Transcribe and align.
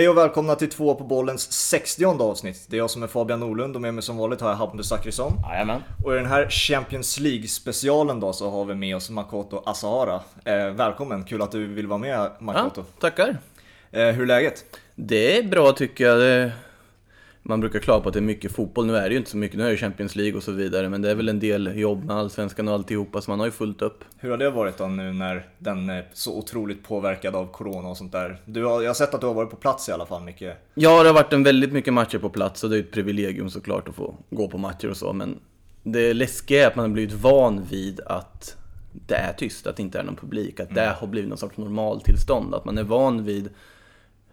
Hej 0.00 0.08
och 0.08 0.16
välkomna 0.16 0.54
till 0.54 0.70
två 0.70 0.94
på 0.94 1.04
bollens 1.04 1.52
60 1.52 2.04
avsnitt. 2.04 2.66
Det 2.68 2.76
är 2.76 2.78
jag 2.78 2.90
som 2.90 3.02
är 3.02 3.06
Fabian 3.06 3.40
Norlund 3.40 3.76
och 3.76 3.82
med 3.82 3.94
mig 3.94 4.02
som 4.02 4.16
vanligt 4.16 4.40
har 4.40 4.48
jag 4.48 4.56
Hampus 4.56 4.88
Zachrisson. 4.88 5.32
Jajamän. 5.50 5.82
Och 6.04 6.12
i 6.12 6.16
den 6.16 6.26
här 6.26 6.50
Champions 6.50 7.20
League 7.20 7.48
specialen 7.48 8.20
då 8.20 8.32
så 8.32 8.50
har 8.50 8.64
vi 8.64 8.74
med 8.74 8.96
oss 8.96 9.10
Makoto 9.10 9.62
Asahara. 9.66 10.20
Eh, 10.44 10.70
välkommen, 10.70 11.24
kul 11.24 11.42
att 11.42 11.52
du 11.52 11.66
vill 11.66 11.86
vara 11.86 11.98
med 11.98 12.30
Makoto. 12.38 12.80
Ja, 12.80 13.00
tackar. 13.00 13.28
Eh, 13.90 14.06
hur 14.06 14.22
är 14.22 14.26
läget? 14.26 14.64
Det 14.94 15.38
är 15.38 15.42
bra 15.42 15.72
tycker 15.72 16.04
jag. 16.04 16.18
Det... 16.18 16.52
Man 17.42 17.60
brukar 17.60 17.78
klaga 17.78 18.00
på 18.00 18.08
att 18.08 18.12
det 18.12 18.18
är 18.18 18.22
mycket 18.22 18.52
fotboll. 18.52 18.86
Nu 18.86 18.96
är 18.96 19.02
det 19.02 19.10
ju 19.10 19.16
inte 19.18 19.30
så 19.30 19.36
mycket. 19.36 19.58
Nu 19.58 19.66
är 19.66 19.70
det 19.70 19.76
Champions 19.76 20.16
League 20.16 20.36
och 20.36 20.42
så 20.42 20.52
vidare. 20.52 20.88
Men 20.88 21.02
det 21.02 21.10
är 21.10 21.14
väl 21.14 21.28
en 21.28 21.40
del 21.40 21.78
jobb 21.78 22.04
med 22.04 22.16
Allsvenskan 22.16 22.68
och 22.68 22.74
alltihopa, 22.74 23.20
så 23.20 23.30
man 23.30 23.38
har 23.38 23.46
ju 23.46 23.52
fullt 23.52 23.82
upp. 23.82 24.04
Hur 24.18 24.30
har 24.30 24.38
det 24.38 24.50
varit 24.50 24.78
då 24.78 24.86
nu 24.86 25.12
när 25.12 25.46
den 25.58 25.90
är 25.90 26.08
så 26.12 26.38
otroligt 26.38 26.84
påverkad 26.84 27.34
av 27.34 27.46
Corona 27.52 27.88
och 27.88 27.96
sånt 27.96 28.12
där? 28.12 28.40
Du 28.44 28.64
har, 28.64 28.82
jag 28.82 28.88
har 28.88 28.94
sett 28.94 29.14
att 29.14 29.20
du 29.20 29.26
har 29.26 29.34
varit 29.34 29.50
på 29.50 29.56
plats 29.56 29.88
i 29.88 29.92
alla 29.92 30.06
fall 30.06 30.22
mycket. 30.22 30.56
Ja, 30.74 31.02
det 31.02 31.08
har 31.08 31.14
varit 31.14 31.32
en 31.32 31.42
väldigt 31.42 31.72
mycket 31.72 31.94
matcher 31.94 32.18
på 32.18 32.30
plats 32.30 32.64
och 32.64 32.70
det 32.70 32.76
är 32.76 32.80
ett 32.80 32.92
privilegium 32.92 33.50
såklart 33.50 33.88
att 33.88 33.94
få 33.94 34.14
gå 34.30 34.48
på 34.48 34.58
matcher 34.58 34.90
och 34.90 34.96
så. 34.96 35.12
Men 35.12 35.38
det 35.82 36.14
läskiga 36.14 36.62
är 36.62 36.66
att 36.66 36.76
man 36.76 36.84
har 36.84 36.92
blivit 36.92 37.14
van 37.14 37.64
vid 37.70 38.00
att 38.06 38.56
det 38.92 39.14
är 39.14 39.32
tyst, 39.32 39.66
att 39.66 39.76
det 39.76 39.82
inte 39.82 39.98
är 39.98 40.02
någon 40.02 40.16
publik. 40.16 40.60
Att 40.60 40.74
det 40.74 40.96
har 41.00 41.06
blivit 41.06 41.28
någon 41.28 41.38
sorts 41.38 41.56
normaltillstånd. 41.56 42.54
Att 42.54 42.64
man 42.64 42.78
är 42.78 42.82
van 42.82 43.24
vid 43.24 43.50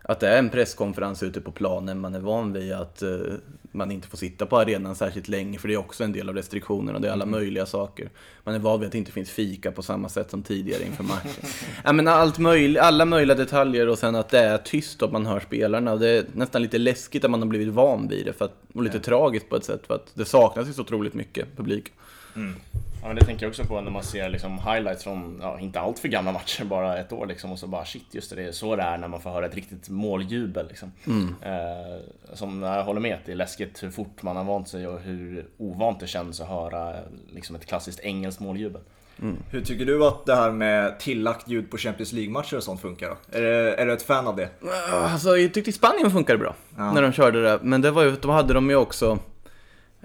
att 0.07 0.19
det 0.19 0.27
är 0.27 0.39
en 0.39 0.49
presskonferens 0.49 1.23
ute 1.23 1.41
på 1.41 1.51
planen, 1.51 1.99
man 1.99 2.15
är 2.15 2.19
van 2.19 2.53
vid 2.53 2.73
att 2.73 3.03
uh, 3.03 3.33
man 3.71 3.91
inte 3.91 4.07
får 4.07 4.17
sitta 4.17 4.45
på 4.45 4.57
arenan 4.57 4.95
särskilt 4.95 5.27
länge, 5.27 5.59
för 5.59 5.67
det 5.67 5.73
är 5.73 5.77
också 5.77 6.03
en 6.03 6.11
del 6.11 6.29
av 6.29 6.35
restriktionerna, 6.35 6.99
det 6.99 7.07
är 7.07 7.11
alla 7.11 7.23
mm. 7.23 7.39
möjliga 7.39 7.65
saker. 7.65 8.09
Man 8.43 8.55
är 8.55 8.59
van 8.59 8.79
vid 8.79 8.85
att 8.87 8.91
det 8.91 8.97
inte 8.97 9.11
finns 9.11 9.29
fika 9.29 9.71
på 9.71 9.81
samma 9.81 10.09
sätt 10.09 10.31
som 10.31 10.43
tidigare 10.43 10.83
inför 10.83 11.03
matchen. 11.03 11.43
ja, 11.83 11.93
men 11.93 12.07
allt 12.07 12.37
möjligt, 12.37 12.81
alla 12.81 13.05
möjliga 13.05 13.37
detaljer 13.37 13.87
och 13.87 13.99
sen 13.99 14.15
att 14.15 14.29
det 14.29 14.39
är 14.39 14.57
tyst 14.57 15.01
och 15.01 15.11
man 15.11 15.25
hör 15.25 15.39
spelarna. 15.39 15.95
Det 15.95 16.09
är 16.09 16.25
nästan 16.33 16.61
lite 16.61 16.77
läskigt 16.77 17.25
att 17.25 17.31
man 17.31 17.41
har 17.41 17.47
blivit 17.47 17.73
van 17.73 18.07
vid 18.07 18.25
det, 18.25 18.33
för 18.33 18.45
att, 18.45 18.53
och 18.73 18.83
lite 18.83 18.97
ja. 18.97 19.03
tragiskt 19.03 19.49
på 19.49 19.55
ett 19.55 19.65
sätt, 19.65 19.87
för 19.87 19.95
att 19.95 20.11
det 20.13 20.25
saknas 20.25 20.67
ju 20.67 20.73
så 20.73 20.81
otroligt 20.81 21.13
mycket 21.13 21.57
publik. 21.57 21.91
Mm. 22.35 22.55
Ja 23.01 23.07
men 23.07 23.15
det 23.15 23.25
tänker 23.25 23.45
jag 23.45 23.49
också 23.49 23.63
på 23.63 23.81
när 23.81 23.91
man 23.91 24.03
ser 24.03 24.29
liksom 24.29 24.59
highlights 24.59 25.03
från, 25.03 25.39
ja, 25.41 25.59
inte 25.59 25.79
allt 25.79 25.99
för 25.99 26.07
gamla 26.07 26.31
matcher, 26.31 26.63
bara 26.69 26.97
ett 26.97 27.13
år 27.13 27.25
liksom 27.25 27.51
och 27.51 27.59
så 27.59 27.67
bara 27.67 27.85
shit 27.85 28.05
just 28.11 28.29
det, 28.29 28.35
det 28.35 28.43
är 28.43 28.51
så 28.51 28.75
det 28.75 28.83
är 28.83 28.97
när 28.97 29.07
man 29.07 29.21
får 29.21 29.29
höra 29.29 29.45
ett 29.45 29.55
riktigt 29.55 29.89
måljubel 29.89 30.67
liksom. 30.67 30.91
Mm. 31.07 31.35
Eh, 31.41 32.01
som 32.33 32.63
jag 32.63 32.83
håller 32.83 33.01
med, 33.01 33.17
det 33.25 33.31
är 33.31 33.35
läskigt 33.35 33.83
hur 33.83 33.91
fort 33.91 34.23
man 34.23 34.35
har 34.35 34.43
vant 34.43 34.67
sig 34.67 34.87
och 34.87 34.99
hur 34.99 35.45
ovant 35.57 35.99
det 35.99 36.07
känns 36.07 36.41
att 36.41 36.47
höra 36.47 36.95
liksom 37.29 37.55
ett 37.55 37.65
klassiskt 37.65 37.99
engelskt 37.99 38.41
måljubel. 38.41 38.81
Mm. 39.21 39.37
Hur 39.49 39.61
tycker 39.61 39.85
du 39.85 40.05
att 40.05 40.25
det 40.25 40.35
här 40.35 40.51
med 40.51 40.99
tillagt 40.99 41.47
ljud 41.49 41.71
på 41.71 41.77
Champions 41.77 42.13
League-matcher 42.13 42.57
och 42.57 42.63
sånt 42.63 42.81
funkar 42.81 43.09
då? 43.09 43.37
Är, 43.37 43.41
det, 43.41 43.75
är 43.75 43.85
du 43.85 43.93
ett 43.93 44.01
fan 44.01 44.27
av 44.27 44.35
det? 44.35 44.49
Alltså 44.91 45.37
jag 45.37 45.53
tyckte 45.53 45.69
i 45.69 45.73
Spanien 45.73 46.11
funkade 46.11 46.39
bra, 46.39 46.55
ja. 46.77 46.93
när 46.93 47.01
de 47.01 47.11
körde 47.11 47.43
det. 47.43 47.59
Men 47.61 47.81
det 47.81 47.91
var 47.91 48.03
ju, 48.03 48.15
då 48.21 48.31
hade 48.31 48.53
de 48.53 48.69
ju 48.69 48.75
också 48.75 49.19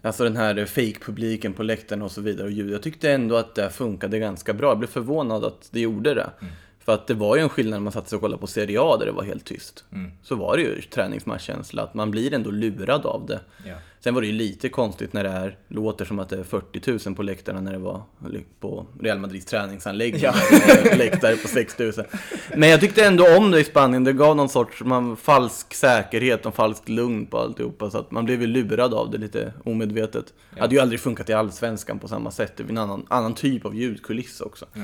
Alltså 0.03 0.25
den 0.25 0.36
här 0.36 0.67
fake-publiken 0.67 1.53
på 1.53 1.62
läktaren 1.62 2.03
och 2.03 2.11
så 2.11 2.20
vidare 2.20 2.47
och 2.47 2.53
ljud. 2.53 2.70
Jag 2.70 2.83
tyckte 2.83 3.12
ändå 3.12 3.36
att 3.36 3.55
det 3.55 3.70
funkade 3.70 4.19
ganska 4.19 4.53
bra. 4.53 4.69
Jag 4.69 4.78
blev 4.78 4.89
förvånad 4.89 5.44
att 5.44 5.69
det 5.70 5.81
gjorde 5.81 6.14
det. 6.14 6.31
Mm. 6.41 6.53
För 6.84 6.94
att 6.94 7.06
det 7.06 7.14
var 7.14 7.36
ju 7.36 7.42
en 7.42 7.48
skillnad 7.48 7.72
när 7.72 7.84
man 7.84 7.92
satt 7.92 8.08
sig 8.08 8.16
och 8.16 8.22
kollade 8.22 8.41
på 8.41 8.47
Serie 8.47 8.80
A 8.80 8.97
där 8.97 9.06
det 9.06 9.12
var 9.12 9.22
helt 9.22 9.44
tyst. 9.44 9.84
Mm. 9.92 10.11
Så 10.22 10.34
var 10.34 10.56
det 10.56 10.62
ju 10.62 10.80
träningsmatchkänsla, 10.80 11.83
att 11.83 11.94
man 11.94 12.11
blir 12.11 12.34
ändå 12.34 12.50
lurad 12.50 13.06
av 13.06 13.27
det. 13.27 13.41
Ja. 13.66 13.75
Sen 14.00 14.14
var 14.14 14.20
det 14.20 14.27
ju 14.27 14.33
lite 14.33 14.69
konstigt 14.69 15.12
när 15.12 15.25
det 15.25 15.30
är, 15.30 15.56
låter 15.69 16.05
som 16.05 16.19
att 16.19 16.28
det 16.28 16.38
är 16.38 16.44
40 16.44 17.08
000 17.08 17.16
på 17.16 17.22
läktarna 17.22 17.60
när 17.60 17.72
det 17.72 17.78
var 17.78 18.03
på 18.60 18.86
Real 19.00 19.19
Madrids 19.19 19.47
träningsanläggning. 19.47 20.22
Ja. 20.22 20.34
läktare 20.97 21.36
på 21.36 21.48
6 21.48 21.78
000. 21.78 21.92
Men 22.56 22.69
jag 22.69 22.81
tyckte 22.81 23.04
ändå 23.04 23.37
om 23.37 23.50
det 23.50 23.60
i 23.60 23.65
Spanien, 23.65 24.04
det 24.04 24.12
gav 24.12 24.37
någon 24.37 24.48
sorts 24.48 24.81
man, 24.81 25.16
falsk 25.16 25.75
säkerhet 25.75 26.47
och 26.47 26.54
falskt 26.54 26.88
lugn 26.88 27.26
på 27.26 27.38
alltihopa. 27.38 27.91
Så 27.91 27.98
att 27.98 28.10
man 28.10 28.25
blev 28.25 28.41
ju 28.41 28.47
lurad 28.47 28.94
av 28.94 29.10
det 29.10 29.19
lite 29.19 29.53
omedvetet. 29.65 30.25
Ja. 30.26 30.54
Det 30.54 30.60
hade 30.60 30.75
ju 30.75 30.81
aldrig 30.81 31.00
funkat 31.00 31.28
i 31.28 31.32
Allsvenskan 31.32 31.98
på 31.98 32.09
samma 32.09 32.31
sätt, 32.31 32.53
det 32.56 32.62
är 32.62 32.69
en 32.69 32.78
annan, 32.78 33.06
annan 33.09 33.34
typ 33.34 33.66
av 33.66 33.75
ljudkuliss 33.75 34.41
också. 34.41 34.66
Ja. 34.72 34.82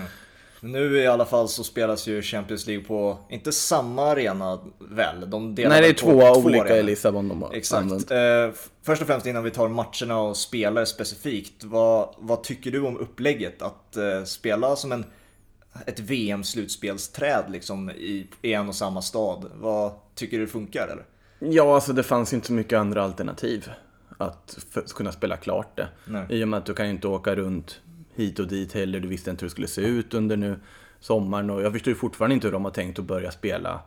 Nu 0.60 0.98
i 0.98 1.06
alla 1.06 1.24
fall 1.24 1.48
så 1.48 1.64
spelas 1.64 2.06
ju 2.06 2.22
Champions 2.22 2.66
League 2.66 2.84
på, 2.84 3.18
inte 3.28 3.52
samma 3.52 4.02
arena 4.02 4.58
väl? 4.78 5.30
De 5.30 5.54
delar 5.54 5.70
Nej, 5.70 5.80
det 5.80 5.88
är 5.88 5.92
två, 5.92 6.20
två 6.20 6.40
olika 6.40 6.62
arenor. 6.62 6.78
i 6.78 6.82
Lissabon 6.82 7.28
de 7.28 7.42
har 7.42 7.52
Exakt. 7.52 8.10
Eh, 8.10 8.18
först 8.82 9.02
och 9.02 9.08
främst 9.08 9.26
innan 9.26 9.44
vi 9.44 9.50
tar 9.50 9.68
matcherna 9.68 10.20
och 10.20 10.36
spelare 10.36 10.86
specifikt. 10.86 11.64
Vad, 11.64 12.14
vad 12.18 12.42
tycker 12.42 12.70
du 12.70 12.80
om 12.80 12.96
upplägget? 12.96 13.62
Att 13.62 13.96
eh, 13.96 14.24
spela 14.24 14.76
som 14.76 14.92
en, 14.92 15.04
ett 15.86 16.00
VM-slutspelsträd 16.00 17.44
liksom 17.48 17.90
i, 17.90 18.26
i 18.42 18.52
en 18.52 18.68
och 18.68 18.74
samma 18.74 19.02
stad. 19.02 19.50
Vad 19.54 19.92
tycker 20.14 20.38
du 20.38 20.46
funkar 20.46 20.88
eller? 20.88 21.04
Ja, 21.54 21.74
alltså 21.74 21.92
det 21.92 22.02
fanns 22.02 22.32
inte 22.32 22.46
så 22.46 22.52
mycket 22.52 22.78
andra 22.78 23.02
alternativ 23.02 23.70
att 24.18 24.56
kunna 24.94 25.12
spela 25.12 25.36
klart 25.36 25.76
det. 25.76 25.88
Nej. 26.04 26.26
I 26.28 26.44
och 26.44 26.48
med 26.48 26.58
att 26.58 26.66
du 26.66 26.74
kan 26.74 26.86
ju 26.86 26.92
inte 26.92 27.08
åka 27.08 27.34
runt 27.34 27.80
hit 28.18 28.38
och 28.38 28.48
dit 28.48 28.72
heller. 28.72 29.00
Du 29.00 29.08
visste 29.08 29.30
inte 29.30 29.42
hur 29.42 29.48
det 29.48 29.52
skulle 29.52 29.68
se 29.68 29.80
ut 29.80 30.14
under 30.14 30.36
nu 30.36 30.56
sommaren 31.00 31.50
och 31.50 31.62
jag 31.62 31.72
förstår 31.72 31.94
fortfarande 31.94 32.34
inte 32.34 32.46
hur 32.46 32.52
de 32.52 32.64
har 32.64 32.72
tänkt 32.72 32.98
att 32.98 33.04
börja 33.04 33.30
spela. 33.30 33.80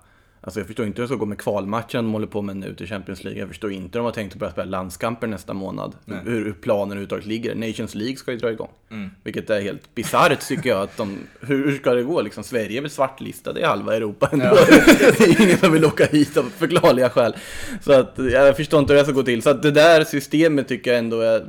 Alltså 0.44 0.60
jag 0.60 0.68
förstår 0.68 0.86
inte 0.86 1.02
hur 1.02 1.04
det 1.04 1.08
ska 1.08 1.16
gå 1.16 1.26
med 1.26 1.38
kvalmatchen 1.38 2.06
de 2.06 2.14
håller 2.14 2.28
på 2.28 2.42
med 2.42 2.58
nu 2.58 2.76
till 2.76 2.88
Champions 2.88 3.24
League. 3.24 3.40
Jag 3.40 3.50
förstår 3.50 3.72
inte 3.72 3.98
hur 3.98 4.00
de 4.00 4.06
har 4.06 4.12
tänkt 4.12 4.34
att 4.34 4.40
börja 4.40 4.52
spela 4.52 4.70
landskamper 4.70 5.28
nästa 5.28 5.54
månad. 5.54 5.96
Nej. 6.06 6.20
Hur 6.24 6.54
planen 6.54 6.88
överhuvudtaget 6.88 7.26
ligger. 7.26 7.56
Nations 7.56 7.96
League 7.96 8.16
ska 8.16 8.32
ju 8.32 8.38
dra 8.38 8.52
igång. 8.52 8.70
Mm. 8.92 9.10
Vilket 9.24 9.50
är 9.50 9.62
helt 9.62 9.96
bisarrt 9.96 10.48
tycker 10.48 10.70
jag. 10.70 10.82
Att 10.82 10.98
de, 10.98 11.18
hur, 11.42 11.66
hur 11.66 11.78
ska 11.78 11.94
det 11.94 12.04
gå 12.04 12.22
liksom? 12.22 12.44
Sverige 12.44 12.80
är 12.80 12.82
väl 12.82 12.92
svartlistade 12.92 13.60
i 13.60 13.64
halva 13.64 13.96
Europa 13.96 14.30
ändå. 14.32 14.46
Ja. 14.46 14.66
det 15.18 15.24
är 15.24 15.42
ingen 15.42 15.58
som 15.58 15.72
vill 15.72 15.86
åka 15.86 16.06
hit 16.06 16.38
av 16.38 16.44
förklarliga 16.44 17.10
skäl. 17.10 17.36
Så 17.82 17.94
att 17.94 18.14
jag 18.18 18.58
förstår 18.58 18.80
inte 18.80 18.94
hur 18.94 18.98
det 18.98 19.06
ska 19.06 19.14
gå 19.14 19.24
till. 19.24 19.42
Så 19.42 19.50
att 19.50 19.64
det 19.64 19.72
där 19.72 20.04
systemet 20.04 20.68
tycker 20.68 20.92
jag 20.92 21.00
ändå 21.00 21.22
är 21.22 21.46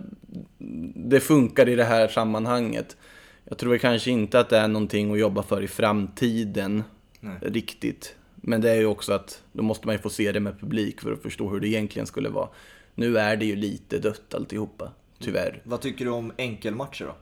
det 1.04 1.20
funkar 1.20 1.68
i 1.68 1.74
det 1.74 1.84
här 1.84 2.08
sammanhanget. 2.08 2.96
Jag 3.44 3.58
tror 3.58 3.78
kanske 3.78 4.10
inte 4.10 4.40
att 4.40 4.48
det 4.48 4.58
är 4.58 4.68
någonting 4.68 5.12
att 5.12 5.18
jobba 5.18 5.42
för 5.42 5.62
i 5.62 5.68
framtiden 5.68 6.82
Nej. 7.20 7.36
riktigt. 7.40 8.16
Men 8.34 8.60
det 8.60 8.70
är 8.70 8.74
ju 8.74 8.86
också 8.86 9.12
att 9.12 9.42
då 9.52 9.62
måste 9.62 9.86
man 9.86 9.94
ju 9.94 10.02
få 10.02 10.10
se 10.10 10.32
det 10.32 10.40
med 10.40 10.60
publik 10.60 11.00
för 11.00 11.12
att 11.12 11.22
förstå 11.22 11.48
hur 11.48 11.60
det 11.60 11.68
egentligen 11.68 12.06
skulle 12.06 12.28
vara. 12.28 12.48
Nu 12.94 13.18
är 13.18 13.36
det 13.36 13.44
ju 13.44 13.56
lite 13.56 13.98
dött 13.98 14.34
alltihopa, 14.34 14.92
tyvärr. 15.18 15.62
Vad 15.64 15.80
tycker 15.80 16.04
du 16.04 16.10
om 16.10 16.32
enkelmatcher 16.36 17.04
då? 17.04 17.14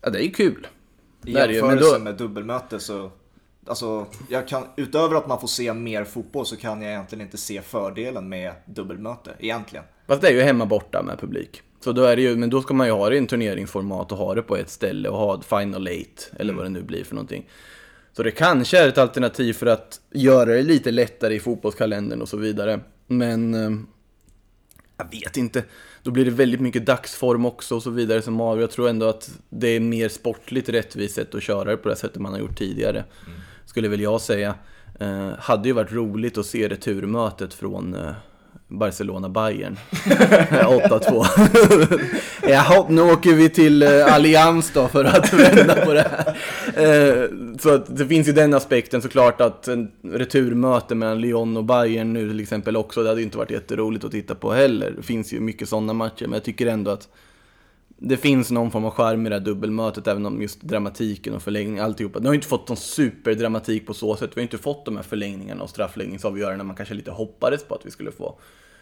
Ja, 0.00 0.10
det 0.10 0.18
är 0.18 0.22
ju 0.22 0.30
kul. 0.30 0.66
I 1.24 1.32
jämförelse 1.32 1.98
då... 1.98 2.04
med 2.04 2.16
dubbelmöte 2.16 2.80
så 2.80 3.10
Alltså, 3.68 4.06
jag 4.28 4.48
kan, 4.48 4.64
utöver 4.76 5.16
att 5.16 5.28
man 5.28 5.40
får 5.40 5.48
se 5.48 5.72
mer 5.72 6.04
fotboll 6.04 6.46
så 6.46 6.56
kan 6.56 6.82
jag 6.82 6.90
egentligen 6.90 7.24
inte 7.24 7.36
se 7.36 7.62
fördelen 7.62 8.28
med 8.28 8.52
dubbelmöte, 8.64 9.34
egentligen. 9.38 9.84
Fast 10.06 10.22
det 10.22 10.28
är 10.28 10.32
ju 10.32 10.40
hemma 10.40 10.66
borta 10.66 11.02
med 11.02 11.20
publik. 11.20 11.62
Så 11.80 11.92
då 11.92 12.02
är 12.02 12.16
det 12.16 12.22
ju, 12.22 12.36
men 12.36 12.50
då 12.50 12.62
ska 12.62 12.74
man 12.74 12.86
ju 12.86 12.92
ha 12.92 13.08
det 13.08 13.14
i 13.14 13.18
en 13.18 13.26
turneringsformat 13.26 14.12
och 14.12 14.18
ha 14.18 14.34
det 14.34 14.42
på 14.42 14.56
ett 14.56 14.70
ställe 14.70 15.08
och 15.08 15.18
ha 15.18 15.42
final 15.42 15.88
eight, 15.88 16.30
eller 16.36 16.52
mm. 16.52 16.56
vad 16.56 16.66
det 16.66 16.70
nu 16.70 16.82
blir 16.82 17.04
för 17.04 17.14
någonting. 17.14 17.48
Så 18.12 18.22
det 18.22 18.30
kanske 18.30 18.78
är 18.78 18.88
ett 18.88 18.98
alternativ 18.98 19.52
för 19.52 19.66
att 19.66 20.00
göra 20.10 20.52
det 20.52 20.62
lite 20.62 20.90
lättare 20.90 21.34
i 21.34 21.40
fotbollskalendern 21.40 22.22
och 22.22 22.28
så 22.28 22.36
vidare. 22.36 22.80
Men 23.06 23.54
eh, 23.54 23.70
jag 24.96 25.10
vet 25.10 25.36
inte. 25.36 25.64
Då 26.02 26.10
blir 26.10 26.24
det 26.24 26.30
väldigt 26.30 26.60
mycket 26.60 26.86
dagsform 26.86 27.46
också 27.46 27.76
och 27.76 27.82
så 27.82 27.90
vidare 27.90 28.22
som 28.22 28.40
avgör. 28.40 28.62
Jag 28.62 28.70
tror 28.70 28.88
ändå 28.88 29.06
att 29.06 29.30
det 29.48 29.68
är 29.68 29.80
mer 29.80 30.08
sportligt 30.08 30.68
rättvist 30.68 31.14
sätt 31.14 31.34
att 31.34 31.42
köra 31.42 31.70
det 31.70 31.76
på 31.76 31.88
det 31.88 31.96
sättet 31.96 32.22
man 32.22 32.32
har 32.32 32.40
gjort 32.40 32.58
tidigare. 32.58 32.98
Mm. 33.26 33.40
Skulle 33.66 33.88
väl 33.88 34.00
jag 34.00 34.20
säga. 34.20 34.54
Eh, 35.00 35.30
hade 35.38 35.68
ju 35.68 35.72
varit 35.72 35.92
roligt 35.92 36.38
att 36.38 36.46
se 36.46 36.68
returmötet 36.68 37.54
från 37.54 37.94
eh, 37.94 38.12
Barcelona-Bayern. 38.68 39.76
8-2. 39.90 41.26
Jaha, 42.48 42.86
nu 42.88 43.02
åker 43.02 43.34
vi 43.34 43.48
till 43.48 43.82
eh, 43.82 44.14
Allians 44.14 44.70
då 44.74 44.88
för 44.88 45.04
att 45.04 45.32
vända 45.32 45.74
på 45.84 45.92
det 45.92 46.10
här. 46.10 46.36
Eh, 46.76 47.28
så 47.58 47.74
att 47.74 47.96
det 47.96 48.06
finns 48.06 48.28
ju 48.28 48.32
den 48.32 48.54
aspekten 48.54 49.02
såklart 49.02 49.40
att 49.40 49.68
en 49.68 49.90
returmöte 50.02 50.94
mellan 50.94 51.20
Lyon 51.20 51.56
och 51.56 51.64
Bayern 51.64 52.12
nu 52.12 52.28
till 52.28 52.40
exempel 52.40 52.76
också, 52.76 53.02
det 53.02 53.08
hade 53.08 53.20
ju 53.20 53.24
inte 53.24 53.38
varit 53.38 53.50
jätteroligt 53.50 54.04
att 54.04 54.12
titta 54.12 54.34
på 54.34 54.52
heller. 54.52 54.90
Det 54.96 55.02
finns 55.02 55.32
ju 55.32 55.40
mycket 55.40 55.68
sådana 55.68 55.92
matcher, 55.92 56.22
men 56.22 56.32
jag 56.32 56.44
tycker 56.44 56.66
ändå 56.66 56.90
att 56.90 57.08
det 58.00 58.16
finns 58.16 58.50
någon 58.50 58.70
form 58.70 58.84
av 58.84 58.90
charm 58.90 59.26
i 59.26 59.28
det 59.28 59.34
här 59.34 59.44
dubbelmötet, 59.44 60.06
även 60.06 60.26
om 60.26 60.42
just 60.42 60.60
dramatiken 60.60 61.34
och 61.34 61.42
förlängningen, 61.42 61.84
alltihopa. 61.84 62.18
Det 62.18 62.28
har 62.28 62.32
ju 62.32 62.38
inte 62.38 62.48
fått 62.48 62.68
någon 62.68 62.76
superdramatik 62.76 63.86
på 63.86 63.94
så 63.94 64.16
sätt. 64.16 64.30
Vi 64.34 64.40
har 64.40 64.42
inte 64.42 64.58
fått 64.58 64.84
de 64.84 64.96
här 64.96 65.02
förlängningarna 65.02 65.62
och 65.62 65.70
straffläggningsavgörandena 65.70 66.64
man 66.64 66.76
kanske 66.76 66.94
lite 66.94 67.10
hoppades 67.10 67.64
på 67.64 67.74
att 67.74 67.86
vi 67.86 67.90
skulle 67.90 68.12
få 68.12 68.38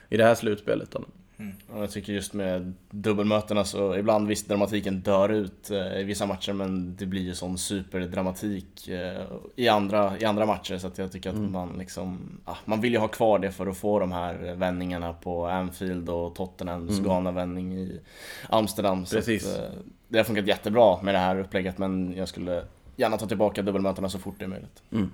i 0.08 0.16
det 0.16 0.24
här 0.24 0.34
slutspelet. 0.34 0.90
Då. 0.90 1.04
Mm. 1.38 1.52
Jag 1.74 1.90
tycker 1.90 2.12
just 2.12 2.32
med 2.32 2.72
dubbelmötena 2.90 3.64
så 3.64 3.96
ibland 3.96 4.28
visst 4.28 4.48
dramatiken 4.48 5.00
dör 5.00 5.28
ut 5.28 5.70
eh, 5.70 6.00
i 6.00 6.04
vissa 6.04 6.26
matcher 6.26 6.52
men 6.52 6.96
det 6.96 7.06
blir 7.06 7.22
ju 7.22 7.34
sån 7.34 7.58
superdramatik 7.58 8.88
eh, 8.88 9.22
i, 9.56 9.68
andra, 9.68 10.18
i 10.18 10.24
andra 10.24 10.46
matcher 10.46 10.78
så 10.78 10.86
att 10.86 10.98
jag 10.98 11.12
tycker 11.12 11.30
att 11.30 11.36
mm. 11.36 11.52
man 11.52 11.78
liksom 11.78 12.40
ah, 12.44 12.56
Man 12.64 12.80
vill 12.80 12.92
ju 12.92 12.98
ha 12.98 13.08
kvar 13.08 13.38
det 13.38 13.52
för 13.52 13.66
att 13.66 13.76
få 13.76 13.98
de 13.98 14.12
här 14.12 14.54
vändningarna 14.54 15.12
på 15.12 15.46
Anfield 15.46 16.08
och 16.08 16.34
Tottenhams 16.34 16.90
mm. 16.90 17.04
galna 17.04 17.32
vändning 17.32 17.74
i 17.74 18.00
Amsterdam. 18.48 19.04
Precis. 19.04 19.46
Att, 19.46 19.58
eh, 19.58 19.70
det 20.08 20.18
har 20.18 20.24
funkat 20.24 20.46
jättebra 20.46 21.02
med 21.02 21.14
det 21.14 21.18
här 21.18 21.40
upplägget 21.40 21.78
men 21.78 22.14
jag 22.16 22.28
skulle 22.28 22.64
gärna 22.96 23.16
ta 23.18 23.26
tillbaka 23.26 23.62
dubbelmötena 23.62 24.08
så 24.08 24.18
fort 24.18 24.34
det 24.38 24.44
är 24.44 24.48
möjligt. 24.48 24.82
Mm 24.92 25.10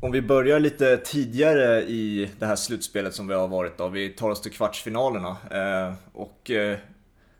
om 0.00 0.12
vi 0.12 0.22
börjar 0.22 0.60
lite 0.60 0.96
tidigare 0.96 1.82
i 1.82 2.30
det 2.38 2.46
här 2.46 2.56
slutspelet 2.56 3.14
som 3.14 3.28
vi 3.28 3.34
har 3.34 3.48
varit 3.48 3.78
då. 3.78 3.88
Vi 3.88 4.08
tar 4.08 4.30
oss 4.30 4.40
till 4.40 4.52
kvartsfinalerna. 4.52 5.36
Eh, 5.50 5.94
och 6.12 6.50
eh, 6.50 6.78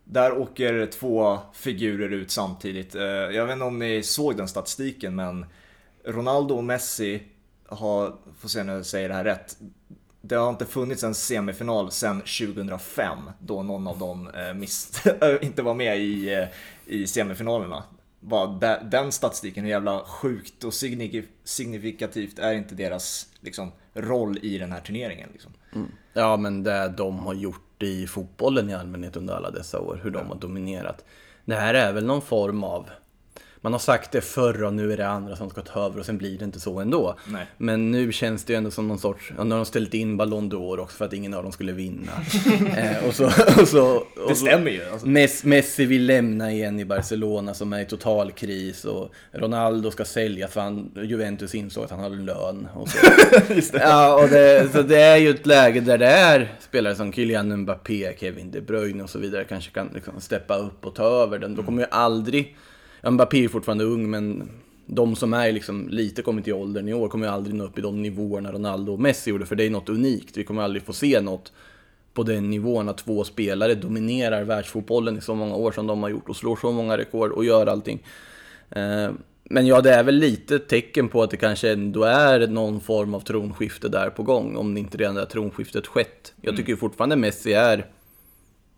där 0.04 0.38
åker 0.38 0.86
två 0.86 1.38
figurer 1.52 2.12
ut 2.12 2.30
samtidigt. 2.30 2.94
Eh, 2.94 3.02
jag 3.02 3.46
vet 3.46 3.52
inte 3.52 3.64
om 3.64 3.78
ni 3.78 4.02
såg 4.02 4.36
den 4.36 4.48
statistiken 4.48 5.14
men 5.14 5.46
Ronaldo 6.04 6.54
och 6.54 6.64
Messi 6.64 7.22
har, 7.66 8.14
får 8.38 8.48
se 8.48 8.64
nu 8.64 8.72
jag 8.72 8.86
säger 8.86 9.08
det 9.08 9.14
här 9.14 9.24
rätt, 9.24 9.56
det 10.20 10.34
har 10.34 10.50
inte 10.50 10.66
funnits 10.66 11.04
en 11.04 11.14
semifinal 11.14 11.90
sedan 11.90 12.20
2005 12.20 13.18
då 13.38 13.62
någon 13.62 13.86
av 13.86 13.98
dem 13.98 14.30
eh, 14.34 14.54
mist, 14.54 15.06
inte 15.40 15.62
var 15.62 15.74
med 15.74 15.98
i, 15.98 16.34
eh, 16.34 16.48
i 16.86 17.06
semifinalerna. 17.06 17.82
Bara 18.20 18.80
den 18.82 19.12
statistiken, 19.12 19.64
hur 19.64 19.70
jävla 19.70 20.04
sjukt 20.04 20.64
och 20.64 20.74
signifikativt 21.44 22.38
är 22.38 22.52
inte 22.52 22.74
deras 22.74 23.26
liksom, 23.40 23.72
roll 23.94 24.38
i 24.42 24.58
den 24.58 24.72
här 24.72 24.80
turneringen? 24.80 25.28
Liksom. 25.32 25.52
Mm. 25.74 25.88
Ja, 26.12 26.36
men 26.36 26.62
det 26.62 26.94
de 26.96 27.18
har 27.18 27.34
gjort 27.34 27.82
i 27.82 28.06
fotbollen 28.06 28.70
i 28.70 28.74
allmänhet 28.74 29.16
under 29.16 29.34
alla 29.34 29.50
dessa 29.50 29.80
år, 29.80 30.00
hur 30.02 30.10
de 30.10 30.28
har 30.28 30.36
dominerat. 30.36 31.04
Det 31.44 31.54
här 31.54 31.74
är 31.74 31.92
väl 31.92 32.06
någon 32.06 32.22
form 32.22 32.64
av 32.64 32.90
man 33.60 33.72
har 33.72 33.80
sagt 33.80 34.12
det 34.12 34.20
förr 34.20 34.62
och 34.62 34.74
nu 34.74 34.92
är 34.92 34.96
det 34.96 35.08
andra 35.08 35.36
som 35.36 35.50
ska 35.50 35.60
ta 35.60 35.86
över 35.86 36.00
och 36.00 36.06
sen 36.06 36.18
blir 36.18 36.38
det 36.38 36.44
inte 36.44 36.60
så 36.60 36.80
ändå. 36.80 37.18
Nej. 37.26 37.46
Men 37.56 37.90
nu 37.90 38.12
känns 38.12 38.44
det 38.44 38.52
ju 38.52 38.56
ändå 38.56 38.70
som 38.70 38.88
någon 38.88 38.98
sorts, 38.98 39.32
ja, 39.36 39.44
nu 39.44 39.50
har 39.50 39.56
de 39.56 39.66
ställt 39.66 39.94
in 39.94 40.16
Ballon 40.16 40.52
d'Or 40.52 40.78
också 40.78 40.96
för 40.96 41.04
att 41.04 41.12
ingen 41.12 41.34
av 41.34 41.42
dem 41.42 41.52
skulle 41.52 41.72
vinna. 41.72 42.12
eh, 42.76 43.06
och 43.08 43.14
så, 43.14 43.26
och 43.60 43.68
så, 43.68 43.96
och 43.96 44.28
det 44.28 44.34
stämmer 44.34 44.70
ju. 44.70 44.84
Alltså. 44.92 45.06
Messi 45.46 45.84
vill 45.84 46.06
lämna 46.06 46.52
igen 46.52 46.80
i 46.80 46.84
Barcelona 46.84 47.54
som 47.54 47.72
är 47.72 47.80
i 47.80 47.84
total 47.84 48.32
kris 48.32 48.84
och 48.84 49.12
Ronaldo 49.32 49.90
ska 49.90 50.04
sälja 50.04 50.48
för 50.48 50.60
han, 50.60 50.90
Juventus 51.02 51.54
insåg 51.54 51.84
att 51.84 51.90
han 51.90 52.00
har 52.00 52.10
lön. 52.10 52.68
Och 52.74 52.88
så. 52.88 52.98
Ja, 53.72 54.22
och 54.22 54.28
det, 54.28 54.72
så 54.72 54.82
det 54.82 55.00
är 55.00 55.16
ju 55.16 55.30
ett 55.30 55.46
läge 55.46 55.80
där 55.80 55.98
det 55.98 56.06
är 56.06 56.54
spelare 56.60 56.94
som 56.94 57.12
Kylian 57.12 57.56
Mbappé, 57.56 58.16
Kevin 58.18 58.50
De 58.50 58.60
Bruyne 58.60 59.02
och 59.02 59.10
så 59.10 59.18
vidare 59.18 59.44
kanske 59.44 59.70
kan 59.70 59.90
liksom 59.94 60.20
steppa 60.20 60.56
upp 60.56 60.86
och 60.86 60.94
ta 60.94 61.04
över 61.04 61.38
den. 61.38 61.54
Då 61.54 61.62
kommer 61.62 61.82
ju 61.82 61.88
aldrig 61.90 62.56
Mbappé 63.02 63.44
är 63.44 63.48
fortfarande 63.48 63.84
ung, 63.84 64.10
men 64.10 64.50
de 64.86 65.16
som 65.16 65.34
är 65.34 65.52
liksom 65.52 65.88
lite 65.88 66.22
kommit 66.22 66.48
i 66.48 66.52
åldern 66.52 66.88
i 66.88 66.94
år 66.94 67.08
kommer 67.08 67.26
ju 67.26 67.32
aldrig 67.32 67.54
nå 67.54 67.64
upp 67.64 67.78
i 67.78 67.82
de 67.82 68.02
nivåerna 68.02 68.52
Ronaldo 68.52 68.92
och 68.92 69.00
Messi 69.00 69.30
gjorde, 69.30 69.46
för 69.46 69.56
det 69.56 69.64
är 69.64 69.70
något 69.70 69.88
unikt. 69.88 70.36
Vi 70.36 70.44
kommer 70.44 70.62
aldrig 70.62 70.82
få 70.82 70.92
se 70.92 71.20
något 71.20 71.52
på 72.14 72.22
den 72.22 72.50
nivån 72.50 72.88
att 72.88 72.98
två 72.98 73.24
spelare 73.24 73.74
dominerar 73.74 74.44
världsfotbollen 74.44 75.18
i 75.18 75.20
så 75.20 75.34
många 75.34 75.54
år 75.54 75.72
som 75.72 75.86
de 75.86 76.02
har 76.02 76.10
gjort 76.10 76.28
och 76.28 76.36
slår 76.36 76.56
så 76.56 76.72
många 76.72 76.98
rekord 76.98 77.32
och 77.32 77.44
gör 77.44 77.66
allting. 77.66 78.02
Eh, 78.70 79.10
men 79.44 79.66
ja, 79.66 79.80
det 79.80 79.94
är 79.94 80.02
väl 80.02 80.14
lite 80.14 80.58
tecken 80.58 81.08
på 81.08 81.22
att 81.22 81.30
det 81.30 81.36
kanske 81.36 81.72
ändå 81.72 82.02
är 82.02 82.46
någon 82.46 82.80
form 82.80 83.14
av 83.14 83.20
tronskifte 83.20 83.88
där 83.88 84.10
på 84.10 84.22
gång, 84.22 84.56
om 84.56 84.74
det 84.74 84.80
inte 84.80 84.98
redan 84.98 85.14
det 85.14 85.26
tronskiftet 85.26 85.86
skett. 85.86 86.34
Jag 86.40 86.56
tycker 86.56 86.76
fortfarande 86.76 87.16
Messi 87.16 87.52
är 87.52 87.86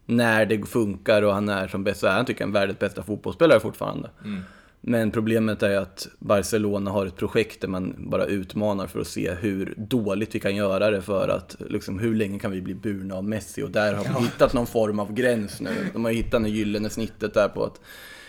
när 0.06 0.46
det 0.46 0.66
funkar 0.66 1.22
och 1.22 1.34
han 1.34 1.48
är 1.48 1.68
som 1.68 1.84
bäst 1.84 2.00
så 2.00 2.06
är 2.06 2.10
han 2.10 2.24
tycker 2.24 2.40
jag 2.40 2.48
en 2.48 2.52
världens 2.52 2.78
bästa 2.78 3.02
fotbollsspelare 3.02 3.60
fortfarande. 3.60 4.10
Mm. 4.24 4.40
Men 4.84 5.10
problemet 5.10 5.62
är 5.62 5.76
att 5.76 6.08
Barcelona 6.18 6.90
har 6.90 7.06
ett 7.06 7.16
projekt 7.16 7.60
där 7.60 7.68
man 7.68 7.94
bara 7.98 8.26
utmanar 8.26 8.86
för 8.86 9.00
att 9.00 9.06
se 9.06 9.34
hur 9.34 9.74
dåligt 9.76 10.34
vi 10.34 10.40
kan 10.40 10.56
göra 10.56 10.90
det 10.90 11.02
för 11.02 11.28
att 11.28 11.56
liksom, 11.70 11.98
hur 11.98 12.14
länge 12.14 12.38
kan 12.38 12.50
vi 12.50 12.62
bli 12.62 12.74
burna 12.74 13.14
av 13.14 13.24
Messi 13.24 13.62
och 13.62 13.70
där 13.70 13.94
har 13.94 14.04
vi 14.04 14.24
hittat 14.24 14.52
någon 14.52 14.66
form 14.66 14.98
av 14.98 15.12
gräns 15.14 15.60
nu. 15.60 15.70
De 15.92 16.04
har 16.04 16.12
hittat 16.12 16.42
det 16.42 16.48
gyllene 16.48 16.90
snittet 16.90 17.34
där 17.34 17.48
på 17.48 17.64
att 17.64 17.80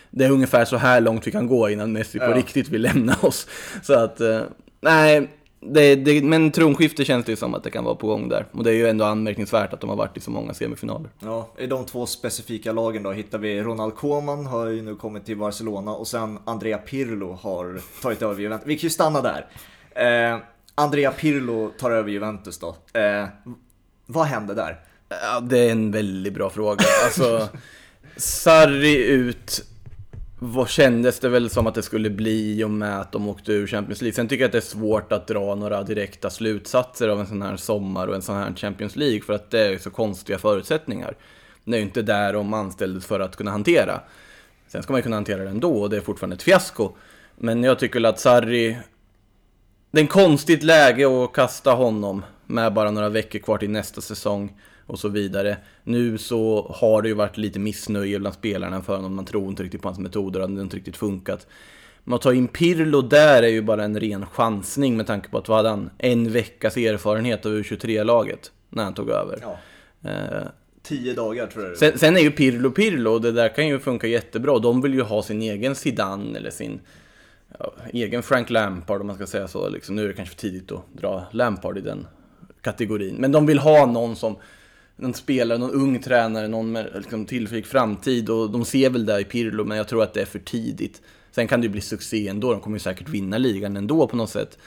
det 0.10 0.26
är 0.26 0.32
ungefär 0.32 0.66
så 0.66 0.78
här 0.78 1.02
långt 1.02 1.28
vi 1.28 1.32
kan 1.32 1.48
gå 1.48 1.70
innan 1.70 1.92
Messi 1.92 2.20
på 2.20 2.26
ja. 2.26 2.38
riktigt 2.38 2.70
vill 2.70 2.82
lämna 2.82 3.16
oss. 3.22 3.48
Så 3.82 3.94
att, 3.94 4.22
eh, 4.22 4.42
nej, 4.82 5.30
det, 5.68 5.96
det, 5.96 6.24
men 6.24 6.52
tronskifte 6.52 7.06
känns 7.06 7.26
det 7.26 7.32
ju 7.32 7.36
som 7.36 7.54
att 7.54 7.64
det 7.64 7.72
kan 7.72 7.84
vara 7.84 7.96
på 7.96 8.08
gång 8.08 8.30
där. 8.30 8.46
Och 8.52 8.64
det 8.64 8.70
är 8.70 8.76
ju 8.76 8.88
ändå 8.88 9.06
anmärkningsvärt 9.06 9.74
att 9.74 9.82
de 9.82 9.90
har 9.90 9.98
varit 9.98 10.18
i 10.18 10.20
så 10.20 10.32
många 10.32 10.54
semifinaler. 10.54 11.10
Ja, 11.20 11.50
i 11.58 11.68
de 11.68 11.86
två 11.86 12.06
specifika 12.06 12.72
lagen 12.72 13.04
då 13.04 13.12
hittar 13.12 13.38
vi 13.38 13.62
Ronald 13.62 13.96
Koeman 13.96 14.46
har 14.46 14.68
ju 14.68 14.82
nu 14.82 14.96
kommit 14.96 15.26
till 15.26 15.38
Barcelona 15.38 15.92
och 15.92 16.08
sen 16.08 16.40
Andrea 16.46 16.78
Pirlo 16.78 17.34
har 17.42 17.82
tagit 18.02 18.22
över 18.22 18.42
Juventus. 18.42 18.68
Vi 18.68 18.78
kan 18.78 18.84
ju 18.84 18.90
stanna 18.90 19.22
där. 19.22 19.46
Eh, 19.96 20.40
Andrea 20.76 21.12
Pirlo 21.12 21.72
tar 21.80 21.92
över 21.92 22.10
Juventus 22.10 22.60
då. 22.60 22.76
Eh, 23.00 23.26
vad 24.06 24.26
hände 24.26 24.54
där? 24.54 24.80
Ja, 25.10 25.40
det 25.40 25.60
är 25.60 25.72
en 25.72 25.92
väldigt 25.92 26.34
bra 26.34 26.50
fråga. 26.50 26.84
Alltså, 27.06 27.50
Sarri 28.18 29.06
ut 29.06 29.66
vad 30.46 30.70
kändes 30.70 31.20
det 31.20 31.30
väl 31.30 31.50
som 31.50 31.68
att 31.68 31.76
det 31.76 31.82
skulle 31.82 32.10
bli 32.10 32.60
i 32.60 32.64
och 32.64 32.70
med 32.70 33.00
att 33.00 33.12
de 33.12 33.30
åkte 33.30 33.52
ur 33.52 33.68
Champions 33.68 34.02
League. 34.02 34.16
Sen 34.16 34.28
tycker 34.28 34.44
jag 34.44 34.48
att 34.48 34.52
det 34.52 34.58
är 34.58 34.62
svårt 34.62 35.12
att 35.12 35.28
dra 35.28 35.56
några 35.56 35.84
direkta 35.84 36.30
slutsatser 36.30 37.10
av 37.10 37.20
en 37.20 37.28
sån 37.28 37.42
här 37.42 37.58
sommar 37.58 38.08
och 38.08 38.16
en 38.16 38.22
sån 38.22 38.36
här 38.36 38.54
Champions 38.56 38.96
League 38.96 39.22
för 39.22 39.34
att 39.34 39.52
det 39.52 39.60
är 39.60 39.78
så 39.78 39.90
konstiga 39.90 40.40
förutsättningar. 40.40 41.16
Det 41.64 41.76
är 41.76 41.78
ju 41.78 41.86
inte 41.86 42.02
där 42.02 42.34
de 42.34 42.54
anställdes 42.54 43.06
för 43.06 43.20
att 43.20 43.36
kunna 43.36 43.52
hantera. 43.52 44.02
Sen 44.68 44.84
ska 44.84 44.94
man 44.94 45.00
ju 45.00 45.04
kunna 45.04 45.16
hantera 45.16 45.44
det 45.44 45.50
ändå 45.50 45.82
och 45.82 45.90
det 45.90 45.98
är 45.98 46.02
fortfarande 46.02 46.36
ett 46.36 46.44
fiasko. 46.44 46.92
Men 47.36 47.64
jag 47.64 47.80
tycker 47.80 48.04
att 48.06 48.20
Sarri... 48.20 48.78
Det 49.92 50.00
är 50.00 50.02
en 50.02 50.08
konstigt 50.08 50.64
läge 50.64 51.24
att 51.24 51.34
kasta 51.34 51.72
honom 51.72 52.26
med 52.46 52.74
bara 52.74 52.92
några 52.92 53.10
veckor 53.10 53.40
kvar 53.40 53.58
till 53.58 53.70
nästa 53.70 54.02
säsong 54.02 54.60
och 54.86 55.00
så 55.00 55.10
vidare. 55.10 55.58
Nu 55.84 56.18
så 56.18 56.72
har 56.76 57.02
det 57.02 57.08
ju 57.08 57.14
varit 57.14 57.38
lite 57.38 57.60
missnöje 57.60 58.20
bland 58.20 58.36
spelarna 58.36 58.82
för 58.82 58.96
honom. 58.96 59.16
Man 59.16 59.26
tror 59.26 59.50
inte 59.50 59.64
riktigt 59.64 59.82
på 59.82 59.88
hans 59.88 60.00
metoder, 60.00 60.40
det 60.40 60.46
har 60.46 60.62
inte 60.62 60.78
riktigt 60.78 60.98
funkat. 60.98 61.48
Men 62.04 62.14
att 62.14 62.22
ta 62.22 62.34
in 62.34 62.48
Pirlo 62.48 63.02
där 63.02 63.44
är 63.44 63.48
ju 63.48 63.62
bara 63.62 63.84
en 63.84 64.00
ren 64.00 64.26
chansning 64.26 64.98
med 64.98 65.08
tanke 65.08 65.30
på 65.30 65.38
att 65.38 65.48
vad 65.48 65.58
hade 65.58 65.70
han? 65.70 65.90
En 65.98 66.32
veckas 66.32 66.78
erfarenhet 66.78 67.46
av 67.46 67.52
U23-laget 67.52 68.52
när 68.70 68.84
han 68.84 68.94
tog 68.94 69.10
över. 69.10 69.40
Ja. 69.42 69.58
Eh, 70.10 70.48
Tio 70.84 71.14
dagar 71.14 71.48
tror 71.48 71.66
jag 71.66 71.78
sen, 71.78 72.00
sen 72.00 72.18
är 72.18 72.22
ju 72.22 72.32
Pirlo 72.32 72.72
Pirlo 72.72 73.12
och 73.12 73.22
det 73.22 73.32
där 73.32 73.50
kan 73.50 73.68
ju 73.68 73.80
funka 73.80 74.08
jättebra. 74.08 74.60
De 74.60 74.82
vill 74.82 74.94
ju 74.94 75.02
ha 75.02 75.24
sin 75.24 75.42
egen 75.42 75.76
Zidane 75.76 76.38
eller 76.38 76.50
sin 76.50 76.80
ja, 77.60 77.74
egen 77.94 78.24
Frank 78.24 78.50
Lampard 78.50 79.02
om 79.02 79.08
man 79.08 79.16
ska 79.16 79.26
säga 79.26 79.48
så. 79.48 79.70
Liksom, 79.70 79.96
nu 79.96 80.04
är 80.04 80.08
det 80.08 80.14
kanske 80.14 80.36
för 80.36 80.42
tidigt 80.42 80.72
att 80.72 80.84
dra 80.94 81.26
Lampard 81.32 81.78
i 81.78 81.82
den 81.82 82.08
kategorin. 82.62 83.16
Men 83.16 83.32
de 83.32 83.46
vill 83.46 83.60
ha 83.60 83.86
någon 83.86 84.16
som 84.16 84.36
någon 84.96 85.14
spelare, 85.14 85.58
någon 85.58 85.72
ung 85.72 86.00
tränare, 86.02 86.48
någon 86.48 86.72
med 86.72 86.90
liksom, 86.96 87.26
tillförlik 87.26 87.66
framtid 87.66 88.30
och 88.30 88.50
de 88.52 88.66
ser 88.66 88.90
väl 88.90 89.06
det 89.06 89.20
i 89.20 89.24
Pirlo, 89.24 89.66
men 89.66 89.78
jag 89.78 89.88
tror 89.88 90.04
att 90.04 90.14
det 90.14 90.22
är 90.22 90.26
för 90.26 90.40
tidigt. 90.40 91.02
Sen 91.32 91.48
kan 91.48 91.62
det 91.62 91.66
ju 91.66 91.72
bli 91.72 91.82
succé 91.82 92.28
ändå, 92.28 92.52
de 92.52 92.62
kommer 92.62 92.76
ju 92.76 92.80
säkert 92.80 93.10
vinna 93.10 93.38
ligan 93.38 93.78
ändå 93.78 94.08
på 94.08 94.16
något 94.16 94.30
sätt. 94.30 94.58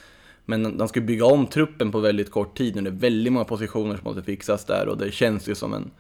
Men 0.45 0.79
de 0.79 0.89
ska 0.89 1.01
bygga 1.01 1.27
om 1.27 1.47
truppen 1.47 1.93
på 1.93 2.01
väldigt 2.01 2.31
kort 2.31 2.59
tid 2.59 2.77
nu, 2.77 2.83
det 2.83 2.91
är 2.91 2.93
väldigt 2.93 3.33
många 3.33 3.45
positioner 3.45 3.97
som 3.97 4.05
måste 4.05 4.23
fixas 4.23 4.65
där 4.65 4.89
och 4.89 4.99
det 4.99 5.13
känns 5.13 5.49
ju 5.49 5.55
som 5.55 5.75
en... 5.75 5.91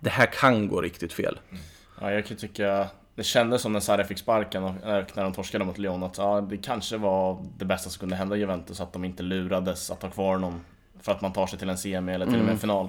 Det 0.00 0.10
här 0.10 0.26
kan 0.26 0.68
gå 0.68 0.80
riktigt 0.80 1.12
fel. 1.12 1.38
Mm. 1.50 1.62
Ja, 2.00 2.12
jag 2.12 2.26
kan 2.26 2.36
tycka... 2.36 2.88
Det 3.14 3.22
kändes 3.22 3.62
som 3.62 3.72
när 3.72 3.80
Sarri 3.80 4.04
fick 4.04 4.18
sparken 4.18 4.64
och 4.64 4.70
eh, 4.70 5.04
när 5.14 5.22
de 5.22 5.32
torskade 5.32 5.64
mot 5.64 5.78
Lyon 5.78 6.02
att 6.02 6.18
ja, 6.18 6.40
det 6.40 6.56
kanske 6.56 6.96
var 6.96 7.44
det 7.58 7.64
bästa 7.64 7.90
som 7.90 8.00
kunde 8.00 8.16
hända 8.16 8.36
Juventus, 8.36 8.80
att 8.80 8.92
de 8.92 9.04
inte 9.04 9.22
lurades 9.22 9.90
att 9.90 10.02
ha 10.02 10.10
kvar 10.10 10.38
någon 10.38 10.60
för 11.02 11.12
att 11.12 11.20
man 11.20 11.32
tar 11.32 11.46
sig 11.46 11.58
till 11.58 11.70
en 11.70 11.78
semi 11.78 12.12
eller 12.12 12.26
till 12.26 12.34
och 12.34 12.40
med 12.40 12.42
en 12.42 12.48
mm. 12.48 12.58
final. 12.58 12.88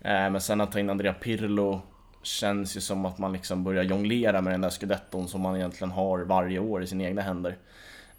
Eh, 0.00 0.30
men 0.30 0.40
sen 0.40 0.60
att 0.60 0.72
ta 0.72 0.80
in 0.80 0.90
Andrea 0.90 1.12
Pirlo 1.12 1.80
känns 2.22 2.76
ju 2.76 2.80
som 2.80 3.04
att 3.06 3.18
man 3.18 3.32
liksom 3.32 3.64
börjar 3.64 3.82
jonglera 3.82 4.40
med 4.40 4.52
den 4.52 4.60
där 4.60 4.70
scudetton 4.70 5.28
som 5.28 5.40
man 5.40 5.56
egentligen 5.56 5.90
har 5.90 6.18
varje 6.18 6.58
år 6.58 6.82
i 6.82 6.86
sina 6.86 7.04
egna 7.04 7.22
händer. 7.22 7.56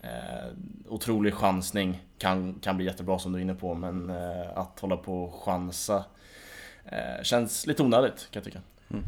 Eh, 0.01 0.47
otrolig 0.87 1.33
chansning, 1.33 2.01
kan, 2.17 2.53
kan 2.53 2.77
bli 2.77 2.85
jättebra 2.85 3.19
som 3.19 3.31
du 3.31 3.37
är 3.37 3.41
inne 3.41 3.55
på, 3.55 3.73
men 3.73 4.09
eh, 4.09 4.57
att 4.57 4.79
hålla 4.79 4.97
på 4.97 5.23
och 5.23 5.43
chansa 5.43 6.03
eh, 6.85 7.23
känns 7.23 7.67
lite 7.67 7.83
onödigt 7.83 8.27
kan 8.31 8.39
jag 8.39 8.43
tycka. 8.43 8.61
Mm. 8.89 9.03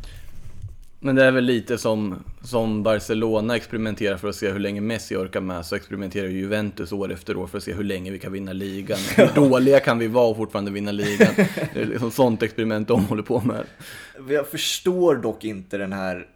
Men 1.05 1.15
det 1.15 1.23
är 1.25 1.31
väl 1.31 1.43
lite 1.43 1.77
som, 1.77 2.15
som 2.41 2.83
Barcelona 2.83 3.55
experimenterar 3.55 4.17
för 4.17 4.29
att 4.29 4.35
se 4.35 4.51
hur 4.51 4.59
länge 4.59 4.81
Messi 4.81 5.15
orkar 5.15 5.41
med, 5.41 5.65
så 5.65 5.75
experimenterar 5.75 6.27
Juventus 6.27 6.91
år 6.91 7.11
efter 7.11 7.37
år 7.37 7.47
för 7.47 7.57
att 7.57 7.63
se 7.63 7.73
hur 7.73 7.83
länge 7.83 8.11
vi 8.11 8.19
kan 8.19 8.31
vinna 8.31 8.53
ligan. 8.53 8.97
Hur 9.15 9.35
dåliga 9.35 9.79
kan 9.79 9.99
vi 9.99 10.07
vara 10.07 10.27
och 10.27 10.37
fortfarande 10.37 10.71
vinna 10.71 10.91
ligan? 10.91 11.33
Det 11.73 11.81
är 11.81 11.85
liksom 11.85 12.11
sånt 12.11 12.43
experiment 12.43 12.87
de 12.87 13.05
håller 13.05 13.23
på 13.23 13.39
med. 13.41 13.63
Jag 14.29 14.47
förstår 14.47 15.15
dock 15.15 15.43
inte 15.43 15.77
den 15.77 15.93
här 15.93 16.27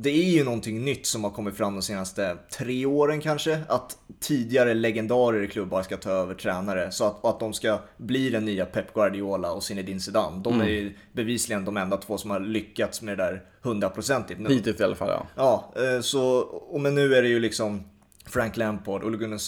det 0.00 0.10
är 0.10 0.30
ju 0.30 0.44
någonting 0.44 0.84
nytt 0.84 1.06
som 1.06 1.24
har 1.24 1.30
kommit 1.30 1.56
fram 1.56 1.74
de 1.74 1.82
senaste 1.82 2.36
tre 2.58 2.86
åren 2.86 3.20
kanske. 3.20 3.60
Att 3.68 3.98
tidigare 4.20 4.74
legendarer 4.74 5.42
i 5.42 5.48
klubbar 5.48 5.82
ska 5.82 5.96
ta 5.96 6.10
över 6.10 6.34
tränare. 6.34 6.92
Så 6.92 7.04
att, 7.04 7.24
att 7.24 7.40
de 7.40 7.52
ska 7.52 7.78
bli 7.96 8.30
den 8.30 8.44
nya 8.44 8.66
Pep 8.66 8.94
Guardiola 8.94 9.52
och 9.52 9.62
Zinedine 9.62 10.00
Zidane. 10.00 10.42
De 10.42 10.52
är 10.52 10.64
mm. 10.64 10.74
ju 10.74 10.94
bevisligen 11.12 11.64
de 11.64 11.76
enda 11.76 11.96
två 11.96 12.18
som 12.18 12.30
har 12.30 12.40
lyckats 12.40 13.02
med 13.02 13.18
det 13.18 13.24
där 13.24 13.42
hundraprocentigt. 13.62 14.50
Hittills 14.50 14.80
i 14.80 14.84
alla 14.84 14.96
fall 14.96 15.08
ja. 15.08 15.26
Ja, 15.36 15.82
eh, 15.82 16.00
så, 16.00 16.48
men 16.80 16.94
nu 16.94 17.14
är 17.14 17.22
det 17.22 17.28
ju 17.28 17.40
liksom 17.40 17.84
Frank 18.28 18.56
Lampard, 18.56 19.04
Ole 19.04 19.16
Gunnar 19.16 19.38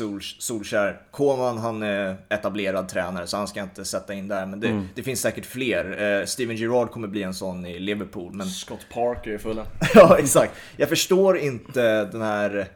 Solskär. 0.41 1.01
Koman 1.11 1.59
han 1.59 1.83
är 1.83 2.17
etablerad 2.29 2.89
tränare 2.89 3.27
så 3.27 3.37
han 3.37 3.49
ska 3.49 3.63
inte 3.63 3.85
sätta 3.85 4.15
in 4.15 4.29
där. 4.29 4.47
Men 4.47 4.61
det, 4.61 4.69
mm. 4.69 4.89
det 4.95 5.03
finns 5.03 5.21
säkert 5.21 5.47
fler. 5.47 6.19
Eh, 6.21 6.27
Steven 6.27 6.57
Gerrard 6.57 6.91
kommer 6.91 7.09
bli 7.09 7.23
en 7.23 7.35
sån 7.35 7.67
i 7.67 7.79
Liverpool. 7.79 8.33
Men... 8.33 8.47
Scott 8.47 8.87
Parker 8.93 9.31
är 9.31 9.39
fulla. 9.39 9.67
ja, 9.95 10.19
exakt. 10.19 10.53
Jag 10.77 10.89
förstår 10.89 11.39
inte 11.39 12.05
den 12.05 12.23
här 12.23 12.69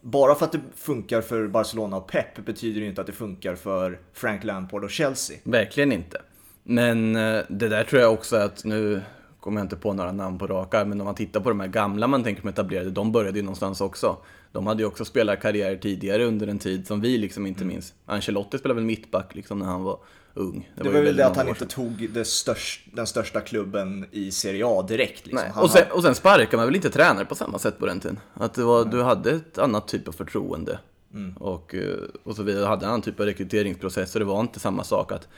bara 0.00 0.34
för 0.34 0.44
att 0.44 0.52
det 0.52 0.60
funkar 0.76 1.20
för 1.20 1.46
Barcelona 1.46 1.96
och 1.96 2.10
Pep 2.10 2.44
betyder 2.44 2.80
det 2.80 2.86
inte 2.86 3.00
att 3.00 3.06
det 3.06 3.12
funkar 3.12 3.54
för 3.54 3.98
Frank 4.12 4.44
Lampard 4.44 4.84
och 4.84 4.90
Chelsea. 4.90 5.36
Verkligen 5.44 5.92
inte. 5.92 6.22
Men 6.62 7.16
eh, 7.16 7.42
det 7.48 7.68
där 7.68 7.84
tror 7.84 8.02
jag 8.02 8.12
också 8.12 8.36
att 8.36 8.64
nu 8.64 9.02
kommer 9.40 9.60
jag 9.60 9.64
inte 9.64 9.76
på 9.76 9.92
några 9.92 10.12
namn 10.12 10.38
på 10.38 10.46
raka 10.46 10.84
men 10.84 11.00
om 11.00 11.04
man 11.04 11.14
tittar 11.14 11.40
på 11.40 11.48
de 11.48 11.60
här 11.60 11.68
gamla 11.68 12.06
man 12.06 12.24
tänker 12.24 12.40
som 12.40 12.50
etablerade, 12.50 12.90
de 12.90 13.12
började 13.12 13.38
ju 13.38 13.44
någonstans 13.44 13.80
också. 13.80 14.16
De 14.52 14.66
hade 14.66 14.82
ju 14.82 14.86
också 14.86 15.04
spelat 15.04 15.40
karriär 15.40 15.76
tidigare 15.76 16.24
under 16.24 16.46
en 16.46 16.58
tid 16.58 16.86
som 16.86 17.00
vi 17.00 17.18
liksom 17.18 17.46
inte 17.46 17.62
mm. 17.62 17.74
minns. 17.74 17.94
Ancelotti 18.06 18.58
spelade 18.58 18.80
väl 18.80 18.84
mittback 18.84 19.34
liksom 19.34 19.58
när 19.58 19.66
han 19.66 19.82
var 19.82 19.98
ung. 20.34 20.70
Det, 20.74 20.82
det 20.82 20.90
var, 20.90 21.00
väl 21.00 21.16
det 21.16 21.26
att 21.26 21.36
han 21.36 21.48
inte 21.48 21.66
tog 21.66 22.10
det 22.10 22.24
störst, 22.24 22.80
den 22.92 23.06
största 23.06 23.40
klubben 23.40 24.06
i 24.12 24.30
Serie 24.30 24.66
A 24.66 24.82
direkt. 24.88 25.26
Liksom. 25.26 25.62
Och, 25.62 25.70
sen, 25.70 25.84
och 25.90 26.02
sen 26.02 26.14
sparkade 26.14 26.56
man 26.56 26.66
väl 26.66 26.76
inte 26.76 26.90
tränare 26.90 27.24
på 27.24 27.34
samma 27.34 27.58
sätt 27.58 27.78
på 27.78 27.86
den 27.86 28.00
tiden. 28.00 28.20
Att 28.34 28.58
var, 28.58 28.84
du 28.84 29.02
hade 29.02 29.30
ett 29.30 29.58
annat 29.58 29.88
typ 29.88 30.08
av 30.08 30.12
förtroende. 30.12 30.78
Mm. 31.14 31.36
Och, 31.36 31.74
eh, 31.74 31.96
och 32.24 32.36
så 32.36 32.42
vidare. 32.42 32.62
Du 32.62 32.68
hade 32.68 32.84
en 32.84 32.88
annan 32.88 33.02
typ 33.02 33.20
av 33.20 33.26
rekryteringsprocess. 33.26 34.10
Så 34.10 34.18
det 34.18 34.24
var 34.24 34.40
inte 34.40 34.60
samma 34.60 34.84
sak 34.84 35.12
att 35.12 35.28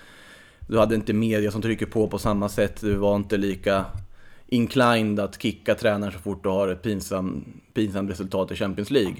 du 0.68 0.78
hade 0.78 0.94
inte 0.94 1.12
media 1.12 1.50
som 1.50 1.62
trycker 1.62 1.86
på 1.86 2.08
på 2.08 2.18
samma 2.18 2.48
sätt. 2.48 2.80
Du 2.80 2.94
var 2.94 3.16
inte 3.16 3.36
lika 3.36 3.84
inclined 4.50 5.20
att 5.20 5.42
kicka 5.42 5.74
tränaren 5.74 6.12
så 6.12 6.18
fort 6.18 6.42
du 6.42 6.48
har 6.48 6.68
ett 6.68 6.82
pinsamt 6.82 7.46
pinsam 7.74 8.08
resultat 8.08 8.52
i 8.52 8.56
Champions 8.56 8.90
League. 8.90 9.16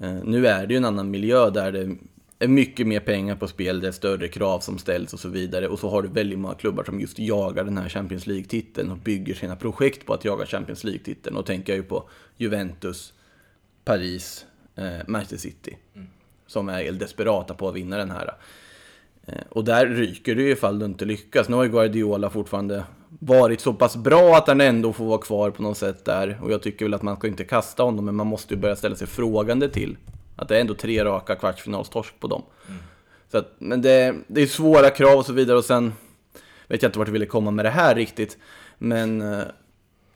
Eh, 0.00 0.14
nu 0.24 0.46
är 0.46 0.66
det 0.66 0.74
ju 0.74 0.78
en 0.78 0.84
annan 0.84 1.10
miljö 1.10 1.50
där 1.50 1.72
det 1.72 1.96
är 2.38 2.48
mycket 2.48 2.86
mer 2.86 3.00
pengar 3.00 3.36
på 3.36 3.48
spel, 3.48 3.80
det 3.80 3.88
är 3.88 3.92
större 3.92 4.28
krav 4.28 4.60
som 4.60 4.78
ställs 4.78 5.12
och 5.12 5.20
så 5.20 5.28
vidare. 5.28 5.68
Och 5.68 5.78
så 5.78 5.90
har 5.90 6.02
du 6.02 6.08
väldigt 6.08 6.38
många 6.38 6.54
klubbar 6.54 6.84
som 6.84 7.00
just 7.00 7.18
jagar 7.18 7.64
den 7.64 7.78
här 7.78 7.88
Champions 7.88 8.26
League-titeln 8.26 8.90
och 8.90 8.98
bygger 8.98 9.34
sina 9.34 9.56
projekt 9.56 10.06
på 10.06 10.14
att 10.14 10.24
jaga 10.24 10.46
Champions 10.46 10.84
League-titeln. 10.84 11.36
Och 11.36 11.46
tänker 11.46 11.72
jag 11.72 11.76
ju 11.76 11.82
på 11.82 12.08
Juventus, 12.36 13.12
Paris, 13.84 14.46
eh, 14.74 14.98
Manchester 15.06 15.36
City. 15.36 15.76
Mm. 15.94 16.08
Som 16.46 16.68
är 16.68 16.92
desperata 16.92 17.54
på 17.54 17.68
att 17.68 17.74
vinna 17.74 17.96
den 17.96 18.10
här. 18.10 18.34
Eh, 19.26 19.34
och 19.48 19.64
där 19.64 19.86
ryker 19.86 20.36
ju 20.36 20.50
ifall 20.50 20.78
du 20.78 20.86
inte 20.86 21.04
lyckas. 21.04 21.48
Nu 21.48 21.56
har 21.56 21.64
ju 21.64 21.70
Guardiola 21.70 22.30
fortfarande 22.30 22.84
varit 23.08 23.60
så 23.60 23.72
pass 23.72 23.96
bra 23.96 24.36
att 24.36 24.48
han 24.48 24.60
ändå 24.60 24.92
får 24.92 25.04
vara 25.04 25.18
kvar 25.18 25.50
på 25.50 25.62
något 25.62 25.78
sätt 25.78 26.04
där. 26.04 26.38
Och 26.42 26.52
jag 26.52 26.62
tycker 26.62 26.84
väl 26.84 26.94
att 26.94 27.02
man 27.02 27.16
ska 27.16 27.26
inte 27.26 27.44
kasta 27.44 27.82
honom, 27.82 28.04
men 28.04 28.14
man 28.14 28.26
måste 28.26 28.54
ju 28.54 28.60
börja 28.60 28.76
ställa 28.76 28.96
sig 28.96 29.06
frågande 29.06 29.68
till 29.68 29.96
att 30.36 30.48
det 30.48 30.56
är 30.56 30.60
ändå 30.60 30.74
tre 30.74 31.04
raka 31.04 31.34
kvartsfinalstorsk 31.36 32.20
på 32.20 32.26
dem. 32.26 32.42
Mm. 32.68 32.80
Så 33.30 33.38
att, 33.38 33.54
men 33.58 33.82
det, 33.82 34.14
det 34.26 34.42
är 34.42 34.46
svåra 34.46 34.90
krav 34.90 35.18
och 35.18 35.26
så 35.26 35.32
vidare 35.32 35.58
och 35.58 35.64
sen 35.64 35.92
vet 36.68 36.82
jag 36.82 36.88
inte 36.88 36.98
vart 36.98 37.08
jag 37.08 37.12
ville 37.12 37.26
komma 37.26 37.50
med 37.50 37.64
det 37.64 37.70
här 37.70 37.94
riktigt. 37.94 38.38
Men 38.78 39.22
eh, 39.32 39.42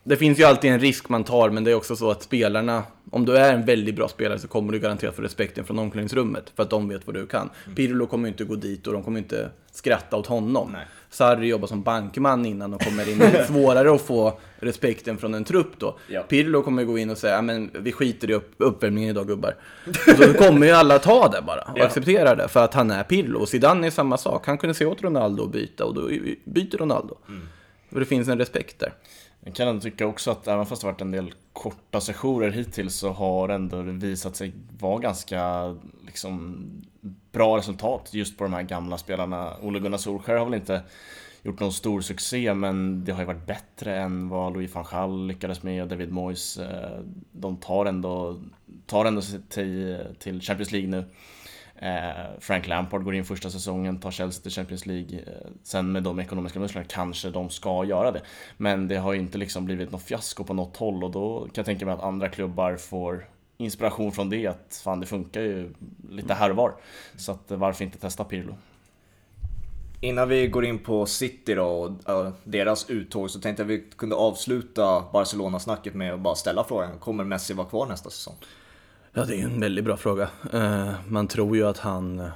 det 0.04 0.16
finns 0.16 0.38
ju 0.38 0.44
alltid 0.44 0.72
en 0.72 0.80
risk 0.80 1.08
man 1.08 1.24
tar, 1.24 1.50
men 1.50 1.64
det 1.64 1.70
är 1.70 1.74
också 1.74 1.96
så 1.96 2.10
att 2.10 2.22
spelarna, 2.22 2.82
om 3.12 3.24
du 3.24 3.36
är 3.36 3.52
en 3.52 3.64
väldigt 3.64 3.94
bra 3.94 4.08
spelare 4.08 4.38
så 4.38 4.48
kommer 4.48 4.72
du 4.72 4.78
garanterat 4.78 5.16
få 5.16 5.22
respekten 5.22 5.64
från 5.64 5.78
omklädningsrummet, 5.78 6.52
för 6.56 6.62
att 6.62 6.70
de 6.70 6.88
vet 6.88 7.06
vad 7.06 7.14
du 7.14 7.26
kan. 7.26 7.50
Mm. 7.64 7.76
Pirlo 7.76 8.06
kommer 8.06 8.28
ju 8.28 8.32
inte 8.32 8.44
gå 8.44 8.54
dit 8.54 8.86
och 8.86 8.92
de 8.92 9.02
kommer 9.02 9.18
inte 9.18 9.50
skratta 9.72 10.16
åt 10.16 10.26
honom. 10.26 10.70
Nej. 10.72 10.86
Sarri 11.10 11.46
jobbar 11.46 11.66
som 11.66 11.82
bankman 11.82 12.46
innan 12.46 12.74
och 12.74 12.80
kommer 12.80 13.08
in. 13.08 13.18
Det 13.18 13.24
är 13.24 13.44
svårare 13.48 13.94
att 13.94 14.00
få 14.00 14.38
respekten 14.56 15.18
från 15.18 15.34
en 15.34 15.44
trupp 15.44 15.78
då. 15.78 15.98
Ja. 16.08 16.22
Pirlo 16.22 16.62
kommer 16.62 16.84
gå 16.84 16.98
in 16.98 17.10
och 17.10 17.18
säga, 17.18 17.42
men 17.42 17.70
vi 17.72 17.92
skiter 17.92 18.30
i 18.30 18.34
upp, 18.34 18.54
uppvärmningen 18.58 19.10
idag 19.10 19.26
gubbar. 19.26 19.54
Och 19.86 20.16
så 20.24 20.32
kommer 20.34 20.66
ju 20.66 20.72
alla 20.72 20.98
ta 20.98 21.28
det 21.28 21.42
bara 21.42 21.60
och 21.60 21.78
ja. 21.78 21.84
acceptera 21.84 22.34
det, 22.34 22.48
för 22.48 22.64
att 22.64 22.74
han 22.74 22.90
är 22.90 23.04
Pirlo. 23.04 23.40
Och 23.40 23.48
Zidane 23.48 23.86
är 23.86 23.90
samma 23.90 24.18
sak. 24.18 24.46
Han 24.46 24.58
kunde 24.58 24.74
se 24.74 24.86
åt 24.86 25.02
Ronaldo 25.02 25.42
och 25.42 25.50
byta, 25.50 25.84
och 25.84 25.94
då 25.94 26.08
byter 26.44 26.78
Ronaldo. 26.78 27.16
Mm. 27.28 27.48
Och 27.90 28.00
det 28.00 28.06
finns 28.06 28.28
en 28.28 28.38
respekt 28.38 28.78
där. 28.78 28.92
Jag 29.44 29.54
kan 29.54 29.68
ändå 29.68 29.80
tycka 29.80 30.06
också 30.06 30.30
att 30.30 30.48
även 30.48 30.66
fast 30.66 30.82
det 30.82 30.86
varit 30.86 31.00
en 31.00 31.10
del 31.10 31.34
korta 31.52 32.00
sessioner 32.00 32.50
hittills 32.50 32.94
så 32.94 33.10
har 33.10 33.48
det 33.48 33.54
ändå 33.54 33.82
visat 33.82 34.36
sig 34.36 34.52
vara 34.78 34.98
ganska 34.98 35.74
liksom, 36.06 36.64
bra 37.32 37.56
resultat 37.56 38.08
just 38.12 38.38
på 38.38 38.44
de 38.44 38.52
här 38.52 38.62
gamla 38.62 38.98
spelarna. 38.98 39.56
Ole 39.62 39.78
Gunnar 39.78 39.98
Solskjaer 39.98 40.38
har 40.38 40.44
väl 40.44 40.54
inte 40.54 40.82
gjort 41.42 41.60
någon 41.60 41.72
stor 41.72 42.00
succé 42.00 42.54
men 42.54 43.04
det 43.04 43.12
har 43.12 43.20
ju 43.20 43.26
varit 43.26 43.46
bättre 43.46 43.96
än 43.96 44.28
vad 44.28 44.52
Louis 44.52 44.74
van 44.74 44.84
Gaal 44.90 45.26
lyckades 45.26 45.62
med 45.62 45.82
och 45.82 45.88
David 45.88 46.12
Moyes. 46.12 46.58
Eh, 46.58 47.00
de 47.32 47.56
tar 47.56 47.86
ändå, 47.86 48.40
tar 48.86 49.04
ändå 49.04 49.22
sig 49.22 49.40
till 50.18 50.40
Champions 50.40 50.72
League 50.72 50.90
nu. 50.90 51.04
Eh, 51.76 52.40
Frank 52.40 52.66
Lampard 52.66 53.04
går 53.04 53.14
in 53.14 53.24
första 53.24 53.50
säsongen, 53.50 54.00
tar 54.00 54.10
Chelsea 54.10 54.42
till 54.42 54.52
Champions 54.52 54.86
League. 54.86 55.18
Eh, 55.18 55.50
sen 55.62 55.92
med 55.92 56.02
de 56.02 56.20
ekonomiska 56.20 56.60
musklerna 56.60 56.86
kanske 56.88 57.30
de 57.30 57.50
ska 57.50 57.84
göra 57.84 58.10
det. 58.10 58.22
Men 58.56 58.88
det 58.88 58.96
har 58.96 59.12
ju 59.12 59.18
inte 59.18 59.38
liksom 59.38 59.64
blivit 59.64 59.90
något 59.90 60.02
fiasko 60.02 60.44
på 60.44 60.54
något 60.54 60.76
håll 60.76 61.04
och 61.04 61.10
då 61.10 61.40
kan 61.40 61.52
jag 61.54 61.66
tänka 61.66 61.86
mig 61.86 61.94
att 61.94 62.02
andra 62.02 62.28
klubbar 62.28 62.76
får 62.76 63.26
inspiration 63.56 64.12
från 64.12 64.30
det. 64.30 64.46
Att 64.46 64.80
fan, 64.84 65.00
det 65.00 65.06
funkar 65.06 65.40
ju 65.40 65.74
lite 66.10 66.34
här 66.34 66.50
och 66.50 66.56
var. 66.56 66.74
Så 67.16 67.32
att 67.32 67.50
eh, 67.50 67.58
varför 67.58 67.84
inte 67.84 67.98
testa 67.98 68.24
Pirlo? 68.24 68.54
Innan 70.00 70.28
vi 70.28 70.46
går 70.46 70.64
in 70.64 70.78
på 70.78 71.06
City 71.06 71.54
då 71.54 71.66
och 71.66 72.26
eh, 72.26 72.32
deras 72.44 72.90
uttåg 72.90 73.30
så 73.30 73.40
tänkte 73.40 73.62
jag 73.62 73.72
att 73.72 73.78
vi 73.78 73.84
kunde 73.96 74.16
avsluta 74.16 75.04
Barcelona-snacket 75.12 75.94
med 75.94 76.14
att 76.14 76.20
bara 76.20 76.34
ställa 76.34 76.64
frågan. 76.64 76.98
Kommer 76.98 77.24
Messi 77.24 77.54
vara 77.54 77.68
kvar 77.68 77.86
nästa 77.86 78.10
säsong? 78.10 78.34
Ja, 79.14 79.24
det 79.24 79.40
är 79.40 79.44
en 79.44 79.60
väldigt 79.60 79.84
bra 79.84 79.96
fråga. 79.96 80.28
Eh, 80.52 80.90
man 81.08 81.26
tror 81.28 81.56
ju 81.56 81.66
att 81.66 81.78
han... 81.78 82.30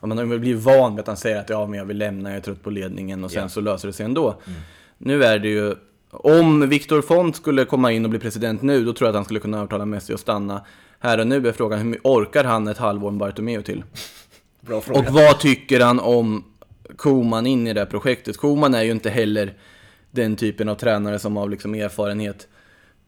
Man 0.00 0.18
har 0.18 0.38
blivit 0.38 0.62
van 0.62 0.94
vid 0.94 1.00
att 1.00 1.06
han 1.06 1.16
säger 1.16 1.40
att 1.40 1.48
ja, 1.48 1.66
men 1.66 1.78
jag 1.78 1.86
vill 1.86 1.98
lämna, 1.98 2.28
jag 2.28 2.36
är 2.36 2.40
trött 2.40 2.62
på 2.62 2.70
ledningen 2.70 3.24
och 3.24 3.30
sen 3.30 3.38
yeah. 3.38 3.48
så 3.48 3.60
löser 3.60 3.88
det 3.88 3.92
sig 3.92 4.04
ändå. 4.04 4.28
Mm. 4.46 4.60
Nu 4.98 5.24
är 5.24 5.38
det 5.38 5.48
ju... 5.48 5.74
Om 6.10 6.68
Viktor 6.68 7.02
Font 7.02 7.36
skulle 7.36 7.64
komma 7.64 7.92
in 7.92 8.04
och 8.04 8.10
bli 8.10 8.18
president 8.18 8.62
nu, 8.62 8.84
då 8.84 8.92
tror 8.92 9.06
jag 9.06 9.10
att 9.10 9.16
han 9.16 9.24
skulle 9.24 9.40
kunna 9.40 9.58
övertala 9.58 9.84
Messi 9.84 10.14
att 10.14 10.20
stanna. 10.20 10.64
Här 10.98 11.20
och 11.20 11.26
nu 11.26 11.48
är 11.48 11.52
frågan, 11.52 11.78
hur 11.78 12.00
orkar 12.04 12.44
han 12.44 12.68
ett 12.68 12.78
halvår 12.78 13.10
med 13.10 13.18
Bartomeu 13.18 13.62
till? 13.62 13.84
Bra 14.60 14.80
fråga. 14.80 14.98
Och 14.98 15.14
vad 15.14 15.38
tycker 15.40 15.80
han 15.80 16.00
om 16.00 16.44
Koman 16.96 17.46
in 17.46 17.66
i 17.66 17.72
det 17.72 17.80
här 17.80 17.86
projektet? 17.86 18.36
Koman 18.36 18.74
är 18.74 18.82
ju 18.82 18.90
inte 18.90 19.10
heller 19.10 19.54
den 20.10 20.36
typen 20.36 20.68
av 20.68 20.74
tränare 20.74 21.18
som 21.18 21.36
av 21.36 21.50
liksom 21.50 21.74
erfarenhet 21.74 22.48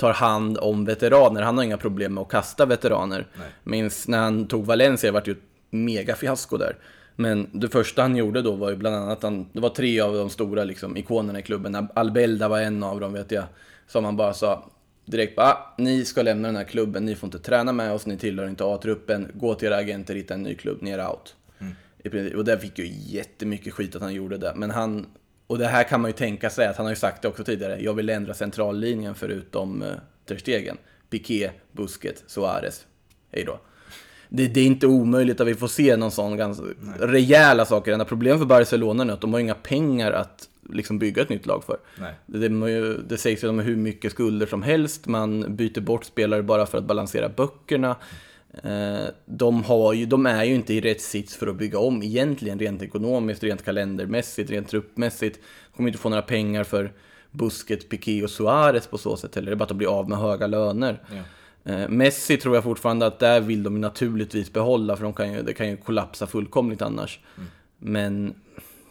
tar 0.01 0.13
hand 0.13 0.59
om 0.59 0.85
veteraner. 0.85 1.43
Han 1.43 1.57
har 1.57 1.65
inga 1.65 1.77
problem 1.77 2.15
med 2.15 2.23
att 2.23 2.29
kasta 2.29 2.67
veteraner. 2.67 3.27
Nej. 3.39 3.49
Minns 3.65 4.09
när 4.09 4.19
han 4.19 4.47
tog 4.47 4.67
Valencia, 4.67 5.09
det 5.09 5.13
var 5.13 5.23
ju 5.27 5.33
ett 5.33 5.43
megafiasko 5.71 6.57
där. 6.57 6.77
Men 7.17 7.49
det 7.53 7.69
första 7.69 8.03
han 8.03 8.17
gjorde 8.17 8.43
då 8.43 8.53
var 8.53 8.71
ju 8.71 8.77
bland 8.77 8.97
annat, 8.97 9.23
han, 9.23 9.49
det 9.53 9.61
var 9.61 9.69
tre 9.69 10.01
av 10.01 10.15
de 10.15 10.31
stora 10.31 10.65
liksom, 10.65 10.97
ikonerna 10.97 11.39
i 11.39 11.43
klubben. 11.43 11.89
Albelda 11.95 12.49
var 12.49 12.61
en 12.61 12.83
av 12.83 13.01
dem 13.01 13.13
vet 13.13 13.31
jag. 13.31 13.45
Som 13.87 14.05
han 14.05 14.17
bara 14.17 14.33
sa 14.33 14.71
direkt 15.05 15.37
bara, 15.37 15.47
ah, 15.47 15.75
ni 15.79 16.05
ska 16.05 16.23
lämna 16.23 16.49
den 16.49 16.57
här 16.57 16.65
klubben, 16.65 17.05
ni 17.05 17.15
får 17.15 17.27
inte 17.27 17.39
träna 17.39 17.73
med 17.73 17.93
oss, 17.93 18.07
ni 18.07 18.17
tillhör 18.17 18.49
inte 18.49 18.65
A-truppen, 18.65 19.29
gå 19.35 19.55
till 19.55 19.69
era 19.69 19.77
agenter, 19.77 20.15
hitta 20.15 20.35
en 20.35 20.43
ny 20.43 20.55
klubb, 20.55 20.79
ni 20.81 20.91
är 20.91 21.09
out. 21.09 21.35
Mm. 21.59 22.37
Och 22.37 22.45
där 22.45 22.57
fick 22.57 22.79
ju 22.79 22.91
jättemycket 22.93 23.73
skit 23.75 23.97
att 23.97 24.03
han 24.03 24.15
gjorde 24.15 24.39
det. 24.39 24.53
Men 24.57 24.71
han, 24.71 25.07
och 25.51 25.59
det 25.59 25.67
här 25.67 25.85
kan 25.85 26.01
man 26.01 26.09
ju 26.09 26.17
tänka 26.17 26.51
sig 26.51 26.67
att 26.67 26.77
han 26.77 26.87
har 26.87 26.93
ju 26.93 26.97
sagt 26.97 27.23
det 27.23 27.29
också 27.29 27.45
tidigare. 27.45 27.83
Jag 27.83 27.95
vill 27.95 28.09
ändra 28.09 28.35
centrallinjen 28.35 29.15
förutom 29.15 29.83
uh, 29.83 29.89
Ter 30.27 30.37
Stegen. 30.37 30.77
Piqué, 31.11 31.51
Busquets, 31.73 32.25
Suarez. 32.27 32.87
Hej 33.33 33.45
då. 33.45 33.61
Det, 34.29 34.49
det, 34.49 34.61
är 34.61 34.67
inte 34.67 34.87
omöjligt 34.87 35.41
att 35.41 35.47
vi 35.47 35.55
får 35.55 35.69
se 35.69 35.97
någon 35.97 36.11
sån 36.11 36.37
ganska 36.37 36.65
Nej. 36.65 36.95
rejäla 36.99 37.65
saker. 37.65 37.93
Enda 37.93 38.05
problemet 38.05 38.39
för 38.39 38.47
Barcelona 38.47 39.05
nu 39.05 39.11
är 39.11 39.15
att 39.15 39.21
de 39.21 39.33
har 39.33 39.41
inga 39.41 39.55
pengar 39.55 40.13
att 40.13 40.49
liksom 40.73 40.99
bygga 40.99 41.23
ett 41.23 41.29
nytt 41.29 41.47
lag 41.47 41.65
för. 41.65 41.79
Det, 42.27 42.49
det, 42.49 42.95
det 42.95 43.19
sägs 43.19 43.45
ju 43.45 43.47
att 43.47 43.51
de 43.51 43.59
har 43.59 43.65
hur 43.65 43.77
mycket 43.77 44.13
skulder 44.13 44.47
som 44.47 44.63
helst. 44.63 45.07
Man 45.07 45.57
byter 45.57 45.81
bort 45.81 46.05
spelare 46.05 46.43
bara 46.43 46.67
för 46.67 46.79
att 46.79 46.85
balansera 46.85 47.29
böckerna. 47.29 47.97
Eh, 48.63 49.05
de, 49.25 49.65
har 49.65 49.93
ju, 49.93 50.07
de 50.07 50.27
är 50.27 50.45
ju 50.45 50.55
inte 50.55 50.75
i 50.75 50.81
rätt 50.81 51.01
sits 51.01 51.37
för 51.37 51.47
att 51.47 51.57
bygga 51.57 51.79
om 51.79 52.03
egentligen, 52.03 52.59
rent 52.59 52.83
ekonomiskt, 52.83 53.43
rent 53.43 53.65
kalendermässigt, 53.65 54.51
rent 54.51 54.69
truppmässigt. 54.69 55.37
De 55.37 55.77
kommer 55.77 55.89
inte 55.89 55.99
få 55.99 56.09
några 56.09 56.23
pengar 56.23 56.65
för 56.65 56.93
Busket, 57.31 57.89
Piqué 57.89 58.23
och 58.23 58.31
Suarez 58.31 58.87
på 58.87 58.99
så 58.99 59.17
sätt 59.17 59.35
heller. 59.35 59.51
Det 59.51 59.55
är 59.55 59.57
bara 59.57 59.65
att 59.65 59.77
bli 59.77 59.87
av 59.87 60.09
med 60.09 60.19
höga 60.19 60.47
löner. 60.47 61.03
Ja. 61.11 61.73
Eh, 61.73 61.89
Messi 61.89 62.37
tror 62.37 62.55
jag 62.55 62.65
fortfarande 62.65 63.07
att 63.07 63.19
där 63.19 63.41
vill 63.41 63.63
de 63.63 63.81
naturligtvis 63.81 64.53
behålla, 64.53 64.97
för 64.97 65.05
de 65.05 65.13
kan 65.13 65.33
ju, 65.33 65.43
det 65.43 65.53
kan 65.53 65.69
ju 65.69 65.77
kollapsa 65.77 66.27
fullkomligt 66.27 66.83
annars. 66.83 67.21
Mm. 67.37 67.49
Men 67.79 68.35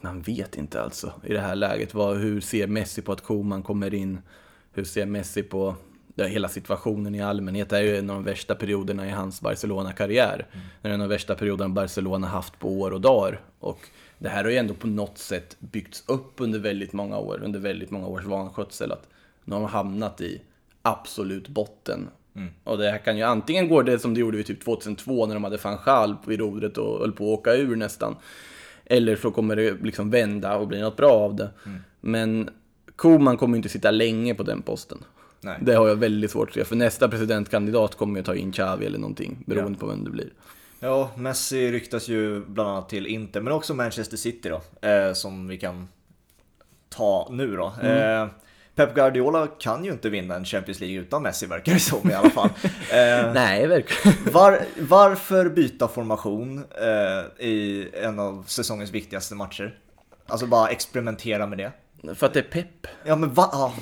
man 0.01 0.21
vet 0.21 0.57
inte 0.57 0.81
alltså 0.81 1.13
i 1.23 1.33
det 1.33 1.39
här 1.39 1.55
läget. 1.55 1.93
Vad, 1.93 2.17
hur 2.17 2.41
ser 2.41 2.67
Messi 2.67 3.01
på 3.01 3.11
att 3.11 3.21
Koman 3.21 3.63
kommer 3.63 3.93
in? 3.93 4.19
Hur 4.73 4.83
ser 4.83 5.05
Messi 5.05 5.43
på 5.43 5.75
hela 6.27 6.47
situationen 6.49 7.15
i 7.15 7.21
allmänhet. 7.21 7.69
Det 7.69 7.77
är 7.77 7.81
ju 7.81 7.97
en 7.97 8.09
av 8.09 8.15
de 8.15 8.23
värsta 8.23 8.55
perioderna 8.55 9.07
i 9.07 9.09
hans 9.09 9.41
Barcelona-karriär. 9.41 10.47
Mm. 10.51 10.65
Det 10.81 10.87
är 10.87 10.93
en 10.93 11.01
av 11.01 11.09
de 11.09 11.13
värsta 11.13 11.35
perioderna 11.35 11.69
Barcelona 11.69 12.27
haft 12.27 12.59
på 12.59 12.69
år 12.79 12.91
och 12.91 13.01
dagar. 13.01 13.41
Och 13.59 13.79
det 14.17 14.29
här 14.29 14.43
har 14.43 14.51
ju 14.51 14.57
ändå 14.57 14.73
på 14.73 14.87
något 14.87 15.17
sätt 15.17 15.55
byggts 15.59 16.03
upp 16.07 16.33
under 16.37 16.59
väldigt 16.59 16.93
många 16.93 17.17
år, 17.17 17.41
under 17.43 17.59
väldigt 17.59 17.91
många 17.91 18.07
års 18.07 18.23
vanskötsel. 18.23 18.91
Att 18.91 19.07
nu 19.43 19.53
har 19.53 19.61
man 19.61 19.69
hamnat 19.69 20.21
i 20.21 20.41
absolut 20.81 21.47
botten. 21.47 22.09
Mm. 22.35 22.49
Och 22.63 22.77
det 22.77 22.91
här 22.91 22.97
kan 22.97 23.17
ju 23.17 23.23
antingen 23.23 23.69
gå 23.69 23.81
det 23.81 23.99
som 23.99 24.13
det 24.13 24.19
gjorde 24.19 24.37
vid 24.37 24.45
typ 24.45 24.63
2002 24.63 25.25
när 25.25 25.33
de 25.33 25.43
hade 25.43 25.57
van 25.57 26.17
vid 26.25 26.39
rodret 26.39 26.77
och 26.77 26.99
höll 26.99 27.11
på 27.11 27.33
att 27.33 27.39
åka 27.39 27.53
ur 27.53 27.75
nästan. 27.75 28.15
Eller 28.85 29.15
så 29.15 29.31
kommer 29.31 29.55
det 29.55 29.83
liksom 29.83 30.09
vända 30.09 30.57
och 30.57 30.67
bli 30.67 30.81
något 30.81 30.97
bra 30.97 31.11
av 31.11 31.35
det. 31.35 31.49
Mm. 31.65 31.79
Men 32.01 32.49
Koman 32.95 33.37
kommer 33.37 33.57
inte 33.57 33.69
sitta 33.69 33.91
länge 33.91 34.35
på 34.35 34.43
den 34.43 34.61
posten. 34.61 34.97
Nej. 35.41 35.57
Det 35.61 35.73
har 35.73 35.87
jag 35.87 35.95
väldigt 35.95 36.31
svårt 36.31 36.49
att 36.49 36.53
se, 36.53 36.65
för 36.65 36.75
nästa 36.75 37.09
presidentkandidat 37.09 37.95
kommer 37.95 38.19
ju 38.19 38.23
ta 38.23 38.35
in 38.35 38.51
Xavi 38.51 38.85
eller 38.85 38.99
någonting, 38.99 39.43
beroende 39.47 39.77
ja. 39.77 39.79
på 39.79 39.87
vem 39.87 40.03
det 40.03 40.09
blir. 40.09 40.29
Ja, 40.79 41.11
Messi 41.15 41.71
ryktas 41.71 42.07
ju 42.07 42.45
bland 42.45 42.69
annat 42.69 42.89
till 42.89 43.07
Inter, 43.07 43.41
men 43.41 43.53
också 43.53 43.73
Manchester 43.73 44.17
City 44.17 44.49
då, 44.49 44.87
eh, 44.87 45.13
som 45.13 45.47
vi 45.47 45.57
kan 45.57 45.87
ta 46.89 47.27
nu 47.31 47.55
då. 47.55 47.73
Mm. 47.81 48.21
Eh, 48.23 48.29
Pep 48.75 48.95
Guardiola 48.95 49.47
kan 49.47 49.85
ju 49.85 49.91
inte 49.91 50.09
vinna 50.09 50.35
en 50.35 50.45
Champions 50.45 50.79
League 50.79 50.99
utan 50.99 51.23
Messi 51.23 51.45
verkar 51.45 51.73
det 51.73 51.79
som 51.79 52.09
i 52.09 52.13
alla 52.13 52.29
fall. 52.29 52.49
Eh, 52.91 53.33
Nej, 53.33 53.67
verkligen. 53.67 54.33
Var, 54.33 54.59
varför 54.79 55.49
byta 55.49 55.87
formation 55.87 56.57
eh, 56.57 57.45
i 57.45 57.89
en 57.93 58.19
av 58.19 58.43
säsongens 58.47 58.91
viktigaste 58.91 59.35
matcher? 59.35 59.77
Alltså 60.27 60.45
bara 60.45 60.69
experimentera 60.69 61.47
med 61.47 61.57
det. 61.57 61.71
För 62.15 62.25
att 62.25 62.33
det 62.33 62.39
är 62.39 62.43
Pep. 62.43 62.87
Ja 63.03 63.15
men 63.15 63.33
va? 63.33 63.49
Ja. 63.51 63.73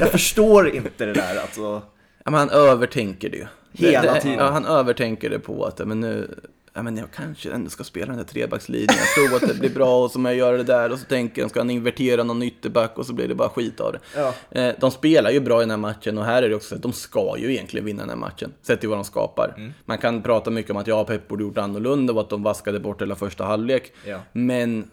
Jag 0.00 0.10
förstår 0.10 0.68
inte 0.74 1.06
det 1.06 1.12
där 1.12 1.40
alltså. 1.40 1.82
Ja, 2.24 2.30
men 2.30 2.34
han 2.34 2.50
övertänker 2.50 3.30
det 3.30 3.36
ju. 3.36 3.46
Hela 3.72 4.20
tiden. 4.20 4.38
Ja, 4.38 4.50
han 4.50 4.66
övertänker 4.66 5.30
det 5.30 5.38
på 5.38 5.64
att 5.64 5.78
men 5.78 6.00
nu, 6.00 6.34
ja, 6.74 6.82
men 6.82 6.96
jag 6.96 7.10
kanske 7.12 7.52
ändå 7.52 7.70
ska 7.70 7.84
spela 7.84 8.06
den 8.06 8.16
här 8.16 8.24
trebackslinjen. 8.24 8.88
Jag 8.88 9.28
tror 9.28 9.36
att 9.36 9.54
det 9.54 9.60
blir 9.60 9.74
bra 9.74 10.04
och 10.04 10.10
så 10.10 10.20
jag 10.20 10.34
gör 10.34 10.58
det 10.58 10.64
där 10.64 10.92
och 10.92 10.98
så 10.98 11.04
tänker 11.04 11.42
jag, 11.42 11.50
ska 11.50 11.60
han 11.60 11.70
invertera 11.70 12.22
någon 12.22 12.42
ytterback 12.42 12.98
och 12.98 13.06
så 13.06 13.12
blir 13.12 13.28
det 13.28 13.34
bara 13.34 13.48
skit 13.48 13.80
av 13.80 13.92
det. 13.92 13.98
Ja. 14.16 14.34
Eh, 14.50 14.74
de 14.80 14.90
spelar 14.90 15.30
ju 15.30 15.40
bra 15.40 15.58
i 15.58 15.62
den 15.62 15.70
här 15.70 15.76
matchen 15.76 16.18
och 16.18 16.24
här 16.24 16.42
är 16.42 16.48
det 16.48 16.54
också 16.54 16.74
att 16.74 16.82
de 16.82 16.92
ska 16.92 17.34
ju 17.38 17.52
egentligen 17.52 17.86
vinna 17.86 18.02
den 18.02 18.10
här 18.10 18.16
matchen. 18.16 18.52
Sett 18.62 18.80
till 18.80 18.88
vad 18.88 18.98
de 18.98 19.04
skapar. 19.04 19.54
Mm. 19.56 19.72
Man 19.84 19.98
kan 19.98 20.22
prata 20.22 20.50
mycket 20.50 20.70
om 20.70 20.76
att 20.76 20.86
ja, 20.86 21.04
Pep 21.04 21.28
borde 21.28 21.42
gjort 21.42 21.58
annorlunda 21.58 22.12
och 22.12 22.20
att 22.20 22.30
de 22.30 22.42
vaskade 22.42 22.80
bort 22.80 23.02
hela 23.02 23.14
första 23.14 23.44
halvlek. 23.44 23.92
Ja. 24.04 24.18
Men 24.32 24.90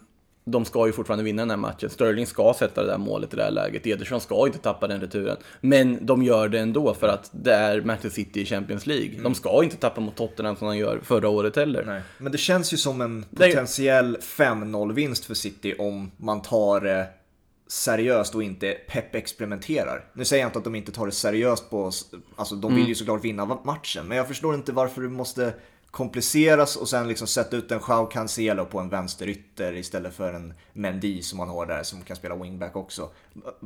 de 0.50 0.64
ska 0.64 0.86
ju 0.86 0.92
fortfarande 0.92 1.24
vinna 1.24 1.42
den 1.42 1.50
här 1.50 1.56
matchen. 1.56 1.90
Sterling 1.90 2.26
ska 2.26 2.54
sätta 2.58 2.82
det 2.82 2.90
där 2.90 2.98
målet 2.98 3.32
i 3.32 3.36
det 3.36 3.42
här 3.42 3.50
läget. 3.50 3.86
Ederson 3.86 4.20
ska 4.20 4.46
inte 4.46 4.58
tappa 4.58 4.86
den 4.86 5.00
returen. 5.00 5.36
Men 5.60 6.06
de 6.06 6.22
gör 6.22 6.48
det 6.48 6.58
ändå 6.58 6.94
för 6.94 7.08
att 7.08 7.30
det 7.32 7.54
är 7.54 7.80
Manchester 7.80 8.10
City 8.10 8.40
i 8.40 8.44
Champions 8.44 8.86
League. 8.86 9.10
Mm. 9.10 9.22
De 9.22 9.34
ska 9.34 9.64
inte 9.64 9.76
tappa 9.76 10.00
mot 10.00 10.16
Tottenham 10.16 10.56
som 10.56 10.68
de 10.68 10.76
gör 10.76 11.00
förra 11.02 11.28
året 11.28 11.56
heller. 11.56 11.84
Nej. 11.86 12.02
Men 12.18 12.32
det 12.32 12.38
känns 12.38 12.72
ju 12.72 12.76
som 12.76 13.00
en 13.00 13.24
potentiell 13.30 14.16
5-0 14.16 14.92
vinst 14.92 15.24
för 15.24 15.34
City 15.34 15.74
om 15.78 16.10
man 16.16 16.42
tar 16.42 16.80
det 16.80 17.06
seriöst 17.68 18.34
och 18.34 18.42
inte 18.42 18.72
pepp 18.88 19.14
experimenterar. 19.14 20.04
Nu 20.12 20.24
säger 20.24 20.42
jag 20.42 20.48
inte 20.48 20.58
att 20.58 20.64
de 20.64 20.74
inte 20.74 20.92
tar 20.92 21.06
det 21.06 21.12
seriöst 21.12 21.70
på, 21.70 21.90
alltså 22.36 22.54
de 22.54 22.70
vill 22.70 22.78
ju 22.78 22.84
mm. 22.84 22.94
såklart 22.94 23.24
vinna 23.24 23.44
matchen, 23.64 24.06
men 24.08 24.16
jag 24.16 24.28
förstår 24.28 24.54
inte 24.54 24.72
varför 24.72 25.00
du 25.00 25.08
måste 25.08 25.52
kompliceras 25.90 26.76
och 26.76 26.88
sen 26.88 27.08
liksom 27.08 27.26
sätta 27.26 27.56
ut 27.56 27.72
en 27.72 27.80
Joao 27.88 28.06
Cancelo 28.06 28.64
på 28.64 28.78
en 28.78 28.88
vänsterytter 28.88 29.76
istället 29.76 30.14
för 30.14 30.32
en 30.32 30.54
Mendy 30.72 31.22
som 31.22 31.38
man 31.38 31.48
har 31.48 31.66
där 31.66 31.82
som 31.82 32.02
kan 32.02 32.16
spela 32.16 32.36
wingback 32.36 32.76
också. 32.76 33.10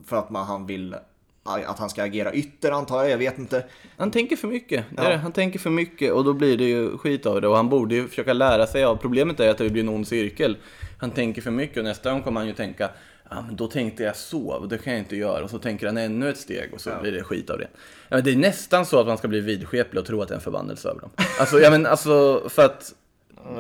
För 0.07 0.17
att 0.17 0.31
man, 0.31 0.47
han 0.47 0.67
vill 0.67 0.97
att 1.45 1.79
han 1.79 1.91
ska 1.91 2.03
agera 2.03 2.35
ytter 2.35 2.73
antar 2.73 3.03
jag, 3.03 3.11
jag 3.11 3.19
vet 3.19 3.39
inte. 3.39 3.65
Han 3.97 4.11
tänker 4.11 4.37
för 4.37 4.49
mycket. 4.49 4.85
Ja. 4.97 5.17
Han 5.17 5.33
tänker 5.33 5.59
för 5.59 5.71
mycket 5.71 6.13
och 6.13 6.25
då 6.25 6.33
blir 6.33 6.59
det 6.59 6.65
ju 6.65 6.99
skit 6.99 7.27
av 7.27 7.41
det 7.41 7.49
och 7.49 7.57
han 7.57 7.69
borde 7.69 7.95
ju 7.95 8.09
försöka 8.09 8.33
lära 8.33 8.67
sig 8.67 8.85
av. 8.85 8.97
Problemet 8.97 9.41
är 9.41 9.51
att 9.51 9.59
det 9.59 9.71
blir 9.71 9.83
en 9.83 9.89
ond 9.89 10.09
cirkel. 10.09 10.57
Han 10.99 11.11
tänker 11.11 11.43
för 11.43 11.51
mycket 11.51 11.77
och 11.77 11.85
nästa 11.85 12.13
gång 12.13 12.23
kommer 12.23 12.41
han 12.41 12.49
ju 12.49 12.55
tänka 12.55 12.91
ja, 13.35 13.43
men 13.47 13.57
då 13.57 13.67
tänkte 13.67 14.03
jag 14.03 14.17
så, 14.17 14.49
och 14.49 14.69
det 14.69 14.79
kan 14.79 14.93
jag 14.93 15.01
inte 15.01 15.17
göra. 15.17 15.45
Och 15.45 15.51
så 15.51 15.59
tänker 15.59 15.87
han 15.87 15.97
ännu 15.97 16.31
ett 16.31 16.39
steg 16.39 16.75
och 16.75 16.81
så 16.81 16.91
ja. 16.91 17.01
blir 17.01 17.13
det 17.13 17.23
skit 17.23 17.51
av 17.51 17.59
det. 17.59 17.69
Ja, 18.09 18.17
men 18.17 18.25
det 18.25 18.33
är 18.33 18.37
nästan 18.37 18.87
så 18.87 19.01
att 19.01 19.07
man 19.07 19.19
ska 19.19 19.29
bli 19.29 19.41
vidskeplig 19.41 20.01
och 20.01 20.07
tro 20.07 20.23
att 20.23 20.29
det 20.29 20.35
är 20.35 20.37
en 20.37 20.43
förbannelse 20.43 20.89
över 20.89 21.01
dem. 21.01 21.11
Alltså, 21.41 21.61
ja, 21.61 21.71
men, 21.71 21.87
alltså 21.87 22.43
för 22.49 22.65
att 22.65 22.95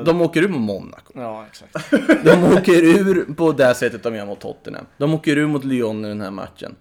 de 0.04 0.20
åker 0.20 0.42
ur 0.42 0.48
mot 0.48 0.60
Monaco. 0.60 1.12
Ja, 1.14 1.46
exakt. 1.46 1.90
De 2.24 2.44
åker 2.44 2.82
ur 2.82 3.34
på 3.34 3.52
det 3.52 3.74
sättet 3.74 4.02
de 4.02 4.14
gör 4.14 4.26
mot 4.26 4.40
Tottenham. 4.40 4.86
De 4.96 5.14
åker 5.14 5.36
ur 5.36 5.46
mot 5.46 5.64
Lyon 5.64 6.04
i 6.04 6.08
den 6.08 6.20
här 6.20 6.30
matchen. 6.30 6.76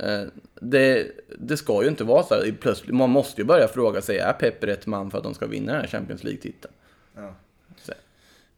Eh, 0.00 0.22
det, 0.60 1.06
det 1.38 1.56
ska 1.56 1.82
ju 1.82 1.88
inte 1.88 2.04
vara 2.04 2.22
så 2.22 2.34
här. 2.34 2.54
Plötsligt, 2.60 2.94
man 2.94 3.10
måste 3.10 3.40
ju 3.40 3.44
börja 3.46 3.68
fråga 3.68 4.02
sig, 4.02 4.18
är 4.18 4.32
Pep 4.32 4.64
rätt 4.64 4.86
man 4.86 5.10
för 5.10 5.18
att 5.18 5.24
de 5.24 5.34
ska 5.34 5.46
vinna 5.46 5.72
den 5.72 5.80
här 5.80 5.88
Champions 5.88 6.24
League-titeln? 6.24 6.74
Ja. 7.16 7.34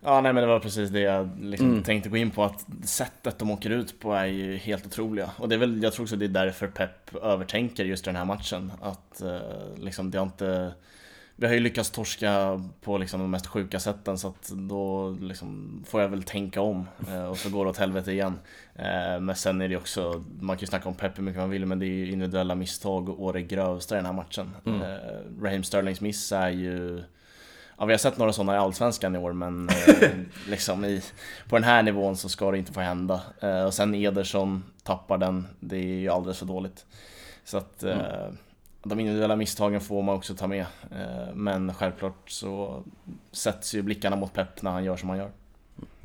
Ja, 0.08 0.20
nej 0.20 0.32
men 0.32 0.42
det 0.42 0.48
var 0.48 0.60
precis 0.60 0.90
det 0.90 1.00
jag 1.00 1.30
liksom 1.40 1.70
mm. 1.70 1.82
tänkte 1.82 2.08
gå 2.08 2.16
in 2.16 2.30
på, 2.30 2.44
att 2.44 2.66
sättet 2.84 3.38
de 3.38 3.50
åker 3.50 3.70
ut 3.70 4.00
på 4.00 4.12
är 4.12 4.26
ju 4.26 4.56
helt 4.56 4.86
otroliga. 4.86 5.30
Och 5.36 5.48
det 5.48 5.54
är 5.54 5.58
väl, 5.58 5.82
jag 5.82 5.92
tror 5.92 6.04
också 6.04 6.16
det 6.16 6.24
är 6.24 6.28
därför 6.28 6.66
Pep 6.66 7.14
övertänker 7.22 7.84
just 7.84 8.04
den 8.04 8.16
här 8.16 8.24
matchen. 8.24 8.72
Att 8.80 9.20
eh, 9.20 9.38
liksom 9.76 10.10
det 10.10 10.18
har 10.18 10.26
inte... 10.26 10.72
Vi 11.36 11.46
har 11.46 11.54
ju 11.54 11.60
lyckats 11.60 11.90
torska 11.90 12.62
på 12.80 12.98
liksom 12.98 13.20
de 13.20 13.30
mest 13.30 13.46
sjuka 13.46 13.80
sätten 13.80 14.18
så 14.18 14.28
att 14.28 14.48
då 14.48 15.16
liksom 15.20 15.82
får 15.88 16.00
jag 16.00 16.08
väl 16.08 16.22
tänka 16.22 16.60
om 16.60 16.86
eh, 17.08 17.24
och 17.24 17.38
så 17.38 17.50
går 17.50 17.64
det 17.64 17.70
åt 17.70 17.76
helvete 17.76 18.12
igen. 18.12 18.38
Eh, 18.74 19.20
men 19.20 19.36
sen 19.36 19.60
är 19.60 19.68
det 19.68 19.76
också, 19.76 20.24
man 20.40 20.56
kan 20.56 20.60
ju 20.60 20.66
snacka 20.66 20.88
om 20.88 20.94
Pep 20.94 21.18
hur 21.18 21.22
mycket 21.22 21.40
man 21.40 21.50
vill 21.50 21.66
men 21.66 21.78
det 21.78 21.86
är 21.86 21.88
ju 21.88 22.12
individuella 22.12 22.54
misstag 22.54 23.08
och 23.08 23.32
det 23.32 23.42
grövsta 23.42 23.94
i 23.94 23.98
den 23.98 24.06
här 24.06 24.12
matchen. 24.12 24.50
Mm. 24.66 24.82
Eh, 24.82 25.42
Raheem 25.42 25.62
Sterlings 25.62 26.00
miss 26.00 26.32
är 26.32 26.50
ju 26.50 27.02
Ja, 27.78 27.84
vi 27.84 27.92
har 27.92 27.98
sett 27.98 28.18
några 28.18 28.32
sådana 28.32 28.54
i 28.54 28.58
Allsvenskan 28.58 29.14
i 29.14 29.18
år 29.18 29.32
men 29.32 29.68
eh, 29.68 30.10
liksom 30.48 30.84
i, 30.84 31.02
på 31.48 31.56
den 31.56 31.64
här 31.64 31.82
nivån 31.82 32.16
så 32.16 32.28
ska 32.28 32.50
det 32.50 32.58
inte 32.58 32.72
få 32.72 32.80
hända. 32.80 33.20
Eh, 33.40 33.64
och 33.64 33.74
sen 33.74 33.94
Ederson 33.94 34.64
tappar 34.82 35.18
den, 35.18 35.46
det 35.60 35.76
är 35.76 35.98
ju 35.98 36.08
alldeles 36.08 36.38
för 36.38 36.46
dåligt. 36.46 36.86
Så 37.44 37.58
att 37.58 37.82
mm. 37.82 37.98
eh, 37.98 38.28
de 38.82 39.00
individuella 39.00 39.36
misstagen 39.36 39.80
får 39.80 40.02
man 40.02 40.14
också 40.14 40.34
ta 40.34 40.46
med. 40.46 40.66
Eh, 40.90 41.34
men 41.34 41.74
självklart 41.74 42.30
så 42.30 42.82
sätts 43.32 43.74
ju 43.74 43.82
blickarna 43.82 44.16
mot 44.16 44.32
Pep 44.32 44.62
när 44.62 44.70
han 44.70 44.84
gör 44.84 44.96
som 44.96 45.08
han 45.08 45.18
gör. 45.18 45.30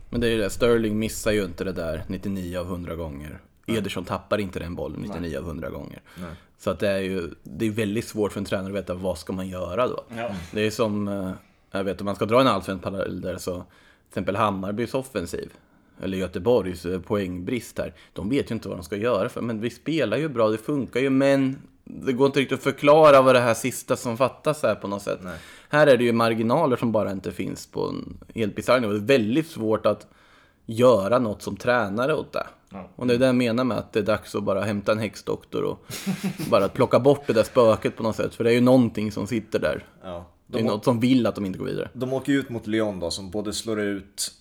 Men 0.09 0.21
det 0.21 0.27
är 0.27 0.31
ju 0.31 0.37
det, 0.37 0.49
Sterling 0.49 0.99
missar 0.99 1.31
ju 1.31 1.45
inte 1.45 1.63
det 1.63 1.71
där 1.71 2.03
99 2.07 2.57
av 2.57 2.65
100 2.65 2.95
gånger. 2.95 3.39
Ederson 3.65 4.05
tappar 4.05 4.37
inte 4.37 4.59
den 4.59 4.75
bollen 4.75 5.01
99 5.01 5.21
Nej. 5.21 5.37
av 5.37 5.43
100 5.43 5.69
gånger. 5.69 6.01
Nej. 6.15 6.31
Så 6.57 6.69
att 6.69 6.79
det 6.79 6.89
är 6.89 6.99
ju 6.99 7.29
det 7.43 7.65
är 7.65 7.69
väldigt 7.69 8.07
svårt 8.07 8.31
för 8.31 8.39
en 8.39 8.45
tränare 8.45 8.67
att 8.67 8.75
veta 8.75 8.93
vad 8.93 9.17
ska 9.17 9.33
man 9.33 9.47
göra 9.47 9.87
då. 9.87 10.03
Ja. 10.17 10.35
Det 10.51 10.61
är 10.61 10.71
som 10.71 11.07
eh, 11.07 11.31
jag 11.77 11.83
vet 11.83 12.01
om 12.01 12.05
man 12.05 12.15
ska 12.15 12.25
dra 12.25 12.41
en 12.41 12.47
allsvensk 12.47 12.83
parallell 12.83 13.21
där 13.21 13.37
så 13.37 13.53
till 13.53 13.63
exempel 14.09 14.35
Hammarbys 14.35 14.93
offensiv 14.93 15.53
eller 16.01 16.17
Göteborgs 16.17 16.85
eh, 16.85 17.01
poängbrist 17.01 17.77
här. 17.77 17.93
De 18.13 18.29
vet 18.29 18.51
ju 18.51 18.55
inte 18.55 18.69
vad 18.69 18.77
de 18.77 18.83
ska 18.83 18.95
göra 18.95 19.29
för, 19.29 19.41
men 19.41 19.61
vi 19.61 19.69
spelar 19.69 20.17
ju 20.17 20.29
bra, 20.29 20.49
det 20.49 20.57
funkar 20.57 20.99
ju, 20.99 21.09
men 21.09 21.57
det 21.83 22.13
går 22.13 22.27
inte 22.27 22.39
riktigt 22.39 22.57
att 22.57 22.63
förklara 22.63 23.21
vad 23.21 23.35
det 23.35 23.41
här 23.41 23.53
sista 23.53 23.95
som 23.95 24.17
fattas 24.17 24.63
är 24.63 24.75
på 24.75 24.87
något 24.87 25.01
sätt. 25.01 25.19
Nej. 25.23 25.37
Här 25.69 25.87
är 25.87 25.97
det 25.97 26.03
ju 26.03 26.13
marginaler 26.13 26.75
som 26.75 26.91
bara 26.91 27.11
inte 27.11 27.31
finns 27.31 27.67
på 27.67 27.87
en 27.87 28.17
helt 28.35 28.55
bisarr 28.55 28.79
nivå. 28.79 28.93
Det 28.93 28.99
är 28.99 29.17
väldigt 29.19 29.47
svårt 29.47 29.85
att 29.85 30.07
göra 30.65 31.19
något 31.19 31.41
som 31.41 31.57
tränare 31.57 32.15
åt 32.15 32.33
det. 32.33 32.47
Ja. 32.69 32.89
Och 32.95 33.07
det 33.07 33.13
är 33.13 33.17
det 33.17 33.25
jag 33.25 33.35
menar 33.35 33.63
med 33.63 33.77
att 33.77 33.93
det 33.93 33.99
är 33.99 34.03
dags 34.03 34.35
att 34.35 34.43
bara 34.43 34.61
hämta 34.61 34.91
en 34.91 34.99
häxdoktor 34.99 35.63
och 35.63 35.85
bara 36.49 36.69
plocka 36.69 36.99
bort 36.99 37.27
det 37.27 37.33
där 37.33 37.43
spöket 37.43 37.97
på 37.97 38.03
något 38.03 38.15
sätt. 38.15 38.35
För 38.35 38.43
det 38.43 38.49
är 38.49 38.53
ju 38.55 38.61
någonting 38.61 39.11
som 39.11 39.27
sitter 39.27 39.59
där. 39.59 39.85
Ja. 40.03 40.25
De 40.53 40.57
det 40.63 40.67
är 40.67 40.71
något 40.71 40.83
som 40.83 40.99
vill 40.99 41.27
att 41.27 41.35
de 41.35 41.45
inte 41.45 41.59
går 41.59 41.65
vidare. 41.65 41.89
De 41.93 42.13
åker 42.13 42.33
ut 42.33 42.49
mot 42.49 42.67
Lyon 42.67 42.99
då, 42.99 43.11
som 43.11 43.29
både 43.29 43.53
slår 43.53 43.79
ut 43.79 44.31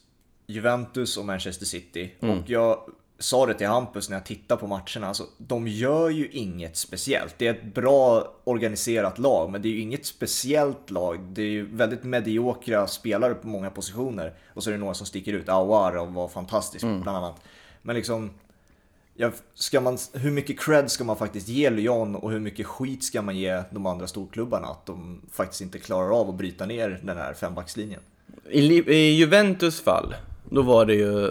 Juventus 0.46 1.16
och 1.16 1.24
Manchester 1.24 1.66
City. 1.66 2.12
Mm. 2.20 2.38
Och 2.38 2.50
jag 2.50 2.78
sa 3.18 3.46
det 3.46 3.54
till 3.54 3.66
Hampus 3.66 4.08
när 4.08 4.16
jag 4.16 4.26
tittade 4.26 4.60
på 4.60 4.66
matcherna, 4.66 5.08
alltså, 5.08 5.26
de 5.38 5.68
gör 5.68 6.10
ju 6.10 6.28
inget 6.28 6.76
speciellt. 6.76 7.34
Det 7.38 7.46
är 7.46 7.54
ett 7.54 7.74
bra 7.74 8.34
organiserat 8.44 9.18
lag, 9.18 9.50
men 9.50 9.62
det 9.62 9.68
är 9.68 9.70
ju 9.70 9.80
inget 9.80 10.06
speciellt 10.06 10.90
lag. 10.90 11.20
Det 11.20 11.42
är 11.42 11.46
ju 11.46 11.76
väldigt 11.76 12.04
mediokra 12.04 12.86
spelare 12.86 13.34
på 13.34 13.48
många 13.48 13.70
positioner. 13.70 14.34
Och 14.54 14.62
så 14.62 14.70
är 14.70 14.72
det 14.72 14.80
några 14.80 14.94
som 14.94 15.06
sticker 15.06 15.32
ut. 15.32 15.48
Awar 15.48 16.06
var 16.06 16.28
fantastisk 16.28 16.84
mm. 16.84 17.00
bland 17.00 17.18
annat. 17.18 17.40
Men 17.82 17.96
liksom, 17.96 18.30
Ja, 19.14 19.30
ska 19.54 19.80
man, 19.80 19.98
hur 20.12 20.30
mycket 20.30 20.60
cred 20.60 20.90
ska 20.90 21.04
man 21.04 21.16
faktiskt 21.16 21.48
ge 21.48 21.70
Lyon 21.70 22.16
och 22.16 22.30
hur 22.30 22.40
mycket 22.40 22.66
skit 22.66 23.04
ska 23.04 23.22
man 23.22 23.36
ge 23.36 23.62
de 23.70 23.86
andra 23.86 24.06
storklubbarna 24.06 24.66
att 24.66 24.86
de 24.86 25.20
faktiskt 25.32 25.60
inte 25.60 25.78
klarar 25.78 26.20
av 26.20 26.28
att 26.28 26.34
bryta 26.34 26.66
ner 26.66 27.00
den 27.02 27.16
här 27.16 27.34
fembackslinjen? 27.34 28.00
I, 28.50 28.92
I 28.92 29.12
Juventus 29.16 29.80
fall, 29.80 30.14
då 30.50 30.62
var 30.62 30.86
det 30.86 30.94
ju 30.94 31.30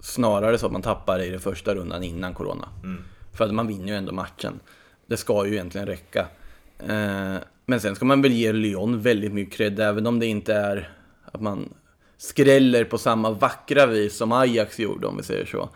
snarare 0.00 0.58
så 0.58 0.66
att 0.66 0.72
man 0.72 0.82
tappade 0.82 1.26
i 1.26 1.30
den 1.30 1.40
första 1.40 1.74
rundan 1.74 2.02
innan 2.02 2.34
Corona. 2.34 2.68
Mm. 2.82 3.04
För 3.32 3.44
att 3.44 3.54
man 3.54 3.66
vinner 3.66 3.86
ju 3.86 3.94
ändå 3.94 4.12
matchen. 4.12 4.60
Det 5.06 5.16
ska 5.16 5.46
ju 5.46 5.52
egentligen 5.52 5.86
räcka. 5.86 6.26
Eh, 6.78 7.36
men 7.66 7.80
sen 7.80 7.96
ska 7.96 8.04
man 8.04 8.22
väl 8.22 8.32
ge 8.32 8.52
Lyon 8.52 9.00
väldigt 9.00 9.32
mycket 9.32 9.54
cred, 9.54 9.80
även 9.80 10.06
om 10.06 10.18
det 10.18 10.26
inte 10.26 10.54
är 10.54 10.92
att 11.24 11.40
man 11.40 11.74
skräller 12.16 12.84
på 12.84 12.98
samma 12.98 13.30
vackra 13.30 13.86
vis 13.86 14.16
som 14.16 14.32
Ajax 14.32 14.78
gjorde, 14.78 15.06
om 15.06 15.16
vi 15.16 15.22
säger 15.22 15.46
så 15.46 15.68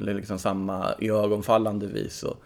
eller 0.00 0.14
liksom 0.14 0.38
samma 0.38 0.94
ögonfallande 0.98 1.86
vis 1.86 2.14
så 2.14 2.36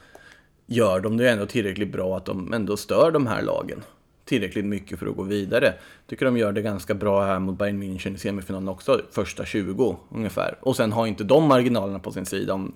gör 0.67 1.01
de 1.01 1.17
det 1.17 1.31
ändå 1.31 1.47
tillräckligt 1.47 1.93
bra 1.93 2.17
att 2.17 2.25
de 2.25 2.53
ändå 2.53 2.77
stör 2.77 3.11
de 3.11 3.27
här 3.27 3.43
lagen 3.43 3.83
tillräckligt 4.27 4.65
mycket 4.65 4.99
för 4.99 5.07
att 5.07 5.17
gå 5.17 5.23
vidare. 5.23 5.75
Tycker 6.07 6.25
de 6.25 6.37
gör 6.37 6.53
det 6.53 6.63
ganska 6.63 6.95
bra 6.95 7.25
här 7.25 7.39
mot 7.39 7.59
Bayern 7.59 7.83
München 7.83 8.15
i 8.15 8.19
semifinalen 8.19 8.69
också, 8.69 9.01
första 9.11 9.45
20 9.45 9.97
ungefär. 10.15 10.59
Och 10.61 10.77
sen 10.77 10.93
har 10.93 11.07
inte 11.07 11.25
de 11.25 11.49
marginalerna 11.49 11.99
på 11.99 12.13
sin 12.13 12.27
sida. 12.27 12.55
Om 12.55 12.75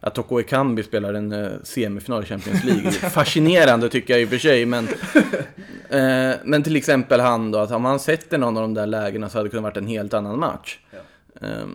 att 0.00 0.14
Toko 0.14 0.40
Ekambi 0.40 0.82
spelar 0.82 1.14
en 1.14 1.32
uh, 1.32 1.52
semifinal 1.62 2.22
i 2.22 2.26
Champions 2.26 2.64
League. 2.64 2.90
Fascinerande 2.92 3.88
tycker 3.88 4.14
jag 4.14 4.22
i 4.22 4.24
och 4.24 4.28
för 4.28 4.38
sig, 4.38 4.66
men, 4.66 4.84
uh, 4.84 6.36
men 6.44 6.62
till 6.62 6.76
exempel 6.76 7.20
han 7.20 7.50
då, 7.50 7.58
att 7.58 7.70
om 7.70 7.84
han 7.84 8.00
sätter 8.00 8.38
någon 8.38 8.56
av 8.56 8.62
de 8.62 8.74
där 8.74 8.86
lägena 8.86 9.28
så 9.28 9.38
hade 9.38 9.48
det 9.48 9.50
kunnat 9.50 9.62
varit 9.62 9.76
en 9.76 9.86
helt 9.86 10.14
annan 10.14 10.38
match. 10.38 10.78
Ja. 10.90 11.48
Uh, 11.48 11.66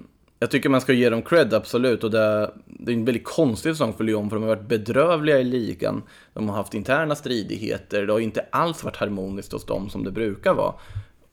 jag 0.41 0.51
tycker 0.51 0.69
man 0.69 0.81
ska 0.81 0.93
ge 0.93 1.09
dem 1.09 1.21
cred, 1.21 1.53
absolut. 1.53 2.03
Och 2.03 2.11
det, 2.11 2.51
det 2.65 2.91
är 2.91 2.95
en 2.95 3.05
väldigt 3.05 3.23
konstig 3.23 3.71
säsong 3.71 3.93
för 3.93 4.03
Lyon, 4.03 4.29
för 4.29 4.35
de 4.35 4.43
har 4.43 4.55
varit 4.55 4.67
bedrövliga 4.67 5.39
i 5.39 5.43
ligan. 5.43 6.03
De 6.33 6.49
har 6.49 6.55
haft 6.55 6.73
interna 6.73 7.15
stridigheter. 7.15 8.05
Det 8.05 8.13
har 8.13 8.19
inte 8.19 8.45
alls 8.51 8.83
varit 8.83 8.95
harmoniskt 8.95 9.51
hos 9.51 9.65
dem 9.65 9.89
som 9.89 10.03
det 10.03 10.11
brukar 10.11 10.53
vara. 10.53 10.73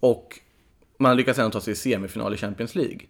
Och 0.01 0.39
man 0.99 1.17
lyckas 1.17 1.39
ändå 1.39 1.51
ta 1.51 1.61
sig 1.61 1.73
i 1.73 1.77
semifinal 1.77 2.35
i 2.35 2.37
Champions 2.37 2.75
League. 2.75 3.01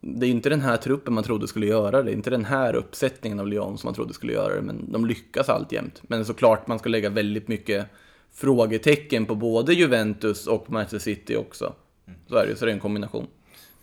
Det 0.00 0.26
är 0.26 0.30
inte 0.30 0.48
den 0.48 0.60
här 0.60 0.76
truppen 0.76 1.14
man 1.14 1.24
trodde 1.24 1.48
skulle 1.48 1.66
göra 1.66 2.02
det. 2.02 2.12
inte 2.12 2.30
den 2.30 2.44
här 2.44 2.74
uppsättningen 2.74 3.40
av 3.40 3.48
Lyon 3.48 3.78
som 3.78 3.88
man 3.88 3.94
trodde 3.94 4.14
skulle 4.14 4.32
göra 4.32 4.54
det. 4.54 4.62
Men 4.62 4.92
de 4.92 5.06
lyckas 5.06 5.48
alltjämt. 5.48 6.02
Men 6.02 6.24
såklart 6.24 6.66
man 6.66 6.78
ska 6.78 6.88
lägga 6.88 7.10
väldigt 7.10 7.48
mycket 7.48 7.86
frågetecken 8.32 9.26
på 9.26 9.34
både 9.34 9.74
Juventus 9.74 10.46
och 10.46 10.70
Manchester 10.70 10.98
City 10.98 11.36
också. 11.36 11.72
Så 12.28 12.36
är 12.36 12.46
det 12.46 12.56
så 12.56 12.64
det 12.64 12.70
är 12.70 12.74
en 12.74 12.80
kombination. 12.80 13.26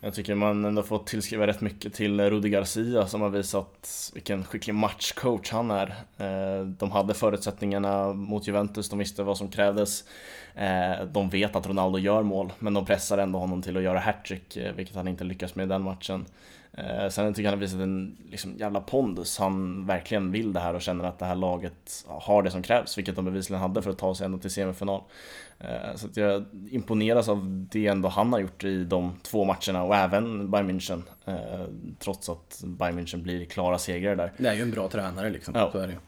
Jag 0.05 0.13
tycker 0.13 0.35
man 0.35 0.65
ändå 0.65 0.83
får 0.83 0.99
tillskriva 0.99 1.47
rätt 1.47 1.61
mycket 1.61 1.93
till 1.93 2.19
eh, 2.19 2.25
Rudi 2.25 2.49
Garcia 2.49 3.07
som 3.07 3.21
har 3.21 3.29
visat 3.29 4.11
vilken 4.13 4.43
skicklig 4.43 4.73
matchcoach 4.73 5.51
han 5.51 5.71
är. 5.71 5.87
Eh, 6.17 6.65
de 6.65 6.91
hade 6.91 7.13
förutsättningarna 7.13 8.13
mot 8.13 8.47
Juventus, 8.47 8.89
de 8.89 8.99
visste 8.99 9.23
vad 9.23 9.37
som 9.37 9.47
krävdes. 9.47 10.03
Eh, 10.55 11.05
de 11.05 11.29
vet 11.29 11.55
att 11.55 11.67
Ronaldo 11.67 11.99
gör 11.99 12.23
mål, 12.23 12.53
men 12.59 12.73
de 12.73 12.85
pressar 12.85 13.17
ändå 13.17 13.39
honom 13.39 13.61
till 13.61 13.77
att 13.77 13.83
göra 13.83 13.99
hattrick, 13.99 14.57
vilket 14.75 14.95
han 14.95 15.07
inte 15.07 15.23
lyckas 15.23 15.55
med 15.55 15.65
i 15.65 15.69
den 15.69 15.81
matchen. 15.81 16.25
Sen 17.09 17.33
tycker 17.33 17.43
jag 17.43 17.51
han 17.51 17.59
har 17.59 17.65
visat 17.65 17.79
en 17.79 18.17
liksom, 18.29 18.57
jävla 18.57 18.81
pondus. 18.81 19.37
Han 19.39 19.85
verkligen 19.85 20.31
vill 20.31 20.53
det 20.53 20.59
här 20.59 20.73
och 20.73 20.81
känner 20.81 21.05
att 21.05 21.19
det 21.19 21.25
här 21.25 21.35
laget 21.35 22.05
har 22.07 22.43
det 22.43 22.51
som 22.51 22.63
krävs, 22.63 22.97
vilket 22.97 23.15
de 23.15 23.25
bevisligen 23.25 23.61
hade 23.61 23.81
för 23.81 23.89
att 23.89 23.97
ta 23.97 24.15
sig 24.15 24.25
ändå 24.25 24.37
till 24.37 24.51
semifinal. 24.51 25.01
Eh, 25.59 25.95
så 25.95 26.07
att 26.07 26.17
jag 26.17 26.45
imponeras 26.69 27.29
av 27.29 27.67
det 27.71 27.87
ändå 27.87 28.09
han 28.09 28.33
har 28.33 28.39
gjort 28.39 28.63
i 28.63 28.83
de 28.83 29.15
två 29.23 29.45
matcherna 29.45 29.83
och 29.83 29.95
även 29.95 30.51
Bayern 30.51 30.71
München. 30.71 31.01
Eh, 31.25 31.65
trots 31.99 32.29
att 32.29 32.61
Bayern 32.63 32.99
München 32.99 33.21
blir 33.21 33.45
klara 33.45 33.77
segrare 33.77 34.15
där. 34.15 34.31
Det 34.37 34.49
är 34.49 34.53
ju 34.53 34.61
en 34.61 34.71
bra 34.71 34.89
tränare 34.89 35.29
liksom, 35.29 35.53
ja. 35.57 35.71
så 35.71 35.77
är 35.77 35.87
det 35.87 35.93
ju. 35.93 35.99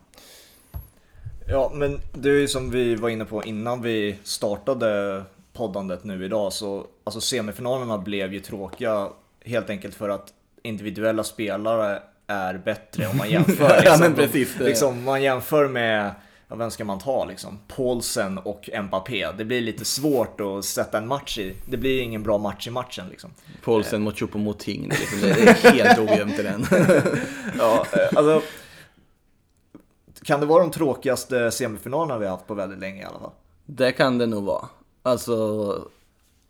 Ja, 1.50 1.72
men 1.74 2.00
det 2.14 2.30
är 2.30 2.34
ju 2.34 2.48
som 2.48 2.72
vi 2.72 2.96
var 2.96 3.10
inne 3.10 3.26
på 3.26 3.44
innan 3.44 3.82
vi 3.82 4.18
startade 4.24 5.24
poddandet 5.54 6.04
nu 6.04 6.26
idag, 6.26 6.54
så 6.54 6.88
alltså 7.04 7.22
semifinalerna 7.22 7.98
blev 7.98 8.34
ju 8.34 8.40
tråkiga 8.40 9.10
helt 9.46 9.70
enkelt 9.70 9.96
för 9.96 10.10
att 10.10 10.34
individuella 10.64 11.24
spelare 11.24 12.02
är 12.28 12.58
bättre 12.58 13.08
om 13.08 13.18
man 13.18 13.30
jämför. 13.32 13.52
Liksom, 13.54 13.84
ja, 13.86 13.98
men 14.00 14.14
precis, 14.16 14.60
liksom, 14.60 15.04
man 15.04 15.24
jämför 15.24 15.68
med, 15.68 16.12
ja, 16.50 16.56
vem 16.56 16.72
ska 16.72 16.86
man 16.86 17.00
ta 17.00 17.26
liksom? 17.26 17.60
Paulsen 17.68 18.38
och 18.38 18.70
Mbappé. 18.84 19.32
Det 19.38 19.46
blir 19.46 19.62
lite 19.62 19.86
svårt 19.86 20.42
att 20.42 20.66
sätta 20.66 20.98
en 20.98 21.08
match 21.08 21.38
i. 21.38 21.56
Det 21.66 21.78
blir 21.78 22.02
ingen 22.02 22.24
bra 22.24 22.38
match 22.38 22.68
i 22.68 22.72
matchen 22.72 23.06
liksom. 23.10 23.30
Paulsen 23.64 24.02
mot 24.02 24.16
Choupo-Moting, 24.16 24.90
liksom, 24.90 25.22
det 25.22 25.30
är 25.30 25.54
helt 25.72 26.00
ojämnt 26.00 26.40
i 26.40 26.44
den. 26.44 26.66
ja, 27.58 27.86
eh, 27.94 28.18
alltså. 28.18 28.42
Kan 30.24 30.40
det 30.40 30.46
vara 30.46 30.64
de 30.64 30.72
tråkigaste 30.72 31.52
semifinalerna 31.52 32.18
vi 32.18 32.26
har 32.26 32.32
haft 32.32 32.48
på 32.48 32.54
väldigt 32.54 32.80
länge 32.80 33.02
i 33.02 33.06
alla 33.06 33.20
fall? 33.20 33.32
Det 33.66 33.92
kan 33.92 34.18
det 34.18 34.26
nog 34.26 34.44
vara. 34.44 34.68
Alltså, 35.04 35.90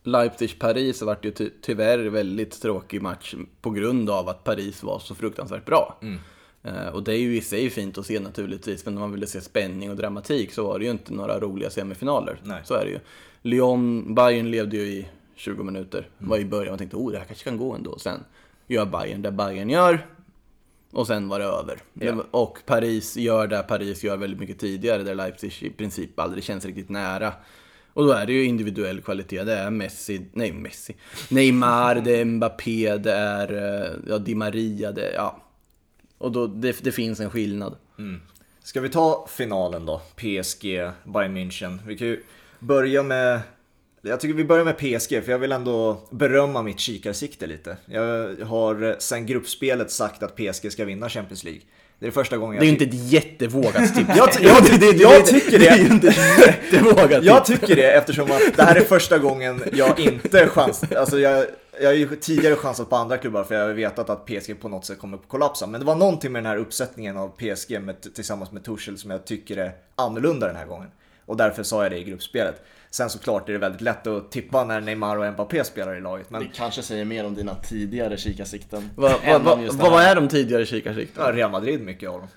Leipzig-Paris 0.03 1.01
vart 1.01 1.25
ju 1.25 1.31
ty 1.31 1.49
tyvärr 1.61 1.97
väldigt 1.97 2.61
tråkig 2.61 3.01
match 3.01 3.35
på 3.61 3.69
grund 3.69 4.09
av 4.09 4.29
att 4.29 4.43
Paris 4.43 4.83
var 4.83 4.99
så 4.99 5.15
fruktansvärt 5.15 5.65
bra. 5.65 5.97
Mm. 6.01 6.19
Uh, 6.67 6.87
och 6.87 7.03
det 7.03 7.13
är 7.13 7.17
ju 7.17 7.37
i 7.37 7.41
sig 7.41 7.69
fint 7.69 7.97
att 7.97 8.05
se 8.05 8.19
naturligtvis, 8.19 8.85
men 8.85 8.93
om 8.93 9.01
man 9.01 9.11
ville 9.11 9.27
se 9.27 9.41
spänning 9.41 9.89
och 9.89 9.95
dramatik 9.95 10.53
så 10.53 10.67
var 10.67 10.79
det 10.79 10.85
ju 10.85 10.91
inte 10.91 11.13
några 11.13 11.39
roliga 11.39 11.69
semifinaler. 11.69 12.41
Nej. 12.43 12.61
Så 12.65 12.73
är 12.73 12.85
det 12.85 12.91
ju. 12.91 12.99
Lyon, 13.41 14.15
Bayern 14.15 14.51
levde 14.51 14.77
ju 14.77 14.83
i 14.83 15.07
20 15.35 15.63
minuter. 15.63 15.97
Mm. 15.97 16.29
var 16.29 16.37
i 16.37 16.45
början 16.45 16.73
och 16.73 16.79
tänkte 16.79 16.97
oh 16.97 17.11
det 17.11 17.17
här 17.17 17.25
kanske 17.25 17.43
kan 17.43 17.57
gå 17.57 17.73
ändå. 17.73 17.99
Sen 17.99 18.23
gör 18.67 18.85
Bayern 18.85 19.21
det 19.21 19.31
Bayern 19.31 19.69
gör. 19.69 20.05
Och 20.91 21.07
sen 21.07 21.27
var 21.27 21.39
det 21.39 21.45
över. 21.45 21.79
Ja. 21.93 22.23
Och 22.31 22.59
Paris 22.65 23.17
gör 23.17 23.47
det 23.47 23.63
Paris 23.67 24.03
gör 24.03 24.17
väldigt 24.17 24.39
mycket 24.39 24.59
tidigare, 24.59 25.03
där 25.03 25.15
Leipzig 25.15 25.53
i 25.61 25.69
princip 25.69 26.19
aldrig 26.19 26.43
känns 26.43 26.65
riktigt 26.65 26.89
nära. 26.89 27.33
Och 27.93 28.05
då 28.05 28.11
är 28.11 28.25
det 28.25 28.33
ju 28.33 28.43
individuell 28.43 29.01
kvalitet. 29.01 29.43
Det 29.43 29.53
är 29.53 29.69
Messi, 29.69 30.21
nej 30.33 30.51
Messi, 30.51 30.95
Neymar, 31.29 31.95
det 31.95 32.21
är 32.21 32.25
Mbappé, 32.25 32.97
det 32.97 33.13
är 33.13 33.53
eh, 33.53 33.91
ja, 34.07 34.17
Di 34.17 34.35
Maria, 34.35 34.91
det, 34.91 35.11
ja. 35.15 35.43
Och 36.17 36.31
då, 36.31 36.47
det, 36.47 36.83
det 36.83 36.91
finns 36.91 37.19
en 37.19 37.29
skillnad. 37.29 37.75
Mm. 37.99 38.21
Ska 38.63 38.81
vi 38.81 38.89
ta 38.89 39.27
finalen 39.29 39.85
då? 39.85 40.01
PSG, 40.15 40.63
Bayern 41.03 41.37
München. 41.37 41.79
Vi 41.87 41.97
kan 41.97 42.07
ju 42.07 42.23
börja 42.59 43.03
med 43.03 43.41
jag 44.01 44.19
tycker 44.19 44.33
vi 44.33 44.43
börjar 44.43 44.65
med 44.65 44.77
PSG, 44.77 45.23
för 45.23 45.31
jag 45.31 45.39
vill 45.39 45.51
ändå 45.51 46.01
berömma 46.09 46.61
mitt 46.61 46.79
kikarsikte 46.79 47.47
lite. 47.47 47.77
Jag 47.85 48.35
har 48.45 48.95
sen 48.99 49.25
gruppspelet 49.25 49.91
sagt 49.91 50.23
att 50.23 50.35
PSG 50.35 50.71
ska 50.71 50.85
vinna 50.85 51.09
Champions 51.09 51.43
League. 51.43 51.61
Det 51.99 52.07
är 52.07 52.11
första 52.11 52.37
gången 52.37 52.55
jag... 52.55 52.61
Det 52.61 52.65
är 52.65 52.67
ju 52.67 52.71
inte 52.71 52.85
ett 52.85 53.11
jättevågat 53.11 53.95
tips. 53.95 54.09
jag, 54.17 54.29
jag, 54.41 54.63
det, 54.63 54.77
det, 54.77 54.97
jag 54.97 55.25
tycker 55.25 55.59
det. 55.59 55.65
Det 55.65 55.67
är 55.67 55.77
ju 55.77 55.87
inte 55.87 56.07
ett 56.07 56.39
jättevågat 56.39 57.23
Jag 57.23 57.45
tycker 57.45 57.75
det 57.75 57.91
eftersom 57.91 58.31
att 58.31 58.57
det 58.57 58.63
här 58.63 58.75
är 58.75 58.81
första 58.81 59.17
gången 59.17 59.63
jag 59.73 59.99
inte 59.99 60.47
chans... 60.47 60.83
Alltså 60.95 61.19
jag, 61.19 61.45
jag 61.81 61.87
har 61.87 61.93
ju 61.93 62.15
tidigare 62.15 62.55
chansat 62.55 62.89
på 62.89 62.95
andra 62.95 63.17
klubbar 63.17 63.43
för 63.43 63.55
jag 63.55 63.67
har 63.67 63.73
vetat 63.73 64.09
att 64.09 64.25
PSG 64.25 64.59
på 64.61 64.69
något 64.69 64.85
sätt 64.85 64.99
kommer 64.99 65.17
att 65.17 65.27
kollapsa. 65.27 65.67
Men 65.67 65.81
det 65.81 65.85
var 65.85 65.95
någonting 65.95 66.31
med 66.31 66.43
den 66.43 66.49
här 66.51 66.57
uppsättningen 66.57 67.17
av 67.17 67.29
PSG 67.29 67.81
med, 67.81 68.13
tillsammans 68.15 68.51
med 68.51 68.63
Tuchel 68.63 68.97
som 68.97 69.11
jag 69.11 69.25
tycker 69.25 69.57
är 69.57 69.71
annorlunda 69.95 70.47
den 70.47 70.55
här 70.55 70.65
gången. 70.65 70.89
Och 71.25 71.37
därför 71.37 71.63
sa 71.63 71.83
jag 71.83 71.91
det 71.91 71.97
i 71.97 72.03
gruppspelet. 72.03 72.63
Sen 72.89 73.09
såklart 73.09 73.49
är 73.49 73.53
det 73.53 73.59
väldigt 73.59 73.81
lätt 73.81 74.07
att 74.07 74.31
tippa 74.31 74.63
när 74.63 74.81
Neymar 74.81 75.17
och 75.17 75.33
Mbappé 75.33 75.63
spelar 75.63 75.95
i 75.95 76.01
laget. 76.01 76.29
Men... 76.29 76.41
Det 76.41 76.49
kanske 76.53 76.81
säger 76.81 77.05
mer 77.05 77.25
om 77.25 77.35
dina 77.35 77.55
tidigare 77.55 78.17
kikarsikten. 78.17 78.89
Vad 78.95 79.11
va, 79.11 79.39
va, 79.71 79.89
va, 79.89 80.03
är 80.03 80.15
de 80.15 80.27
tidigare 80.27 80.65
kikarsikten? 80.65 81.23
Ja, 81.25 81.31
Real 81.31 81.51
Madrid 81.51 81.81
mycket 81.81 82.09
av 82.09 82.19
dem. 82.19 82.27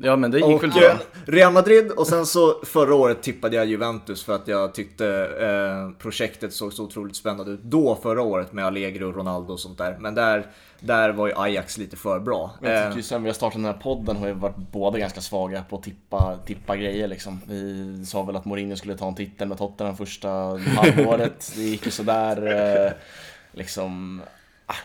Ja 0.00 0.16
men 0.16 0.30
det 0.30 0.38
gick 0.38 0.46
och, 0.46 0.62
väl 0.62 0.70
bra. 0.70 0.98
Real 1.26 1.52
Madrid 1.52 1.90
och 1.90 2.06
sen 2.06 2.26
så 2.26 2.60
förra 2.64 2.94
året 2.94 3.22
tippade 3.22 3.56
jag 3.56 3.66
Juventus 3.66 4.24
för 4.24 4.34
att 4.34 4.48
jag 4.48 4.74
tyckte 4.74 5.06
eh, 5.40 6.02
projektet 6.02 6.52
såg 6.52 6.72
så 6.72 6.84
otroligt 6.84 7.16
spännande 7.16 7.52
ut 7.52 7.62
då 7.62 7.98
förra 8.02 8.22
året 8.22 8.52
med 8.52 8.66
Allegri 8.66 9.04
och 9.04 9.14
Ronaldo 9.14 9.52
och 9.52 9.60
sånt 9.60 9.78
där. 9.78 9.96
Men 10.00 10.14
där, 10.14 10.46
där 10.80 11.10
var 11.10 11.26
ju 11.26 11.32
Ajax 11.36 11.78
lite 11.78 11.96
för 11.96 12.20
bra. 12.20 12.50
Jag 12.60 12.82
tycker 12.82 12.96
ju 12.96 13.00
eh, 13.00 13.04
sen 13.04 13.22
vi 13.22 13.28
har 13.28 13.34
startat 13.34 13.54
den 13.54 13.64
här 13.64 13.72
podden 13.72 14.16
har 14.16 14.26
vi 14.26 14.32
varit 14.32 14.56
båda 14.56 14.98
ganska 14.98 15.20
svaga 15.20 15.62
på 15.62 15.76
att 15.76 15.82
tippa, 15.82 16.38
tippa 16.46 16.76
grejer 16.76 17.08
liksom. 17.08 17.40
Vi 17.46 18.04
sa 18.06 18.22
väl 18.22 18.36
att 18.36 18.44
Mourinho 18.44 18.76
skulle 18.76 18.96
ta 18.96 19.08
en 19.08 19.14
titel 19.14 19.48
med 19.48 19.58
Tottenham 19.58 19.96
första 19.96 20.28
halvåret. 20.76 21.52
Det 21.56 21.62
gick 21.62 21.84
ju 21.84 21.90
sådär. 21.90 22.46
Eh, 22.86 22.92
liksom, 23.52 24.22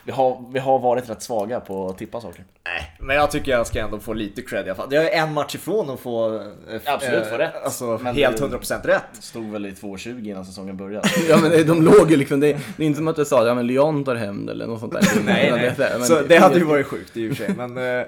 vi 0.03 0.11
har, 0.11 0.45
vi 0.53 0.59
har 0.59 0.79
varit 0.79 1.09
rätt 1.09 1.21
svaga 1.21 1.59
på 1.59 1.89
att 1.89 1.97
tippa 1.97 2.21
saker. 2.21 2.45
Nej, 2.65 2.95
men 2.99 3.15
jag 3.15 3.31
tycker 3.31 3.51
jag 3.51 3.67
ska 3.67 3.79
ändå 3.79 3.99
få 3.99 4.13
lite 4.13 4.41
cred 4.41 4.67
i 4.67 4.69
alla 4.69 4.75
fall. 4.75 4.93
Jag 4.93 5.13
är 5.13 5.23
en 5.23 5.33
match 5.33 5.55
ifrån 5.55 5.89
att 5.89 5.99
få... 5.99 6.35
Eh, 6.35 6.81
Absolut, 6.85 7.27
få 7.27 7.37
rätt. 7.37 7.63
Alltså 7.63 7.99
men 8.03 8.15
helt 8.15 8.41
100% 8.41 8.87
rätt. 8.87 9.03
Stod 9.19 9.51
väl 9.51 9.65
i 9.65 9.71
2.20 9.71 10.29
innan 10.29 10.45
säsongen 10.45 10.77
började. 10.77 11.09
ja 11.29 11.37
men 11.37 11.67
de 11.67 11.81
låg 11.81 12.11
ju 12.11 12.17
liksom, 12.17 12.39
det, 12.39 12.57
det 12.77 12.83
är 12.83 12.87
inte 12.87 12.97
som 12.97 13.07
att 13.07 13.15
du 13.15 13.25
sa 13.25 13.47
ja 13.47 13.55
men 13.55 13.67
Lyon 13.67 14.03
tar 14.03 14.15
hem 14.15 14.45
det 14.45 14.51
eller 14.51 14.67
något 14.67 14.79
sånt 14.79 14.93
där. 14.93 15.01
nej, 15.25 15.51
nej. 15.51 15.73
Det, 15.77 15.95
men, 15.97 16.07
Så 16.07 16.21
det 16.21 16.37
hade 16.37 16.59
ju 16.59 16.65
varit 16.65 16.87
sjukt 16.87 17.17
i 17.17 17.31
och 17.31 17.37
för 17.37 17.45
sig. 17.45 17.55
Men 17.55 17.77
uh, 17.77 18.05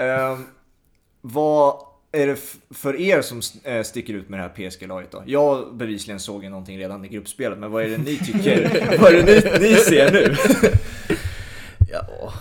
uh, 0.00 0.38
vad 1.20 1.74
är 2.12 2.26
det 2.26 2.36
för 2.70 3.00
er 3.00 3.22
som 3.22 3.40
eh, 3.64 3.82
sticker 3.82 4.14
ut 4.14 4.28
med 4.28 4.38
det 4.38 4.42
här 4.42 4.70
PSG-laget 4.70 5.10
då? 5.10 5.22
Jag 5.26 5.76
bevisligen 5.76 6.20
såg 6.20 6.44
ju 6.44 6.50
någonting 6.50 6.78
redan 6.78 7.04
i 7.04 7.08
gruppspelet, 7.08 7.58
men 7.58 7.70
vad 7.70 7.82
är 7.82 7.88
det 7.88 7.98
ni 7.98 8.16
tycker? 8.16 8.98
vad 9.00 9.14
är 9.14 9.22
det 9.22 9.60
ni, 9.60 9.68
ni 9.68 9.74
ser 9.74 10.12
nu? 10.12 10.36
Ja, 11.94 12.32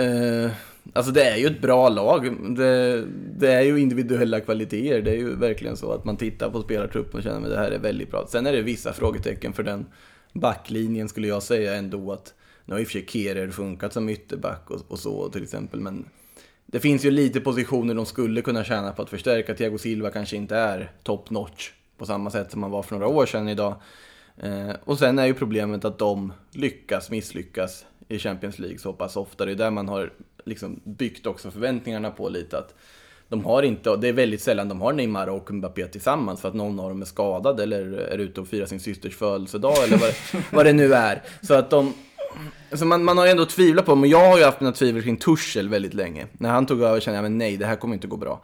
eh, 0.00 0.50
alltså 0.92 1.12
det 1.12 1.24
är 1.24 1.36
ju 1.36 1.46
ett 1.46 1.60
bra 1.60 1.88
lag. 1.88 2.36
Det, 2.56 3.04
det, 3.38 3.52
är 3.52 3.62
ju 3.62 3.80
individuella 3.80 4.40
kvaliteter. 4.40 5.02
Det 5.02 5.10
är 5.10 5.16
ju 5.16 5.36
verkligen 5.36 5.76
så 5.76 5.92
att 5.92 6.04
man 6.04 6.16
tittar 6.16 6.50
på 6.50 6.62
spelartruppen 6.62 7.18
och 7.18 7.22
känner 7.22 7.42
att 7.42 7.50
det 7.50 7.58
här 7.58 7.70
är 7.70 7.78
väldigt 7.78 8.10
bra. 8.10 8.26
Sen 8.28 8.46
är 8.46 8.52
det 8.52 8.62
vissa 8.62 8.92
frågetecken 8.92 9.52
för 9.52 9.62
den 9.62 9.86
backlinjen 10.32 11.08
skulle 11.08 11.28
jag 11.28 11.42
säga 11.42 11.74
ändå 11.74 12.12
att 12.12 12.34
nu 12.64 12.74
har 12.74 12.80
i 12.80 12.84
och 12.84 12.88
för 12.88 13.12
sig 13.32 13.50
funkat 13.50 13.92
som 13.92 14.08
ytterback 14.08 14.70
och, 14.70 14.80
och 14.88 14.98
så 14.98 15.28
till 15.28 15.42
exempel, 15.42 15.80
men 15.80 16.04
det 16.66 16.80
finns 16.80 17.04
ju 17.04 17.10
lite 17.10 17.40
positioner 17.40 17.94
de 17.94 18.06
skulle 18.06 18.42
kunna 18.42 18.64
tjäna 18.64 18.92
på 18.92 19.02
att 19.02 19.10
förstärka. 19.10 19.54
Thiago 19.54 19.78
Silva 19.78 20.10
kanske 20.10 20.36
inte 20.36 20.56
är 20.56 20.92
top 21.02 21.30
notch 21.30 21.70
på 21.98 22.06
samma 22.06 22.30
sätt 22.30 22.50
som 22.50 22.62
han 22.62 22.72
var 22.72 22.82
för 22.82 22.96
några 22.96 23.08
år 23.08 23.26
sedan 23.26 23.48
idag. 23.48 23.74
Eh, 24.36 24.70
och 24.84 24.98
sen 24.98 25.18
är 25.18 25.26
ju 25.26 25.34
problemet 25.34 25.84
att 25.84 25.98
de 25.98 26.32
lyckas 26.50 27.10
misslyckas 27.10 27.84
i 28.12 28.18
Champions 28.18 28.58
League 28.58 28.78
så 28.78 28.92
pass 28.92 29.16
ofta. 29.16 29.44
Det 29.44 29.52
är 29.52 29.56
där 29.56 29.70
man 29.70 29.88
har 29.88 30.12
liksom 30.44 30.80
byggt 30.84 31.26
också 31.26 31.50
förväntningarna 31.50 32.10
på 32.10 32.28
lite. 32.28 32.58
att 32.58 32.74
de 33.28 33.44
har 33.44 33.62
inte, 33.62 33.90
och 33.90 34.00
det 34.00 34.08
är 34.08 34.12
väldigt 34.12 34.40
sällan 34.40 34.68
de 34.68 34.80
har 34.80 34.92
Neymar 34.92 35.26
och 35.26 35.50
Mbappé 35.50 35.86
tillsammans 35.86 36.40
för 36.40 36.48
att 36.48 36.54
någon 36.54 36.80
av 36.80 36.88
dem 36.88 37.02
är 37.02 37.06
skadad 37.06 37.60
eller 37.60 37.92
är 37.92 38.18
ute 38.18 38.40
och 38.40 38.48
firar 38.48 38.66
sin 38.66 38.80
systers 38.80 39.16
födelsedag 39.16 39.84
eller 39.84 39.98
vad 39.98 40.14
vad 40.52 40.66
det 40.66 40.72
nu 40.72 40.94
är. 40.94 41.22
Så 41.42 41.54
att 41.54 41.70
de, 41.70 41.94
Alltså 42.70 42.86
man, 42.86 43.04
man 43.04 43.18
har 43.18 43.26
ändå 43.26 43.44
tvivlat 43.44 43.86
på, 43.86 43.94
men 43.94 44.10
jag 44.10 44.30
har 44.30 44.38
ju 44.38 44.44
haft 44.44 44.60
mina 44.60 44.72
tvivel 44.72 45.02
kring 45.02 45.16
Tuchel 45.16 45.68
väldigt 45.68 45.94
länge. 45.94 46.26
När 46.32 46.50
han 46.50 46.66
tog 46.66 46.82
över 46.82 47.00
kände 47.00 47.16
jag, 47.16 47.22
men 47.22 47.38
nej, 47.38 47.56
det 47.56 47.66
här 47.66 47.76
kommer 47.76 47.94
inte 47.94 48.06
gå 48.06 48.16
bra. 48.16 48.42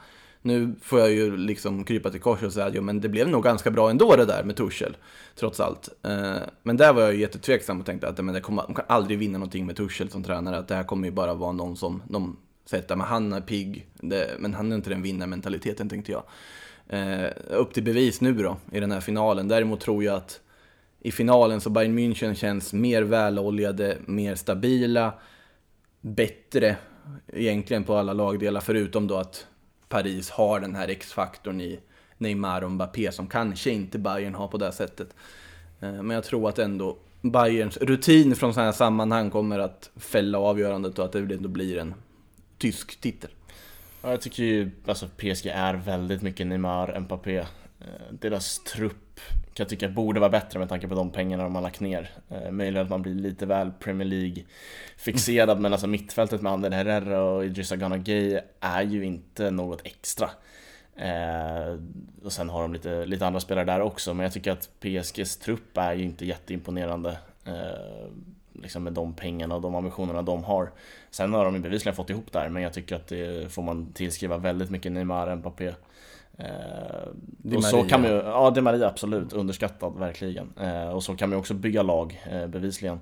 Nu 0.48 0.74
får 0.82 1.00
jag 1.00 1.10
ju 1.10 1.36
liksom 1.36 1.84
krypa 1.84 2.10
till 2.10 2.20
korset 2.20 2.46
och 2.46 2.52
säga 2.52 2.66
att 2.66 2.74
jo, 2.74 2.82
men 2.82 3.00
det 3.00 3.08
blev 3.08 3.28
nog 3.28 3.44
ganska 3.44 3.70
bra 3.70 3.90
ändå 3.90 4.16
det 4.16 4.24
där 4.24 4.44
med 4.44 4.56
Tuchel, 4.56 4.96
trots 5.34 5.60
allt. 5.60 5.88
Eh, 6.02 6.36
men 6.62 6.76
där 6.76 6.92
var 6.92 7.02
jag 7.02 7.14
ju 7.14 7.20
jättetveksam 7.20 7.80
och 7.80 7.86
tänkte 7.86 8.08
att 8.08 8.24
men 8.24 8.34
det 8.34 8.40
kommer, 8.40 8.62
de 8.62 8.74
kan 8.74 8.84
aldrig 8.88 9.18
vinna 9.18 9.38
någonting 9.38 9.66
med 9.66 9.76
Tuchel 9.76 10.10
som 10.10 10.22
tränare, 10.22 10.58
att 10.58 10.68
det 10.68 10.74
här 10.74 10.84
kommer 10.84 11.08
ju 11.08 11.12
bara 11.12 11.34
vara 11.34 11.52
någon 11.52 11.76
som 11.76 12.02
de 12.08 12.36
sätter, 12.64 12.96
men 12.96 13.06
han 13.06 13.32
är 13.32 13.40
pigg, 13.40 13.86
det, 13.94 14.30
men 14.38 14.54
han 14.54 14.72
är 14.72 14.76
inte 14.76 14.90
den 14.90 15.02
vinnarmentaliteten 15.02 15.88
tänkte 15.88 16.12
jag. 16.12 16.22
Eh, 16.88 17.30
upp 17.50 17.74
till 17.74 17.82
bevis 17.82 18.20
nu 18.20 18.32
då, 18.32 18.56
i 18.72 18.80
den 18.80 18.92
här 18.92 19.00
finalen. 19.00 19.48
Däremot 19.48 19.80
tror 19.80 20.04
jag 20.04 20.14
att 20.14 20.40
i 21.00 21.12
finalen 21.12 21.60
så 21.60 21.70
Bayern 21.70 21.98
München 21.98 22.34
känns 22.34 22.72
mer 22.72 23.02
väloljade, 23.02 23.98
mer 24.06 24.34
stabila, 24.34 25.12
bättre 26.00 26.76
egentligen 27.32 27.84
på 27.84 27.96
alla 27.96 28.12
lagdelar 28.12 28.60
förutom 28.60 29.06
då 29.06 29.16
att 29.16 29.46
Paris 29.88 30.30
har 30.30 30.60
den 30.60 30.74
här 30.74 30.88
X-faktorn 30.88 31.60
i 31.60 31.80
Neymar 32.18 32.64
och 32.64 32.70
Mbappé 32.70 33.12
som 33.12 33.26
kanske 33.26 33.70
inte 33.70 33.98
Bayern 33.98 34.34
har 34.34 34.48
på 34.48 34.58
det 34.58 34.72
sättet. 34.72 35.14
Eh, 35.80 35.92
men 35.92 36.10
jag 36.10 36.24
tror 36.24 36.48
att 36.48 36.58
ändå 36.58 36.96
Bayerns 37.20 37.76
rutin 37.76 38.36
från 38.36 38.54
sådana 38.54 38.70
här 38.70 38.76
sammanhang 38.76 39.30
kommer 39.30 39.58
att 39.58 39.90
fälla 39.96 40.38
avgörandet 40.38 40.98
och 40.98 41.04
att 41.04 41.12
det 41.12 41.18
ändå 41.18 41.48
blir 41.48 41.78
en 41.78 41.94
tysk 42.58 43.00
titel. 43.00 43.30
Ja, 44.02 44.10
jag 44.10 44.20
tycker 44.20 44.42
ju 44.42 44.70
alltså 44.86 45.08
PSG 45.16 45.46
är 45.46 45.74
väldigt 45.74 46.22
mycket 46.22 46.46
Neymar, 46.46 47.00
Mbappé. 47.00 47.38
Eh, 47.38 47.46
deras 48.10 48.58
trupp 48.58 49.07
kan 49.58 49.64
jag 49.64 49.68
tycka 49.68 49.88
borde 49.88 50.20
vara 50.20 50.30
bättre 50.30 50.58
med 50.58 50.68
tanke 50.68 50.88
på 50.88 50.94
de 50.94 51.10
pengarna 51.10 51.42
de 51.42 51.54
har 51.54 51.62
lagt 51.62 51.80
ner. 51.80 52.10
Eh, 52.28 52.50
möjligen 52.50 52.84
att 52.84 52.90
man 52.90 53.02
blir 53.02 53.14
lite 53.14 53.46
väl 53.46 53.70
Premier 53.70 54.08
League 54.08 54.44
fixerad 54.96 55.60
men 55.60 55.72
alltså 55.72 55.86
mittfältet 55.86 56.42
med 56.42 56.52
Ander 56.52 56.70
Herrera 56.70 57.22
och 57.22 57.44
Idrissa 57.44 57.76
Gana 57.76 57.96
Gay 57.96 58.40
är 58.60 58.82
ju 58.82 59.04
inte 59.04 59.50
något 59.50 59.86
extra. 59.86 60.30
Eh, 60.96 61.78
och 62.24 62.32
sen 62.32 62.48
har 62.48 62.62
de 62.62 62.72
lite, 62.72 63.06
lite 63.06 63.26
andra 63.26 63.40
spelare 63.40 63.64
där 63.64 63.80
också 63.80 64.14
men 64.14 64.24
jag 64.24 64.32
tycker 64.32 64.52
att 64.52 64.70
PSGs 64.80 65.36
trupp 65.36 65.78
är 65.78 65.92
ju 65.92 66.04
inte 66.04 66.26
jätteimponerande. 66.26 67.18
Eh, 67.44 68.10
liksom 68.52 68.84
med 68.84 68.92
de 68.92 69.14
pengarna 69.14 69.54
och 69.54 69.60
de 69.60 69.74
ambitionerna 69.74 70.22
de 70.22 70.44
har. 70.44 70.70
Sen 71.10 71.34
har 71.34 71.44
de 71.44 71.54
ju 71.54 71.60
bevisligen 71.60 71.96
fått 71.96 72.10
ihop 72.10 72.32
där, 72.32 72.48
men 72.48 72.62
jag 72.62 72.72
tycker 72.72 72.96
att 72.96 73.06
det 73.08 73.52
får 73.52 73.62
man 73.62 73.92
tillskriva 73.92 74.38
väldigt 74.38 74.70
mycket 74.70 74.92
Neymar, 74.92 75.36
Mbappé. 75.36 75.74
Eh, 76.38 77.56
och 77.56 77.64
så 77.64 77.82
kan 77.82 78.02
man 78.02 78.10
ju, 78.10 78.16
ja, 78.16 78.50
det 78.50 78.62
Maria 78.62 78.88
absolut, 78.88 79.32
underskattad 79.32 79.98
verkligen. 79.98 80.52
Eh, 80.60 80.88
och 80.88 81.02
så 81.02 81.16
kan 81.16 81.28
man 81.28 81.36
ju 81.36 81.40
också 81.40 81.54
bygga 81.54 81.82
lag, 81.82 82.24
eh, 82.30 82.46
bevisligen. 82.46 83.00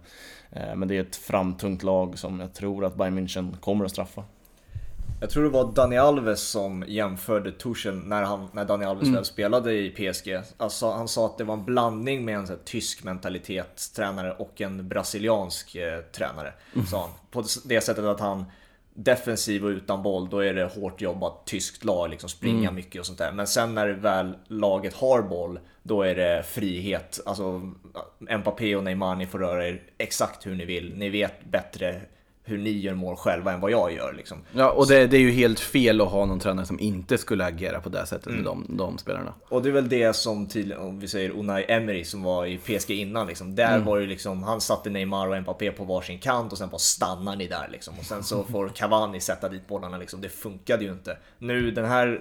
Eh, 0.50 0.74
men 0.76 0.88
det 0.88 0.96
är 0.96 1.00
ett 1.00 1.16
framtungt 1.16 1.82
lag 1.82 2.18
som 2.18 2.40
jag 2.40 2.54
tror 2.54 2.84
att 2.84 2.96
Bayern 2.96 3.18
München 3.18 3.60
kommer 3.60 3.84
att 3.84 3.90
straffa. 3.90 4.24
Jag 5.20 5.30
tror 5.30 5.44
det 5.44 5.50
var 5.50 5.72
Dani 5.72 5.98
Alves 5.98 6.40
som 6.40 6.84
jämförde 6.86 7.52
Tuchel 7.52 7.94
när, 7.94 8.22
han, 8.22 8.48
när 8.52 8.64
Dani 8.64 8.84
Alves 8.84 9.02
mm. 9.02 9.14
väl 9.14 9.24
spelade 9.24 9.72
i 9.72 9.90
PSG. 9.90 10.40
Alltså, 10.56 10.90
han 10.90 11.08
sa 11.08 11.26
att 11.26 11.38
det 11.38 11.44
var 11.44 11.54
en 11.54 11.64
blandning 11.64 12.24
med 12.24 12.36
en 12.36 12.48
här, 12.48 12.58
tysk 12.64 13.04
mentalitetstränare 13.04 14.32
och 14.32 14.60
en 14.60 14.88
brasiliansk 14.88 15.74
eh, 15.74 16.00
tränare. 16.00 16.52
Mm. 16.74 16.86
Sa 16.86 17.00
han. 17.00 17.10
På 17.30 17.44
det 17.64 17.80
sättet 17.80 18.04
att 18.04 18.20
han 18.20 18.44
defensiv 18.96 19.64
och 19.64 19.68
utan 19.68 20.02
boll, 20.02 20.28
då 20.30 20.38
är 20.38 20.54
det 20.54 20.64
hårt 20.64 21.00
jobbat 21.00 21.46
tyskt 21.46 21.84
lag, 21.84 22.10
liksom 22.10 22.28
springa 22.28 22.58
mm. 22.58 22.74
mycket 22.74 23.00
och 23.00 23.06
sånt 23.06 23.18
där. 23.18 23.32
Men 23.32 23.46
sen 23.46 23.74
när 23.74 23.88
väl 23.88 24.34
laget 24.46 24.94
har 24.94 25.22
boll, 25.22 25.58
då 25.82 26.02
är 26.02 26.14
det 26.14 26.42
frihet. 26.42 27.20
Alltså, 27.26 27.72
Mbappé 28.18 28.76
och 28.76 28.84
Neymar, 28.84 29.16
ni 29.16 29.26
får 29.26 29.38
röra 29.38 29.68
er 29.68 29.82
exakt 29.98 30.46
hur 30.46 30.54
ni 30.54 30.64
vill. 30.64 30.94
Ni 30.96 31.08
vet 31.08 31.44
bättre 31.44 32.00
hur 32.48 32.58
ni 32.58 32.70
gör 32.70 32.94
mål 32.94 33.16
själva 33.16 33.52
än 33.52 33.60
vad 33.60 33.70
jag 33.70 33.92
gör. 33.92 34.12
Liksom. 34.12 34.38
Ja, 34.52 34.70
och 34.70 34.86
det, 34.86 35.06
det, 35.06 35.16
är 35.16 35.20
ju 35.20 35.30
helt 35.30 35.60
fel 35.60 36.00
att 36.00 36.08
ha 36.08 36.26
någon 36.26 36.40
tränare 36.40 36.66
som 36.66 36.80
inte 36.80 37.18
skulle 37.18 37.44
agera 37.44 37.80
på 37.80 37.88
det 37.88 38.06
sättet 38.06 38.26
mm. 38.26 38.36
med 38.36 38.44
de, 38.44 38.76
de, 38.76 38.98
spelarna. 38.98 39.34
Och 39.48 39.62
det 39.62 39.68
är 39.68 39.72
väl 39.72 39.88
det 39.88 40.16
som 40.16 40.48
tydligen, 40.48 40.82
om 40.82 41.00
vi 41.00 41.08
säger 41.08 41.30
Unai 41.30 41.64
Emery 41.68 42.04
som 42.04 42.22
var 42.22 42.46
i 42.46 42.58
PSG 42.58 42.90
innan, 42.90 43.26
liksom. 43.26 43.54
där 43.54 43.74
mm. 43.74 43.84
var 43.84 44.00
det 44.00 44.06
liksom, 44.06 44.42
han 44.42 44.60
satte 44.60 44.90
Neymar 44.90 45.28
och 45.28 45.42
Mbappé 45.42 45.70
på 45.70 45.84
varsin 45.84 46.18
kant 46.18 46.52
och 46.52 46.58
sen 46.58 46.68
bara 46.68 46.78
stannar 46.78 47.36
ni 47.36 47.46
där 47.46 47.68
liksom. 47.72 47.94
Och 47.98 48.04
sen 48.04 48.22
så 48.22 48.44
får 48.50 48.68
Cavani 48.68 49.20
sätta 49.20 49.48
dit 49.48 49.68
bollarna 49.68 49.98
liksom. 49.98 50.20
Det 50.20 50.28
funkade 50.28 50.84
ju 50.84 50.92
inte. 50.92 51.16
Nu 51.38 51.70
den 51.70 51.84
här 51.84 52.20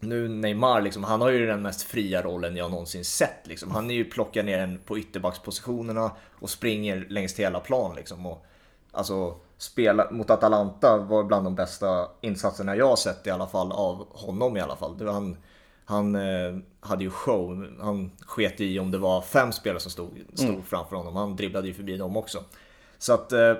nu 0.00 0.28
Neymar, 0.28 0.80
liksom, 0.80 1.04
han 1.04 1.20
har 1.20 1.30
ju 1.30 1.46
den 1.46 1.62
mest 1.62 1.82
fria 1.82 2.22
rollen 2.22 2.56
jag 2.56 2.70
någonsin 2.70 3.04
sett. 3.04 3.46
Liksom. 3.46 3.70
Han 3.70 3.90
är 3.90 3.94
ju 3.94 4.04
plockar 4.04 4.42
ner 4.42 4.58
den 4.58 4.78
på 4.78 4.98
ytterbackspositionerna 4.98 6.12
och 6.40 6.50
springer 6.50 7.06
längs 7.08 7.38
hela 7.38 7.60
plan. 7.60 7.96
Liksom. 7.96 8.26
Och 8.26 8.46
Alltså 8.92 9.34
spela 9.58 10.10
mot 10.10 10.30
Atalanta 10.30 10.96
var 10.96 11.24
bland 11.24 11.46
de 11.46 11.54
bästa 11.54 12.08
insatserna 12.20 12.76
jag 12.76 12.88
har 12.88 12.96
sett 12.96 13.26
i 13.26 13.30
alla 13.30 13.46
fall 13.46 13.72
av 13.72 14.06
honom 14.10 14.56
i 14.56 14.60
alla 14.60 14.76
fall. 14.76 14.98
Det 14.98 15.04
var 15.04 15.12
han, 15.12 15.36
han 15.84 16.14
eh, 16.14 16.56
hade 16.80 17.04
ju 17.04 17.10
show. 17.10 17.66
Han 17.80 18.10
sket 18.20 18.60
i 18.60 18.78
om 18.78 18.90
det 18.90 18.98
var 18.98 19.22
fem 19.22 19.52
spelare 19.52 19.80
som 19.80 19.90
stod, 19.90 20.20
stod 20.34 20.48
mm. 20.48 20.62
framför 20.62 20.96
honom. 20.96 21.16
Han 21.16 21.36
dribblade 21.36 21.68
ju 21.68 21.74
förbi 21.74 21.96
dem 21.96 22.16
också. 22.16 22.44
Så 22.98 23.12
att 23.12 23.32
eh, 23.32 23.54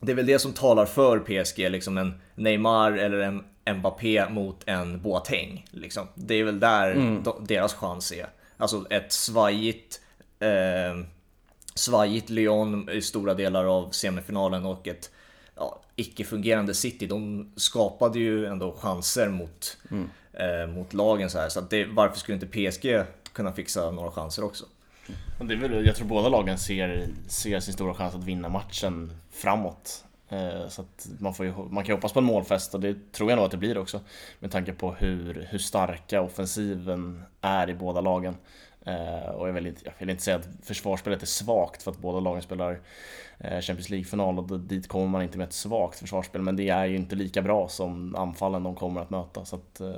det 0.00 0.12
är 0.12 0.16
väl 0.16 0.26
det 0.26 0.38
som 0.38 0.52
talar 0.52 0.86
för 0.86 1.18
PSG, 1.18 1.70
liksom 1.70 1.98
en 1.98 2.14
Neymar 2.34 2.92
eller 2.92 3.18
en 3.18 3.44
Mbappé 3.76 4.28
mot 4.30 4.62
en 4.66 5.02
Boateng. 5.02 5.66
Liksom. 5.70 6.06
Det 6.14 6.34
är 6.34 6.44
väl 6.44 6.60
där 6.60 6.92
mm. 6.92 7.22
deras 7.40 7.74
chans 7.74 8.12
är. 8.12 8.26
Alltså 8.56 8.86
ett 8.90 9.12
svajigt 9.12 10.00
eh, 10.38 11.04
svajigt 11.74 12.30
Lyon 12.30 12.88
i 12.90 13.02
stora 13.02 13.34
delar 13.34 13.64
av 13.64 13.90
semifinalen 13.90 14.66
och 14.66 14.88
ett 14.88 15.10
ja, 15.56 15.80
icke-fungerande 15.96 16.74
City. 16.74 17.06
De 17.06 17.50
skapade 17.56 18.18
ju 18.18 18.46
ändå 18.46 18.72
chanser 18.72 19.28
mot, 19.28 19.76
mm. 19.90 20.10
eh, 20.32 20.74
mot 20.74 20.94
lagen 20.94 21.30
så 21.30 21.38
här. 21.38 21.48
Så 21.48 21.60
det, 21.60 21.84
varför 21.84 22.18
skulle 22.18 22.38
inte 22.38 22.70
PSG 22.70 23.04
kunna 23.32 23.52
fixa 23.52 23.90
några 23.90 24.10
chanser 24.10 24.44
också? 24.44 24.64
Det 25.40 25.54
är 25.54 25.58
väl, 25.58 25.86
jag 25.86 25.96
tror 25.96 26.06
båda 26.06 26.28
lagen 26.28 26.58
ser, 26.58 27.08
ser 27.28 27.60
sin 27.60 27.74
stora 27.74 27.94
chans 27.94 28.14
att 28.14 28.24
vinna 28.24 28.48
matchen 28.48 29.12
framåt. 29.30 30.04
Eh, 30.28 30.68
så 30.68 30.82
att 30.82 31.08
man, 31.18 31.34
får 31.34 31.46
ju, 31.46 31.52
man 31.52 31.84
kan 31.84 31.86
ju 31.86 31.92
hoppas 31.92 32.12
på 32.12 32.18
en 32.18 32.24
målfest 32.24 32.74
och 32.74 32.80
det 32.80 33.12
tror 33.12 33.30
jag 33.30 33.36
nog 33.36 33.44
att 33.44 33.50
det 33.50 33.56
blir 33.56 33.78
också. 33.78 34.00
Med 34.38 34.50
tanke 34.50 34.72
på 34.72 34.92
hur, 34.92 35.48
hur 35.50 35.58
starka 35.58 36.22
offensiven 36.22 37.22
är 37.40 37.70
i 37.70 37.74
båda 37.74 38.00
lagen. 38.00 38.36
Eh, 38.90 39.30
och 39.30 39.48
jag 39.48 39.52
vill, 39.52 39.66
inte, 39.66 39.80
jag 39.84 39.92
vill 39.98 40.10
inte 40.10 40.22
säga 40.22 40.36
att 40.36 40.48
försvarsspelet 40.62 41.22
är 41.22 41.26
svagt 41.26 41.82
för 41.82 41.90
att 41.90 41.98
båda 41.98 42.20
lagen 42.20 42.42
spelar 42.42 42.80
eh, 43.38 43.60
Champions 43.60 43.90
League-final 43.90 44.38
och 44.38 44.60
dit 44.60 44.88
kommer 44.88 45.06
man 45.06 45.22
inte 45.22 45.38
med 45.38 45.46
ett 45.46 45.52
svagt 45.52 45.98
försvarsspel. 45.98 46.42
Men 46.42 46.56
det 46.56 46.68
är 46.68 46.86
ju 46.86 46.96
inte 46.96 47.16
lika 47.16 47.42
bra 47.42 47.68
som 47.68 48.14
anfallen 48.16 48.62
de 48.62 48.74
kommer 48.74 49.00
att 49.00 49.10
möta. 49.10 49.44
Så 49.44 49.56
att, 49.56 49.80
eh, 49.80 49.94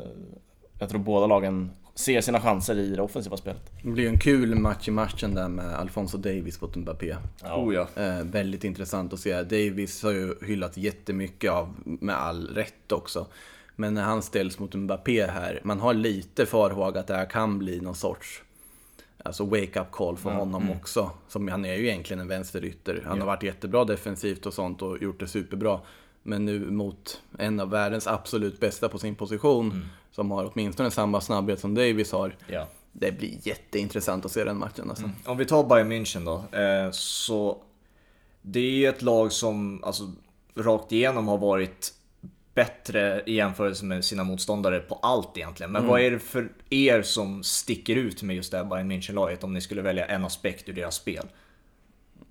jag 0.78 0.88
tror 0.88 1.00
båda 1.00 1.26
lagen 1.26 1.70
ser 1.94 2.20
sina 2.20 2.40
chanser 2.40 2.78
i 2.78 2.94
det 2.94 3.02
offensiva 3.02 3.36
spelet. 3.36 3.72
Det 3.82 3.90
blir 3.90 4.08
en 4.08 4.18
kul 4.18 4.54
match 4.54 4.88
i 4.88 4.90
matchen 4.90 5.34
där 5.34 5.48
med 5.48 5.74
Alfonso 5.74 6.18
Davis 6.18 6.60
mot 6.60 6.76
Mbappé. 6.76 7.16
Ja. 7.42 7.56
Oh, 7.56 7.74
ja. 7.74 8.02
Eh, 8.02 8.24
väldigt 8.24 8.64
intressant 8.64 9.12
att 9.12 9.20
se. 9.20 9.42
Davis 9.42 10.02
har 10.02 10.10
ju 10.10 10.34
hyllat 10.46 10.76
jättemycket 10.76 11.50
av, 11.50 11.74
med 11.84 12.16
all 12.16 12.46
rätt 12.46 12.92
också. 12.92 13.26
Men 13.76 13.94
när 13.94 14.02
han 14.02 14.22
ställs 14.22 14.58
mot 14.58 14.74
Mbappé 14.74 15.26
här, 15.26 15.60
man 15.64 15.80
har 15.80 15.94
lite 15.94 16.46
farhåga 16.46 17.00
att 17.00 17.06
det 17.06 17.16
här 17.16 17.30
kan 17.30 17.58
bli 17.58 17.80
någon 17.80 17.94
sorts 17.94 18.42
alltså 19.22 19.44
wake-up 19.44 19.90
call 19.90 20.16
för 20.16 20.30
honom 20.30 20.62
mm. 20.62 20.76
också. 20.78 21.10
Som, 21.28 21.48
han 21.48 21.64
är 21.64 21.74
ju 21.74 21.88
egentligen 21.88 22.20
en 22.20 22.28
vänsterytter. 22.28 23.02
Han 23.06 23.16
ja. 23.16 23.22
har 23.22 23.26
varit 23.26 23.42
jättebra 23.42 23.84
defensivt 23.84 24.46
och 24.46 24.54
sånt 24.54 24.82
och 24.82 25.02
gjort 25.02 25.20
det 25.20 25.28
superbra. 25.28 25.80
Men 26.22 26.44
nu 26.44 26.70
mot 26.70 27.22
en 27.38 27.60
av 27.60 27.70
världens 27.70 28.06
absolut 28.06 28.60
bästa 28.60 28.88
på 28.88 28.98
sin 28.98 29.14
position, 29.14 29.70
mm. 29.70 29.86
som 30.10 30.30
har 30.30 30.50
åtminstone 30.52 30.90
samma 30.90 31.20
snabbhet 31.20 31.60
som 31.60 31.74
Davis 31.74 32.12
har. 32.12 32.36
Ja. 32.46 32.68
Det 32.92 33.12
blir 33.12 33.38
jätteintressant 33.42 34.24
att 34.24 34.32
se 34.32 34.44
den 34.44 34.58
matchen 34.58 34.90
alltså. 34.90 35.04
Mm. 35.04 35.16
Om 35.24 35.36
vi 35.36 35.44
tar 35.44 35.64
Bayern 35.64 35.92
München 35.92 36.24
då, 36.24 36.58
eh, 36.58 36.90
så 36.90 37.62
det 38.42 38.60
är 38.60 38.70
ju 38.70 38.86
ett 38.86 39.02
lag 39.02 39.32
som 39.32 39.84
alltså, 39.84 40.12
rakt 40.54 40.92
igenom 40.92 41.28
har 41.28 41.38
varit 41.38 41.92
bättre 42.54 43.22
i 43.26 43.34
jämförelse 43.34 43.84
med 43.84 44.04
sina 44.04 44.24
motståndare 44.24 44.80
på 44.80 44.94
allt 44.94 45.36
egentligen. 45.36 45.72
Men 45.72 45.82
mm. 45.82 45.90
vad 45.90 46.00
är 46.00 46.10
det 46.10 46.18
för 46.18 46.48
er 46.70 47.02
som 47.02 47.42
sticker 47.42 47.96
ut 47.96 48.22
med 48.22 48.36
just 48.36 48.50
det 48.50 48.56
här 48.56 48.64
Bayern 48.64 48.92
München-laget 48.92 49.44
om 49.44 49.54
ni 49.54 49.60
skulle 49.60 49.82
välja 49.82 50.06
en 50.06 50.24
aspekt 50.24 50.68
ur 50.68 50.72
deras 50.72 50.94
spel? 50.94 51.26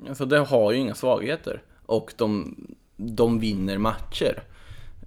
Alltså 0.10 0.25
det 0.25 0.39
har 0.39 0.71
ju 0.71 0.77
inga 0.77 0.95
svagheter 0.95 1.62
och 1.86 2.13
de, 2.17 2.55
de 2.97 3.39
vinner 3.39 3.77
matcher. 3.77 4.43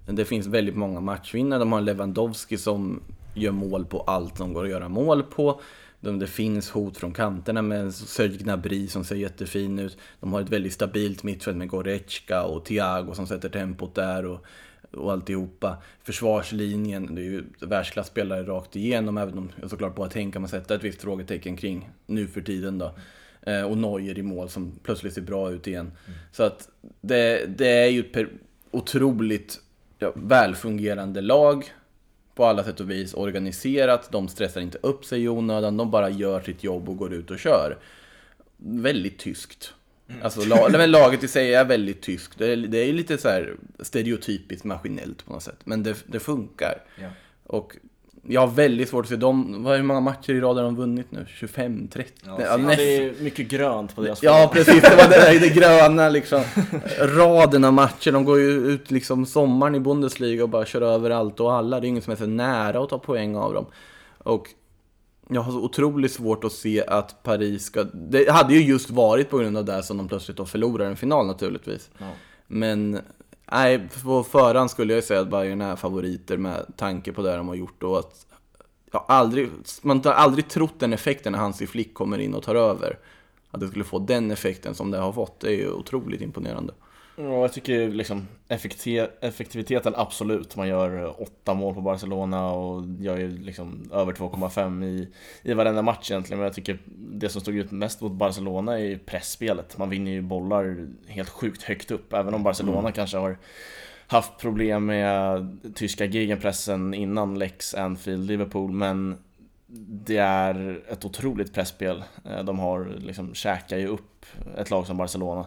Det 0.05 0.25
finns 0.25 0.47
väldigt 0.47 0.75
många 0.75 0.99
matchvinnare. 0.99 1.59
De 1.59 1.71
har 1.71 1.81
Lewandowski 1.81 2.57
som 2.57 3.01
gör 3.33 3.51
mål 3.51 3.85
på 3.85 4.01
allt 4.01 4.37
de 4.37 4.53
går 4.53 4.63
att 4.63 4.69
göra 4.69 4.89
mål 4.89 5.23
på. 5.23 5.61
Det 5.99 6.27
finns 6.27 6.69
hot 6.69 6.97
från 6.97 7.13
kanterna 7.13 7.61
med 7.61 7.93
Serge 7.93 8.37
Gnabry 8.37 8.87
som 8.87 9.05
ser 9.05 9.15
jättefin 9.15 9.79
ut. 9.79 9.97
De 10.19 10.33
har 10.33 10.41
ett 10.41 10.49
väldigt 10.49 10.73
stabilt 10.73 11.23
mittfält 11.23 11.57
med 11.57 11.69
Goretzka 11.69 12.43
och 12.43 12.65
Thiago 12.65 13.13
som 13.13 13.27
sätter 13.27 13.49
tempot 13.49 13.95
där. 13.95 14.25
Och 14.25 14.45
och 14.95 15.11
alltihopa. 15.11 15.77
Försvarslinjen, 16.03 17.15
det 17.15 17.21
är 17.21 17.25
ju 17.25 17.43
världsklasspelare 17.59 18.43
rakt 18.43 18.75
igenom, 18.75 19.17
även 19.17 19.37
om 19.37 19.51
jag 19.61 19.69
såklart 19.69 19.95
bara 19.95 20.09
tänka 20.09 20.39
man 20.39 20.49
sätta 20.49 20.75
ett 20.75 20.83
visst 20.83 21.01
frågetecken 21.01 21.57
kring 21.57 21.89
nu 22.05 22.27
för 22.27 22.41
tiden 22.41 22.77
då. 22.77 22.95
Eh, 23.41 23.61
och 23.61 23.77
Neuer 23.77 24.19
i 24.19 24.21
mål 24.21 24.49
som 24.49 24.71
plötsligt 24.83 25.13
ser 25.13 25.21
bra 25.21 25.51
ut 25.51 25.67
igen. 25.67 25.91
Mm. 26.07 26.19
Så 26.31 26.43
att 26.43 26.69
det, 27.01 27.45
det 27.57 27.67
är 27.67 27.89
ju 27.89 27.99
ett 27.99 28.29
otroligt 28.71 29.61
ja, 29.99 30.11
välfungerande 30.15 31.21
lag. 31.21 31.73
på 32.35 32.45
alla 32.45 32.63
sätt 32.63 32.79
och 32.79 32.91
vis 32.91 33.13
organiserat, 33.13 34.11
de 34.11 34.27
stressar 34.27 34.61
inte 34.61 34.77
upp 34.81 35.05
sig 35.05 35.23
i 35.23 35.27
onödan, 35.27 35.77
de 35.77 35.91
bara 35.91 36.09
gör 36.09 36.41
sitt 36.41 36.63
jobb 36.63 36.89
och 36.89 36.97
går 36.97 37.13
ut 37.13 37.31
och 37.31 37.39
kör. 37.39 37.77
Väldigt 38.57 39.19
tyskt. 39.19 39.73
Mm. 40.09 40.21
Alltså 40.23 40.45
la, 40.45 40.85
laget 40.85 41.23
i 41.23 41.27
sig 41.27 41.53
är 41.53 41.65
väldigt 41.65 42.01
tyskt. 42.01 42.37
Det 42.37 42.51
är, 42.51 42.57
det 42.57 42.77
är 42.77 42.93
lite 42.93 43.17
så 43.17 43.29
här 43.29 43.55
stereotypiskt 43.79 44.65
maskinellt 44.65 45.25
på 45.25 45.33
något 45.33 45.43
sätt. 45.43 45.59
Men 45.63 45.83
det, 45.83 46.03
det 46.05 46.19
funkar. 46.19 46.83
Ja. 47.01 47.07
Och 47.43 47.77
jag 48.27 48.41
har 48.41 48.47
väldigt 48.47 48.89
svårt 48.89 49.05
att 49.05 49.09
se 49.09 49.15
dem. 49.15 49.63
Vad 49.63 49.75
hur 49.75 49.83
många 49.83 49.99
matcher 49.99 50.33
i 50.33 50.39
rad 50.39 50.55
har 50.57 50.63
de 50.63 50.75
vunnit 50.75 51.11
nu? 51.11 51.25
25, 51.27 51.87
30? 51.87 52.11
Ja, 52.25 52.37
ja, 52.41 52.57
det 52.57 52.97
är 52.97 53.13
mycket 53.21 53.47
grönt 53.47 53.95
på 53.95 54.01
deras 54.01 54.23
Ja, 54.23 54.49
precis. 54.53 54.81
Det 54.81 54.95
var 54.95 55.09
det, 55.09 55.15
där, 55.15 55.39
det 55.39 55.49
gröna 55.55 56.09
liksom. 56.09 56.43
Raden 56.99 57.63
av 57.63 57.73
matcher. 57.73 58.11
De 58.11 58.25
går 58.25 58.39
ju 58.39 58.51
ut 58.51 58.91
liksom 58.91 59.25
sommaren 59.25 59.75
i 59.75 59.79
Bundesliga 59.79 60.43
och 60.43 60.49
bara 60.49 60.65
kör 60.65 60.81
över 60.81 61.09
allt 61.09 61.39
och 61.39 61.53
alla. 61.53 61.79
Det 61.79 61.87
är 61.87 61.89
ingen 61.89 62.01
som 62.01 62.13
är 62.13 62.17
så 62.17 62.25
nära 62.25 62.83
att 62.83 62.89
ta 62.89 62.99
poäng 62.99 63.35
av 63.35 63.53
dem. 63.53 63.65
Och 64.17 64.49
jag 65.27 65.41
har 65.41 65.51
så 65.51 65.63
otroligt 65.63 66.11
svårt 66.11 66.43
att 66.43 66.51
se 66.51 66.85
att 66.85 67.23
Paris 67.23 67.65
ska... 67.65 67.83
Det 67.83 68.31
hade 68.31 68.53
ju 68.53 68.61
just 68.61 68.89
varit 68.89 69.29
på 69.29 69.37
grund 69.37 69.57
av 69.57 69.65
det 69.65 69.83
som 69.83 69.97
de 69.97 70.07
plötsligt 70.07 70.37
då 70.37 70.45
förlorar 70.45 70.85
en 70.85 70.95
final 70.95 71.27
naturligtvis. 71.27 71.89
Ja. 71.97 72.11
Men 72.47 73.01
Nej, 73.51 73.89
på 74.03 74.23
förhand 74.23 74.71
skulle 74.71 74.93
jag 74.93 75.03
säga 75.03 75.21
att 75.21 75.29
Bayern 75.29 75.61
är 75.61 75.75
favoriter 75.75 76.37
med 76.37 76.65
tanke 76.77 77.11
på 77.11 77.21
det 77.21 77.35
de 77.35 77.47
har 77.47 77.55
gjort 77.55 77.83
och 77.83 77.99
att 77.99 78.25
jag 78.91 79.05
aldrig, 79.07 79.49
man 79.81 80.01
har 80.03 80.11
aldrig 80.11 80.47
trott 80.47 80.79
den 80.79 80.93
effekten 80.93 81.31
när 81.31 81.39
Hansi 81.39 81.67
Flick 81.67 81.93
kommer 81.93 82.17
in 82.17 82.33
och 82.33 82.43
tar 82.43 82.55
över. 82.55 82.99
Att 83.51 83.59
det 83.59 83.67
skulle 83.67 83.83
få 83.83 83.99
den 83.99 84.31
effekten 84.31 84.75
som 84.75 84.91
det 84.91 84.97
har 84.97 85.13
fått, 85.13 85.39
det 85.39 85.47
är 85.47 85.57
ju 85.57 85.71
otroligt 85.71 86.21
imponerande. 86.21 86.73
Ja, 87.17 87.41
jag 87.41 87.53
tycker 87.53 87.89
liksom 87.89 88.27
effektiviteten 89.21 89.93
absolut. 89.95 90.55
Man 90.55 90.67
gör 90.67 91.21
åtta 91.21 91.53
mål 91.53 91.73
på 91.73 91.81
Barcelona 91.81 92.51
och 92.51 92.83
gör 92.99 93.17
ju 93.17 93.37
liksom 93.37 93.89
över 93.93 94.13
2,5 94.13 94.85
i, 94.85 95.07
i 95.41 95.53
varenda 95.53 95.81
match 95.81 96.11
egentligen. 96.11 96.37
Men 96.39 96.45
jag 96.45 96.53
tycker 96.53 96.79
det 96.95 97.29
som 97.29 97.41
stod 97.41 97.55
ut 97.55 97.71
mest 97.71 98.01
mot 98.01 98.11
Barcelona 98.11 98.73
är 98.73 98.83
ju 98.83 98.97
pressspelet. 98.97 99.77
Man 99.77 99.89
vinner 99.89 100.11
ju 100.11 100.21
bollar 100.21 100.87
helt 101.07 101.29
sjukt 101.29 101.63
högt 101.63 101.91
upp. 101.91 102.13
Även 102.13 102.33
om 102.33 102.43
Barcelona 102.43 102.79
mm. 102.79 102.91
kanske 102.91 103.17
har 103.17 103.37
haft 104.07 104.37
problem 104.37 104.85
med 104.85 105.57
tyska 105.75 106.05
gegenpressen 106.05 106.93
innan 106.93 107.39
Lex 107.39 107.73
Anfield 107.73 108.27
Liverpool. 108.27 108.71
Men 108.71 109.17
det 110.05 110.17
är 110.17 110.81
ett 110.89 111.05
otroligt 111.05 111.53
pressspel. 111.53 112.03
Eh, 112.25 112.43
de 112.43 112.59
har 112.59 112.85
liksom 112.97 113.33
käkar 113.33 113.77
ju 113.77 113.87
upp 113.87 114.25
ett 114.57 114.69
lag 114.69 114.87
som 114.87 114.97
Barcelona. 114.97 115.45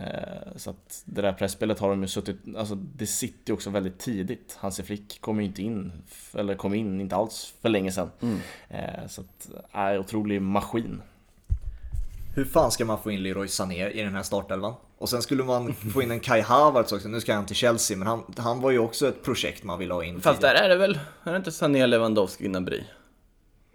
Eh, 0.00 0.56
så 0.56 0.70
att 0.70 1.02
det 1.04 1.22
där 1.22 1.32
pressspelet 1.32 1.78
har 1.78 1.90
de 1.90 2.02
ju 2.02 2.08
suttit, 2.08 2.36
alltså 2.56 2.74
det 2.74 3.06
sitter 3.06 3.50
ju 3.50 3.54
också 3.54 3.70
väldigt 3.70 3.98
tidigt. 3.98 4.56
Hansi 4.60 4.82
Flick 4.82 5.20
kom 5.20 5.40
ju 5.40 5.46
inte 5.46 5.62
in, 5.62 5.92
eller 6.34 6.54
kom 6.54 6.74
in 6.74 7.00
inte 7.00 7.16
alls 7.16 7.54
för 7.62 7.68
länge 7.68 7.92
sedan. 7.92 8.10
Mm. 8.20 8.38
Eh, 8.68 9.06
så 9.08 9.20
att, 9.20 9.50
är 9.72 9.98
otrolig 9.98 10.42
maskin. 10.42 11.02
Hur 12.34 12.44
fan 12.44 12.70
ska 12.70 12.84
man 12.84 13.02
få 13.02 13.10
in 13.10 13.22
Leroy 13.22 13.48
Sané 13.48 13.90
i 13.90 14.02
den 14.02 14.14
här 14.14 14.22
startelvan? 14.22 14.74
Och 14.98 15.08
sen 15.08 15.22
skulle 15.22 15.44
man 15.44 15.74
få 15.74 16.02
in 16.02 16.10
en 16.10 16.20
Kai 16.20 16.40
Havertz 16.40 16.92
också, 16.92 17.08
nu 17.08 17.20
ska 17.20 17.34
han 17.34 17.46
till 17.46 17.56
Chelsea, 17.56 17.96
men 17.96 18.08
han, 18.08 18.22
han 18.36 18.60
var 18.60 18.70
ju 18.70 18.78
också 18.78 19.08
ett 19.08 19.22
projekt 19.24 19.64
man 19.64 19.78
ville 19.78 19.94
ha 19.94 20.04
in. 20.04 20.20
Fast 20.20 20.40
där 20.40 20.54
är 20.54 20.68
det 20.68 20.76
väl, 20.76 20.98
är 21.24 21.30
det 21.30 21.36
inte 21.36 21.52
Sané, 21.52 21.86
Lewandowski, 21.86 22.44
Gnabry? 22.44 22.82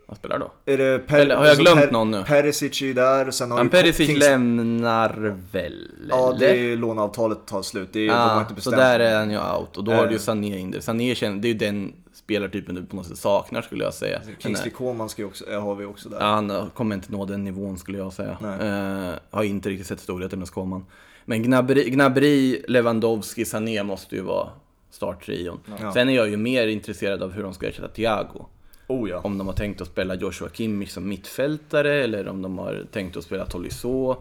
Vad 0.06 0.18
spelar 0.18 0.40
då? 0.40 0.52
Är 0.66 0.78
det 0.78 1.00
per, 1.00 1.20
Eller 1.20 1.36
har 1.36 1.46
jag 1.46 1.58
glömt 1.58 1.82
per, 1.82 1.92
någon 1.92 2.12
nu? 2.12 2.24
Perisic 2.24 2.82
är 2.82 2.86
ju 2.86 2.94
där, 2.94 3.32
sen 3.32 3.52
har 3.52 3.58
Men 3.58 3.70
Perisic 3.70 4.08
Kings... 4.08 4.20
lämnar 4.20 5.36
väl? 5.52 5.92
Ja, 6.10 6.36
det 6.40 6.58
är 6.58 6.78
låneavtalet 6.78 7.46
tar 7.46 7.62
slut. 7.62 7.90
Det 7.92 8.00
är, 8.00 8.08
de 8.08 8.14
har 8.14 8.42
inte 8.42 8.54
bestämt. 8.54 8.76
Så 8.76 8.82
där 8.82 9.00
är 9.00 9.16
han 9.16 9.32
ju 9.32 9.38
out 9.38 9.78
och 9.78 9.84
då 9.84 9.92
äh... 9.92 9.98
har 9.98 10.08
du 10.08 10.14
ju 10.14 10.20
Sané 10.20 10.60
in 10.60 10.72
där. 10.72 10.80
Sané 10.80 11.16
känner, 11.16 11.42
det 11.42 11.48
är 11.48 11.54
ju 11.54 11.58
den 11.58 11.94
spelartypen 12.14 12.76
du 12.76 12.86
på 12.86 12.96
något 12.96 13.06
sätt 13.06 13.18
saknar 13.18 13.62
skulle 13.62 13.84
jag 13.84 13.94
säga. 13.94 14.22
Kingsley 14.40 14.72
Coman 14.72 15.10
ska 15.10 15.26
också, 15.26 15.60
har 15.60 15.76
vi 15.76 15.86
också 15.86 16.10
där. 16.10 16.18
Ja, 16.20 16.26
han 16.26 16.70
kommer 16.74 16.96
inte 16.96 17.12
nå 17.12 17.26
den 17.26 17.44
nivån 17.44 17.78
skulle 17.78 17.98
jag 17.98 18.14
säga. 18.14 18.38
Uh, 18.42 19.16
har 19.30 19.44
inte 19.44 19.70
riktigt 19.70 19.88
sett 19.88 20.00
storheten 20.00 20.40
hos 20.40 20.50
Coman. 20.50 20.86
Men 21.26 21.44
Gnabry, 21.44 21.90
Gnabry, 21.90 22.62
Lewandowski, 22.68 23.46
Sané 23.46 23.84
måste 23.84 24.16
ju 24.16 24.22
vara 24.22 24.50
starttrion. 24.92 25.60
Ja. 25.82 25.94
Sen 25.94 26.10
är 26.10 26.14
jag 26.14 26.30
ju 26.30 26.38
mer 26.38 26.68
intresserad 26.68 27.24
av 27.24 27.32
hur 27.32 27.44
de 27.44 27.54
ska 27.54 27.68
ersätta 27.68 27.88
Thiago. 27.88 28.46
Oh 28.88 29.10
ja. 29.10 29.22
Om 29.24 29.38
de 29.38 29.48
har 29.48 29.54
tänkt 29.54 29.82
att 29.82 29.88
spela 29.88 30.16
Joshua 30.16 30.50
Kimmich 30.50 30.92
som 30.92 31.10
mittfältare 31.10 32.04
eller 32.04 32.28
om 32.28 32.42
de 32.42 32.58
har 32.58 32.86
tänkt 32.92 33.18
att 33.18 33.24
spela 33.24 33.46
Tolisso. 33.46 34.16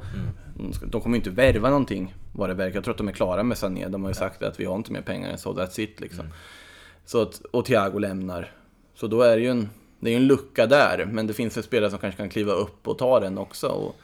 Mm. 0.59 0.72
De 0.87 1.01
kommer 1.01 1.16
ju 1.16 1.20
inte 1.20 1.31
värva 1.31 1.68
någonting 1.70 2.14
vad 2.33 2.48
det 2.48 2.55
verkar. 2.55 2.77
Jag 2.77 2.85
tror 2.85 2.94
att 2.94 2.98
de 2.98 3.09
är 3.09 3.12
klara 3.12 3.42
med 3.42 3.59
Sané. 3.59 3.88
De 3.88 4.03
har 4.03 4.11
ju 4.11 4.14
sagt 4.14 4.42
att 4.42 4.61
vi 4.61 4.64
har 4.64 4.77
inte 4.77 4.92
mer 4.92 5.03
pengar 5.03 5.31
än 5.31 5.38
så, 5.38 5.53
that's 5.53 5.81
it 5.81 6.01
liksom. 6.01 6.25
Mm. 6.25 6.33
Så 7.05 7.22
att, 7.22 7.42
och 7.51 7.64
Thiago 7.64 7.98
lämnar. 7.98 8.51
Så 8.94 9.07
då 9.07 9.22
är 9.22 9.37
det 9.37 9.42
ju 9.42 9.48
en, 9.48 9.68
det 10.01 10.11
är 10.11 10.16
en 10.16 10.27
lucka 10.27 10.66
där. 10.66 11.09
Men 11.12 11.27
det 11.27 11.35
finns 11.35 11.57
en 11.57 11.62
spelare 11.62 11.90
som 11.90 11.98
kanske 11.98 12.18
kan 12.18 12.29
kliva 12.29 12.53
upp 12.53 12.88
och 12.88 12.98
ta 12.98 13.20
den 13.20 13.38
också. 13.38 13.68
Och, 13.68 13.96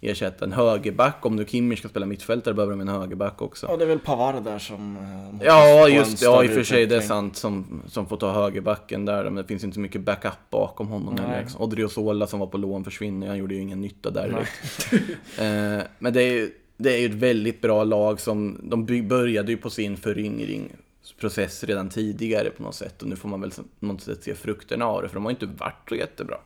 ersätta 0.00 0.44
en 0.44 0.52
högerback. 0.52 1.26
Om 1.26 1.36
nu 1.36 1.44
Kimmich 1.44 1.78
ska 1.78 1.88
spela 1.88 2.06
mittfältare 2.06 2.54
behöver 2.54 2.72
de 2.72 2.80
en 2.80 2.88
högerback 2.88 3.42
också. 3.42 3.66
Ja, 3.66 3.76
det 3.76 3.84
är 3.84 3.88
väl 3.88 3.98
Pavard 3.98 4.44
där 4.44 4.58
som... 4.58 4.96
Eh, 4.96 5.46
ja, 5.46 5.88
just 5.88 6.20
det. 6.20 6.24
Ja, 6.24 6.44
i 6.44 6.48
och 6.48 6.52
för 6.52 6.62
sig 6.62 6.86
det 6.86 6.96
är 6.96 7.00
sant 7.00 7.36
som, 7.36 7.82
som 7.88 8.06
får 8.06 8.16
ta 8.16 8.32
högerbacken 8.32 9.04
där. 9.04 9.24
Men 9.24 9.34
det 9.34 9.44
finns 9.44 9.64
inte 9.64 9.74
så 9.74 9.80
mycket 9.80 10.00
backup 10.00 10.50
bakom 10.50 10.88
honom. 10.88 11.14
Liksom. 11.40 11.62
Odriozola 11.62 12.26
som 12.26 12.40
var 12.40 12.46
på 12.46 12.58
lån 12.58 12.84
försvinner. 12.84 13.26
Han 13.28 13.38
gjorde 13.38 13.54
ju 13.54 13.60
ingen 13.60 13.80
nytta 13.80 14.10
där 14.10 14.28
direkt. 14.28 14.92
eh, 15.38 15.86
men 15.98 16.12
det 16.12 16.22
är, 16.22 16.48
det 16.76 16.94
är 16.94 16.98
ju 16.98 17.06
ett 17.06 17.14
väldigt 17.14 17.60
bra 17.60 17.84
lag 17.84 18.20
som... 18.20 18.60
De 18.62 19.08
började 19.08 19.52
ju 19.52 19.56
på 19.56 19.70
sin 19.70 19.96
föryngring 19.96 20.72
process 21.20 21.64
redan 21.64 21.88
tidigare 21.88 22.50
på 22.50 22.62
något 22.62 22.74
sätt 22.74 23.02
och 23.02 23.08
nu 23.08 23.16
får 23.16 23.28
man 23.28 23.40
väl 23.40 23.50
på 23.50 23.86
något 23.86 24.00
sätt 24.00 24.24
se 24.24 24.34
frukterna 24.34 24.86
av 24.86 25.02
det 25.02 25.08
för 25.08 25.14
de 25.14 25.24
har 25.24 25.30
inte 25.30 25.46
varit 25.46 25.88
så 25.88 25.94
jättebra 25.94 26.36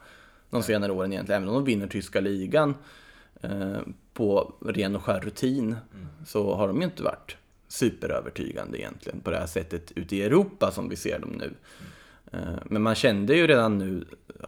de 0.50 0.62
senare 0.62 0.92
åren 0.92 1.12
egentligen. 1.12 1.42
Även 1.42 1.48
om 1.48 1.54
de 1.54 1.64
vinner 1.64 1.86
tyska 1.86 2.20
ligan 2.20 2.74
Eh, 3.42 3.81
på 4.12 4.55
ren 4.66 4.96
och 4.96 5.03
skär 5.03 5.20
rutin 5.20 5.76
så 6.26 6.55
har 6.55 6.68
de 6.68 6.79
ju 6.79 6.85
inte 6.85 7.03
varit 7.03 7.37
superövertygande 7.68 8.79
egentligen 8.81 9.20
på 9.20 9.31
det 9.31 9.37
här 9.37 9.46
sättet 9.46 9.92
ute 9.92 10.16
i 10.16 10.22
Europa 10.22 10.70
som 10.70 10.88
vi 10.88 10.96
ser 10.96 11.18
dem 11.18 11.31
nu. 11.31 11.55
Eh, 12.33 12.55
men 12.64 12.83
man 12.83 12.94
kände 12.94 13.37
ju 13.37 13.46
redan 13.46 13.79
nu, 13.79 14.05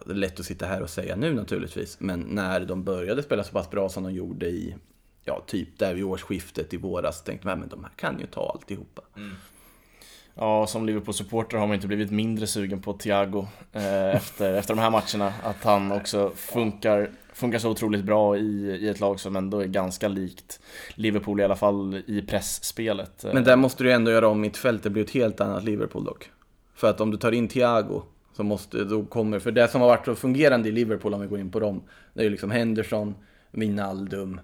det 0.06 0.12
är 0.12 0.14
lätt 0.14 0.40
att 0.40 0.46
sitta 0.46 0.66
här 0.66 0.82
och 0.82 0.90
säga 0.90 1.16
nu 1.16 1.34
naturligtvis, 1.34 2.00
men 2.00 2.20
när 2.20 2.60
de 2.60 2.84
började 2.84 3.22
spela 3.22 3.44
så 3.44 3.52
pass 3.52 3.70
bra 3.70 3.88
som 3.88 4.02
de 4.02 4.12
gjorde 4.12 4.46
i, 4.46 4.76
ja, 5.24 5.42
typ 5.46 5.78
där 5.78 5.94
vid 5.94 6.04
årsskiftet 6.04 6.74
i 6.74 6.76
våras, 6.76 7.22
tänkte 7.22 7.46
man, 7.46 7.60
men 7.60 7.68
de 7.68 7.84
här 7.84 7.92
kan 7.96 8.20
ju 8.20 8.26
ta 8.26 8.50
alltihopa. 8.50 9.02
Mm. 9.16 9.32
Ja, 10.34 10.66
som 10.66 10.86
Liverpool-supporter 10.86 11.58
har 11.58 11.66
man 11.66 11.74
inte 11.74 11.86
blivit 11.86 12.10
mindre 12.10 12.46
sugen 12.46 12.80
på 12.80 12.92
Thiago 12.92 13.46
eh, 13.72 14.14
efter, 14.16 14.54
efter 14.58 14.74
de 14.74 14.80
här 14.80 14.90
matcherna. 14.90 15.32
Att 15.42 15.64
han 15.64 15.92
också 15.92 16.30
funkar 16.36 17.10
funkar 17.34 17.58
så 17.58 17.70
otroligt 17.70 18.04
bra 18.04 18.36
i, 18.36 18.78
i 18.80 18.88
ett 18.88 19.00
lag 19.00 19.20
som 19.20 19.36
ändå 19.36 19.60
är 19.60 19.66
ganska 19.66 20.08
likt 20.08 20.60
Liverpool 20.94 21.40
i 21.40 21.44
alla 21.44 21.56
fall 21.56 22.02
i 22.06 22.22
pressspelet. 22.22 23.24
Eh. 23.24 23.34
Men 23.34 23.44
där 23.44 23.56
måste 23.56 23.84
du 23.84 23.92
ändå 23.92 24.10
göra 24.10 24.28
om 24.28 24.40
mittfältet, 24.40 24.82
det 24.82 24.90
blir 24.90 25.04
ett 25.04 25.10
helt 25.10 25.40
annat 25.40 25.64
Liverpool 25.64 26.04
dock. 26.04 26.30
För 26.74 26.90
att 26.90 27.00
om 27.00 27.10
du 27.10 27.16
tar 27.16 27.32
in 27.32 27.48
Thiago 27.48 28.02
så 28.36 28.42
måste, 28.42 28.84
då 28.84 29.04
kommer, 29.04 29.38
för 29.38 29.50
det 29.50 29.68
som 29.68 29.80
har 29.80 29.88
varit 29.88 30.04
så 30.04 30.14
fungerande 30.14 30.68
i 30.68 30.72
Liverpool 30.72 31.14
om 31.14 31.20
vi 31.20 31.26
går 31.26 31.40
in 31.40 31.50
på 31.50 31.60
dem, 31.60 31.82
det 32.14 32.20
är 32.20 32.24
ju 32.24 32.30
liksom 32.30 32.50
Henderson, 32.50 33.14
Wijnaldum 33.50 34.40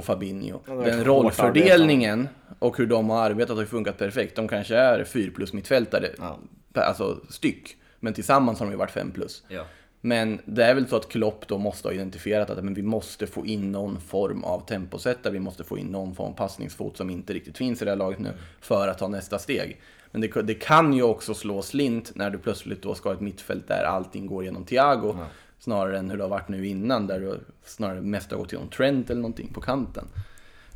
och 0.00 0.06
Fabinho. 0.06 0.60
Ja, 0.66 0.74
Den 0.74 1.04
rollfördelningen 1.04 2.28
och 2.58 2.78
hur 2.78 2.86
de 2.86 3.10
har 3.10 3.22
arbetat 3.22 3.56
har 3.56 3.64
funkat 3.64 3.98
perfekt. 3.98 4.36
De 4.36 4.48
kanske 4.48 4.76
är 4.76 5.04
4 5.04 5.30
plus 5.34 5.52
mittfältare, 5.52 6.08
ja. 6.18 6.38
alltså 6.74 7.18
styck. 7.28 7.76
Men 8.00 8.14
tillsammans 8.14 8.58
har 8.58 8.66
de 8.66 8.72
ju 8.72 8.78
varit 8.78 8.90
5 8.90 9.10
plus. 9.10 9.42
Ja. 9.48 9.64
Men 10.00 10.40
det 10.44 10.64
är 10.64 10.74
väl 10.74 10.88
så 10.88 10.96
att 10.96 11.08
Klopp 11.08 11.46
då 11.46 11.58
måste 11.58 11.88
ha 11.88 11.92
identifierat 11.92 12.50
att 12.50 12.64
men 12.64 12.74
vi 12.74 12.82
måste 12.82 13.26
få 13.26 13.46
in 13.46 13.72
någon 13.72 14.00
form 14.00 14.44
av 14.44 14.66
temposättare, 14.66 15.32
vi 15.32 15.40
måste 15.40 15.64
få 15.64 15.78
in 15.78 15.86
någon 15.86 16.14
form 16.14 16.32
av 16.32 16.36
passningsfot 16.36 16.96
som 16.96 17.10
inte 17.10 17.32
riktigt 17.32 17.58
finns 17.58 17.82
i 17.82 17.84
det 17.84 17.90
här 17.90 17.98
laget 17.98 18.18
nu 18.18 18.32
för 18.60 18.88
att 18.88 18.98
ta 18.98 19.08
nästa 19.08 19.38
steg. 19.38 19.80
Men 20.10 20.20
det, 20.20 20.42
det, 20.42 20.54
kan 20.54 20.92
ju 20.92 21.02
också 21.02 21.34
slå 21.34 21.62
slint 21.62 22.12
när 22.14 22.30
du 22.30 22.38
plötsligt 22.38 22.82
då 22.82 22.94
ska 22.94 23.08
ha 23.08 23.14
ett 23.14 23.20
mittfält 23.20 23.68
där 23.68 23.84
allting 23.84 24.26
går 24.26 24.44
genom 24.44 24.64
Thiago. 24.64 25.14
Ja. 25.18 25.26
Snarare 25.60 25.98
än 25.98 26.10
hur 26.10 26.16
det 26.16 26.24
har 26.24 26.30
varit 26.30 26.48
nu 26.48 26.66
innan 26.66 27.06
där 27.06 27.20
du 27.20 27.40
snarare 27.64 28.00
mest 28.00 28.30
har 28.30 28.38
gått 28.38 28.52
genom 28.52 28.68
Trent 28.68 29.10
eller 29.10 29.20
någonting 29.20 29.48
på 29.54 29.60
kanten. 29.60 30.04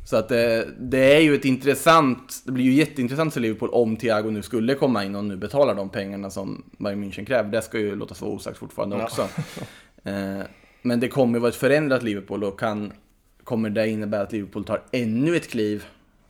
Så 0.05 0.17
att 0.17 0.29
det, 0.29 0.57
eh, 0.57 0.63
det, 0.79 1.15
är 1.15 1.19
ju 1.19 1.35
ett 1.35 1.45
intressant, 1.45 2.41
det 2.45 2.51
blir 2.51 2.65
ju 2.65 2.71
jätteintressant 2.71 3.33
för 3.33 3.41
Liverpool 3.41 3.69
om 3.69 3.97
Thiago 3.97 4.31
nu 4.31 4.41
skulle 4.41 4.75
komma 4.75 5.03
in 5.03 5.15
och 5.15 5.25
nu 5.25 5.35
betalar 5.35 5.75
de 5.75 5.89
pengarna 5.89 6.29
som 6.29 6.63
Bayern 6.77 7.03
München 7.03 7.25
kräver. 7.25 7.51
Det 7.51 7.61
ska 7.61 7.79
ju 7.79 7.95
låtas 7.95 8.21
vara 8.21 8.31
osagt 8.31 8.57
fortfarande 8.57 9.03
också. 9.03 9.21
eh, 10.03 10.41
men 10.81 10.99
det 10.99 11.07
kommer 11.07 11.33
ju 11.33 11.39
vara 11.39 11.49
ett 11.49 11.55
förändrat 11.55 12.03
Liverpool 12.03 12.43
och 12.43 12.59
kan, 12.59 12.93
kommer 13.43 13.69
det 13.69 13.89
innebära 13.89 14.21
att 14.21 14.31
Liverpool 14.31 14.63
tar 14.63 14.83
ännu 14.91 15.35
ett 15.35 15.49
kliv 15.49 15.85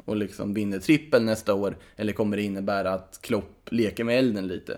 och 0.05 0.15
liksom 0.15 0.53
vinner 0.53 0.80
trippel 0.80 1.23
nästa 1.23 1.53
år? 1.53 1.77
Eller 1.95 2.13
kommer 2.13 2.38
det 2.38 2.43
innebära 2.43 2.93
att 2.93 3.19
Klopp 3.21 3.67
leker 3.69 4.03
med 4.03 4.19
elden 4.19 4.47
lite? 4.47 4.77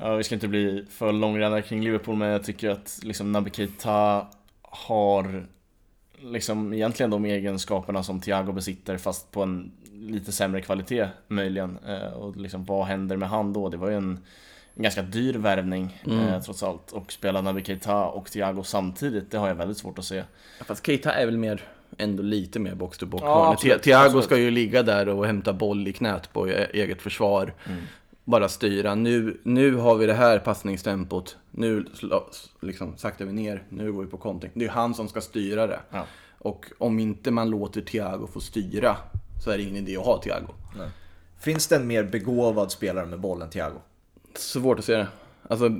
Ja, 0.00 0.14
vi 0.14 0.24
ska 0.24 0.34
inte 0.34 0.48
bli 0.48 0.84
för 0.90 1.12
långrandiga 1.12 1.62
kring 1.62 1.84
Liverpool, 1.84 2.16
men 2.16 2.28
jag 2.28 2.44
tycker 2.44 2.70
att 2.70 3.00
liksom 3.02 3.32
Naby 3.32 3.50
Keita 3.50 4.26
har 4.62 5.46
liksom 6.20 6.72
egentligen 6.72 7.10
de 7.10 7.24
egenskaperna 7.24 8.02
som 8.02 8.20
Thiago 8.20 8.52
besitter 8.52 8.98
fast 8.98 9.32
på 9.32 9.42
en 9.42 9.72
lite 9.92 10.32
sämre 10.32 10.60
kvalitet 10.60 11.08
möjligen. 11.28 11.78
Eh, 11.86 12.12
och 12.12 12.36
liksom 12.36 12.64
vad 12.64 12.86
händer 12.86 13.16
med 13.16 13.28
han 13.28 13.52
då? 13.52 13.68
Det 13.68 13.76
var 13.76 13.88
ju 13.88 13.96
en, 13.96 14.18
en 14.74 14.82
ganska 14.82 15.02
dyr 15.02 15.34
värvning 15.34 16.02
mm. 16.06 16.28
eh, 16.28 16.40
trots 16.40 16.62
allt. 16.62 16.92
Och 16.92 17.12
spela 17.12 17.40
Naby 17.40 17.64
Keita 17.64 18.06
och 18.06 18.30
Thiago 18.30 18.62
samtidigt, 18.62 19.30
det 19.30 19.38
har 19.38 19.48
jag 19.48 19.54
väldigt 19.54 19.78
svårt 19.78 19.98
att 19.98 20.04
se. 20.04 20.24
Fast 20.66 20.86
Keita 20.86 21.12
är 21.12 21.26
väl 21.26 21.36
mer, 21.36 21.62
ändå 21.98 22.22
lite 22.22 22.58
mer 22.58 22.74
box 22.74 22.98
to 22.98 23.06
box. 23.06 23.22
Ja, 23.24 23.56
Thiago 23.82 24.22
ska 24.22 24.36
ju 24.36 24.50
ligga 24.50 24.82
där 24.82 25.08
och 25.08 25.26
hämta 25.26 25.52
boll 25.52 25.88
i 25.88 25.92
knät 25.92 26.32
på 26.32 26.48
e- 26.48 26.68
eget 26.72 27.02
försvar. 27.02 27.54
Mm. 27.68 27.82
Bara 28.26 28.48
styra. 28.48 28.94
Nu, 28.94 29.40
nu 29.42 29.74
har 29.74 29.96
vi 29.96 30.06
det 30.06 30.14
här 30.14 30.38
passningstempot. 30.38 31.36
Nu 31.50 31.86
liksom, 32.60 32.96
saktar 32.96 33.24
vi 33.24 33.32
ner. 33.32 33.62
Nu 33.68 33.92
går 33.92 34.02
vi 34.02 34.10
på 34.10 34.16
kontring. 34.16 34.52
Det 34.54 34.64
är 34.64 34.68
han 34.68 34.94
som 34.94 35.08
ska 35.08 35.20
styra 35.20 35.66
det. 35.66 35.80
Ja. 35.90 36.06
Och 36.38 36.66
om 36.78 36.98
inte 36.98 37.30
man 37.30 37.50
låter 37.50 37.80
Thiago 37.80 38.26
få 38.26 38.40
styra 38.40 38.96
så 39.44 39.50
är 39.50 39.56
det 39.56 39.62
ingen 39.62 39.76
idé 39.76 39.96
att 39.96 40.04
ha 40.04 40.22
Thiago. 40.22 40.48
Nej. 40.78 40.88
Finns 41.38 41.66
det 41.66 41.76
en 41.76 41.86
mer 41.86 42.04
begåvad 42.04 42.72
spelare 42.72 43.06
med 43.06 43.20
bollen 43.20 43.42
än 43.42 43.50
Thiago? 43.50 43.78
Svårt 44.34 44.78
att 44.78 44.84
se 44.84 44.96
det. 44.96 45.08
Alltså, 45.42 45.70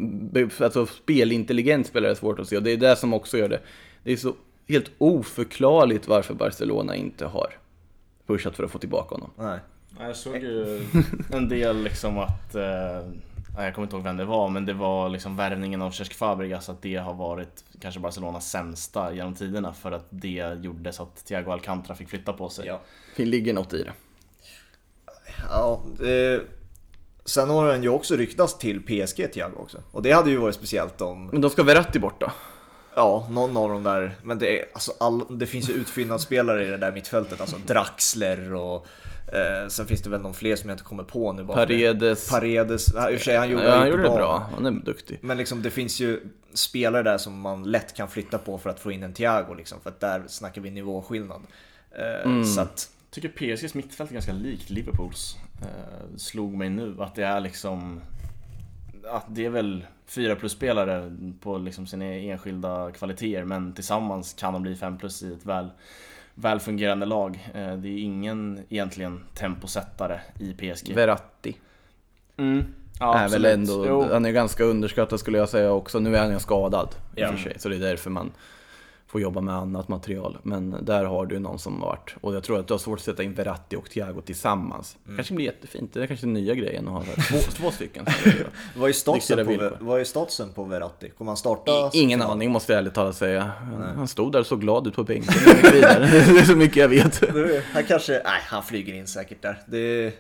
alltså 0.65 0.87
spelintelligent 0.87 1.87
spelare 1.87 2.11
är 2.11 2.15
svårt 2.15 2.39
att 2.39 2.49
se 2.49 2.57
och 2.57 2.63
det 2.63 2.71
är 2.71 2.77
det 2.77 2.97
som 2.97 3.15
också 3.15 3.39
gör 3.39 3.49
det. 3.49 3.61
Det 4.03 4.13
är 4.13 4.17
så 4.17 4.35
helt 4.69 4.91
oförklarligt 4.99 6.09
varför 6.09 6.35
Barcelona 6.35 6.97
inte 6.97 7.27
har 7.27 7.59
pushat 8.27 8.57
för 8.57 8.65
att 8.65 8.71
få 8.71 8.79
tillbaka 8.79 9.15
honom. 9.15 9.31
Nej. 9.39 9.59
Jag 10.01 10.17
såg 10.17 10.37
ju 10.37 10.87
en 11.33 11.49
del 11.49 11.83
liksom 11.83 12.19
att, 12.19 12.55
eh, 12.55 12.63
jag 13.57 13.75
kommer 13.75 13.83
inte 13.83 13.97
ihåg 13.97 14.05
vem 14.05 14.17
det 14.17 14.25
var, 14.25 14.49
men 14.49 14.67
det 14.67 14.73
var 14.73 15.09
liksom 15.09 15.37
värvningen 15.37 15.83
av 15.83 15.91
Cesc 15.91 16.15
Fabregas, 16.15 16.69
att 16.69 16.83
det 16.83 16.97
har 16.97 17.15
varit 17.15 17.65
kanske 17.81 18.01
Barcelonas 18.01 18.51
sämsta 18.51 19.13
genom 19.13 19.35
tiderna 19.35 19.73
för 19.73 19.93
att 19.93 20.07
det 20.11 20.59
gjorde 20.63 20.93
så 20.93 21.03
att 21.03 21.25
Thiago 21.25 21.51
Alcantara 21.51 21.97
fick 21.97 22.09
flytta 22.09 22.33
på 22.33 22.49
sig. 22.49 22.67
Ja. 22.67 22.81
Det 23.17 23.25
ligger 23.25 23.55
något 23.55 23.73
i 23.73 23.83
det. 23.83 23.93
Ja, 25.51 25.83
det... 25.99 26.43
Sen 27.25 27.51
har 27.51 27.69
den 27.69 27.83
ju 27.83 27.89
också 27.89 28.17
ryktats 28.17 28.59
till 28.59 28.83
PSG 28.83 29.33
Thiago 29.33 29.57
också. 29.57 29.79
Och 29.91 30.03
det 30.03 30.13
hade 30.13 30.31
ju 30.31 30.37
varit 30.37 30.55
speciellt 30.55 31.01
om... 31.01 31.27
Men 31.27 31.41
då 31.41 31.51
ska 31.51 31.63
Verratti 31.63 31.99
bort 31.99 32.21
då? 32.21 32.31
Ja, 32.95 33.29
någon 33.31 33.57
av 33.57 33.69
dem 33.69 33.83
där. 33.83 34.15
Men 34.23 34.39
det, 34.39 34.61
är, 34.61 34.65
alltså, 34.73 34.93
all, 35.01 35.39
det 35.39 35.47
finns 35.47 35.71
ju 35.71 35.73
utfyllnadsspelare 35.73 36.67
i 36.67 36.71
det 36.71 36.77
där 36.77 36.93
mittfältet. 36.93 37.41
Alltså 37.41 37.57
Draxler 37.67 38.55
och 38.55 38.87
eh, 39.33 39.69
sen 39.69 39.87
finns 39.87 40.03
det 40.03 40.11
väl 40.11 40.21
någon 40.21 40.35
fler 40.35 40.57
som 40.57 40.69
jag 40.69 40.75
inte 40.75 40.85
kommer 40.85 41.05
på 41.05 41.33
nu. 41.33 41.45
Bara 41.45 41.57
Paredes. 41.57 42.31
Paredes. 42.31 42.95
Ja, 42.95 43.11
I 43.11 43.15
och 43.15 43.19
för 43.19 43.25
sig, 43.25 43.37
han 43.37 43.51
gjorde, 43.51 43.65
ja, 43.65 43.77
han 43.77 43.89
gjorde 43.89 44.03
det 44.03 44.09
bra. 44.09 44.51
Han 44.55 44.67
är 44.67 44.71
duktig. 44.71 45.19
Men 45.23 45.37
liksom, 45.37 45.63
det 45.63 45.71
finns 45.71 46.01
ju 46.01 46.21
spelare 46.53 47.03
där 47.03 47.19
som 47.19 47.41
man 47.41 47.71
lätt 47.71 47.97
kan 47.97 48.09
flytta 48.09 48.39
på 48.39 48.59
för 48.59 48.71
att 48.71 48.81
få 48.81 48.93
in 48.93 49.03
en 49.03 49.13
Thiago. 49.13 49.55
Liksom, 49.55 49.81
för 49.81 49.91
att 49.91 50.01
där 50.01 50.23
snackar 50.27 50.63
vi 50.63 50.71
nivåskillnad. 50.71 51.43
Eh, 51.91 52.27
mm. 52.27 52.45
Så 52.45 52.61
att, 52.61 52.91
tycker 53.11 53.29
PSGs 53.29 53.75
mittfält 53.75 54.11
är 54.11 54.15
ganska 54.15 54.33
likt 54.33 54.71
Liverpools. 54.71 55.37
Eh, 55.63 56.17
slog 56.17 56.55
mig 56.55 56.71
nu 56.71 56.97
att 56.99 57.15
det 57.15 57.25
är 57.25 57.41
liksom... 57.41 58.01
Att 59.11 59.25
det 59.29 59.45
är 59.45 59.51
väl 59.51 59.87
fyra 60.07 60.37
plus-spelare 60.37 61.17
på 61.41 61.59
liksom 61.59 61.87
sina 61.87 62.05
enskilda 62.05 62.93
kvaliteter 62.93 63.45
men 63.45 63.73
tillsammans 63.73 64.33
kan 64.33 64.53
de 64.53 64.63
bli 64.63 64.77
fem 64.77 64.99
plus 64.99 65.23
i 65.23 65.33
ett 65.33 65.47
väl, 65.47 65.71
väl 66.39 66.61
fungerande 66.61 67.07
lag. 67.07 67.49
Eh, 67.55 67.77
det 67.77 67.89
är 67.89 67.99
ingen 67.99 68.61
egentligen 68.69 69.25
temposättare 69.35 70.21
i 70.41 70.53
PSG. 70.53 70.95
Verratti. 70.95 71.57
Mm. 72.37 72.65
Ja, 73.01 73.19
är 73.19 73.29
väl 73.29 73.45
ändå, 73.45 74.09
han 74.13 74.25
är 74.25 74.31
ganska 74.31 74.65
underskattad 74.65 75.21
skulle 75.21 75.39
jag 75.39 75.49
säga 75.49 75.73
också. 75.73 75.99
Nu 75.99 76.17
är 76.17 76.21
han 76.21 76.33
ju 76.33 76.39
skadad 76.39 76.89
i 77.17 77.25
och 77.25 77.29
för 77.29 77.37
sig, 77.37 77.55
så 77.59 77.69
det 77.69 77.77
är 77.77 77.81
därför 77.81 78.11
man 78.11 78.33
får 79.07 79.21
jobba 79.21 79.41
med 79.41 79.55
annat 79.55 79.89
material. 79.89 80.39
Men 80.43 80.85
där 80.85 81.05
har 81.05 81.27
du 81.27 81.39
någon 81.39 81.59
som 81.59 81.83
har 81.83 81.89
varit, 81.89 82.15
och 82.21 82.35
jag 82.35 82.45
tror 82.45 82.61
att 82.61 82.69
du 82.69 82.75
har 82.75 82.79
svårt 82.79 82.99
att 82.99 83.05
sätta 83.05 83.23
in 83.23 83.35
Verratti 83.35 83.77
och 83.77 83.91
Thiago 83.91 84.21
tillsammans. 84.21 84.97
Mm. 85.05 85.17
kanske 85.17 85.35
blir 85.35 85.47
jättefint, 85.47 85.95
det 85.95 86.03
är 86.03 86.07
kanske 86.07 86.27
den 86.27 86.33
nya 86.33 86.55
grejen 86.55 86.89
att 86.89 87.07
ha 87.07 87.15
två, 87.31 87.39
två 87.53 87.71
stycken. 87.71 88.07
vad, 88.77 88.89
är 88.89 88.93
statusen 88.93 89.47
på, 89.47 89.71
vad 89.81 90.01
är 90.01 90.05
statusen 90.05 90.53
på 90.53 90.65
Verratti? 90.65 91.11
Kommer 91.11 91.31
han 91.31 91.37
starta? 91.37 91.91
I, 91.95 92.01
ingen 92.01 92.23
aning 92.23 92.51
måste 92.51 92.73
jag 92.73 92.79
ärligt 92.79 92.95
talat 92.95 93.17
säga. 93.17 93.53
Nej. 93.79 93.95
Han 93.97 94.09
stod 94.09 94.33
där 94.33 94.41
och 94.41 94.47
såg 94.47 94.61
glad 94.61 94.87
ut 94.87 94.95
på 94.95 95.05
bänken. 95.05 95.35
det 95.63 96.41
är 96.41 96.45
så 96.45 96.57
mycket 96.57 96.77
jag 96.77 96.89
vet. 96.89 97.23
han 97.73 97.85
kanske, 97.85 98.13
nej 98.13 98.41
han 98.47 98.63
flyger 98.63 98.95
in 98.95 99.07
säkert 99.07 99.43
där. 99.43 99.63
Det, 99.67 100.15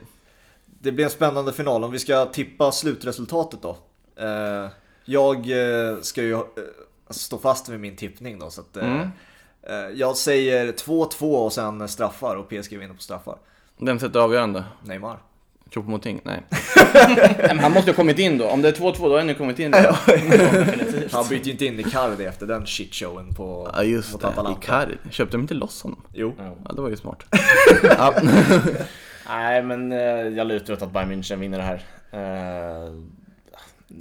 det 0.66 0.92
blir 0.92 1.04
en 1.04 1.10
spännande 1.10 1.52
final. 1.52 1.84
Om 1.84 1.90
vi 1.90 1.98
ska 1.98 2.26
tippa 2.26 2.72
slutresultatet 2.72 3.62
då. 3.62 3.76
Eh, 4.20 4.70
jag 5.04 5.36
eh, 5.36 6.00
ska 6.00 6.22
ju 6.22 6.38
stå 7.10 7.38
fast 7.38 7.68
vid 7.68 7.80
min 7.80 7.96
tippning 7.96 8.38
då. 8.38 8.50
Så 8.50 8.60
att, 8.60 8.76
eh, 8.76 8.94
mm. 8.94 9.10
eh, 9.62 9.74
jag 9.74 10.16
säger 10.16 10.72
2-2 10.72 11.44
och 11.44 11.52
sen 11.52 11.88
straffar 11.88 12.36
och 12.36 12.48
PSG 12.48 12.78
vinner 12.78 12.94
på 12.94 13.02
straffar. 13.02 13.36
Vem 13.78 13.98
sätter 13.98 14.20
avgörande? 14.20 14.64
Neymar. 14.82 15.18
Choupo-Moting? 15.70 16.20
Nej. 16.24 16.42
Men 17.38 17.58
han 17.58 17.72
måste 17.72 17.90
ha 17.90 17.96
kommit 17.96 18.18
in 18.18 18.38
då. 18.38 18.48
Om 18.48 18.62
det 18.62 18.68
är 18.68 18.72
2-2 18.72 18.94
då 18.98 19.10
har 19.10 19.18
han 19.18 19.28
ju 19.28 19.34
kommit 19.34 19.58
in. 19.58 19.74
han 21.12 21.28
byter 21.28 21.44
ju 21.44 21.52
inte 21.52 21.66
in 21.66 21.80
Icardi 21.80 22.24
efter 22.24 22.46
den 22.46 22.66
shitshowen 22.66 23.34
på 23.34 23.70
Ja 23.74 23.82
just 23.82 24.12
mot 24.12 24.20
det, 24.20 24.28
Atalanta. 24.28 24.60
Icardi. 24.62 24.94
Köpte 25.10 25.36
de 25.36 25.40
inte 25.40 25.54
loss 25.54 25.82
honom? 25.82 26.02
Jo. 26.12 26.34
Ja, 26.38 26.72
det 26.72 26.80
var 26.80 26.88
ju 26.88 26.96
smart. 26.96 27.24
Nej 29.28 29.62
men 29.62 29.92
eh, 29.92 29.98
jag 30.36 30.46
lutar 30.46 30.72
åt 30.72 30.82
att 30.82 30.92
Bayern 30.92 31.12
München 31.12 31.36
vinner 31.36 31.58
det 31.58 31.64
här. 31.64 31.82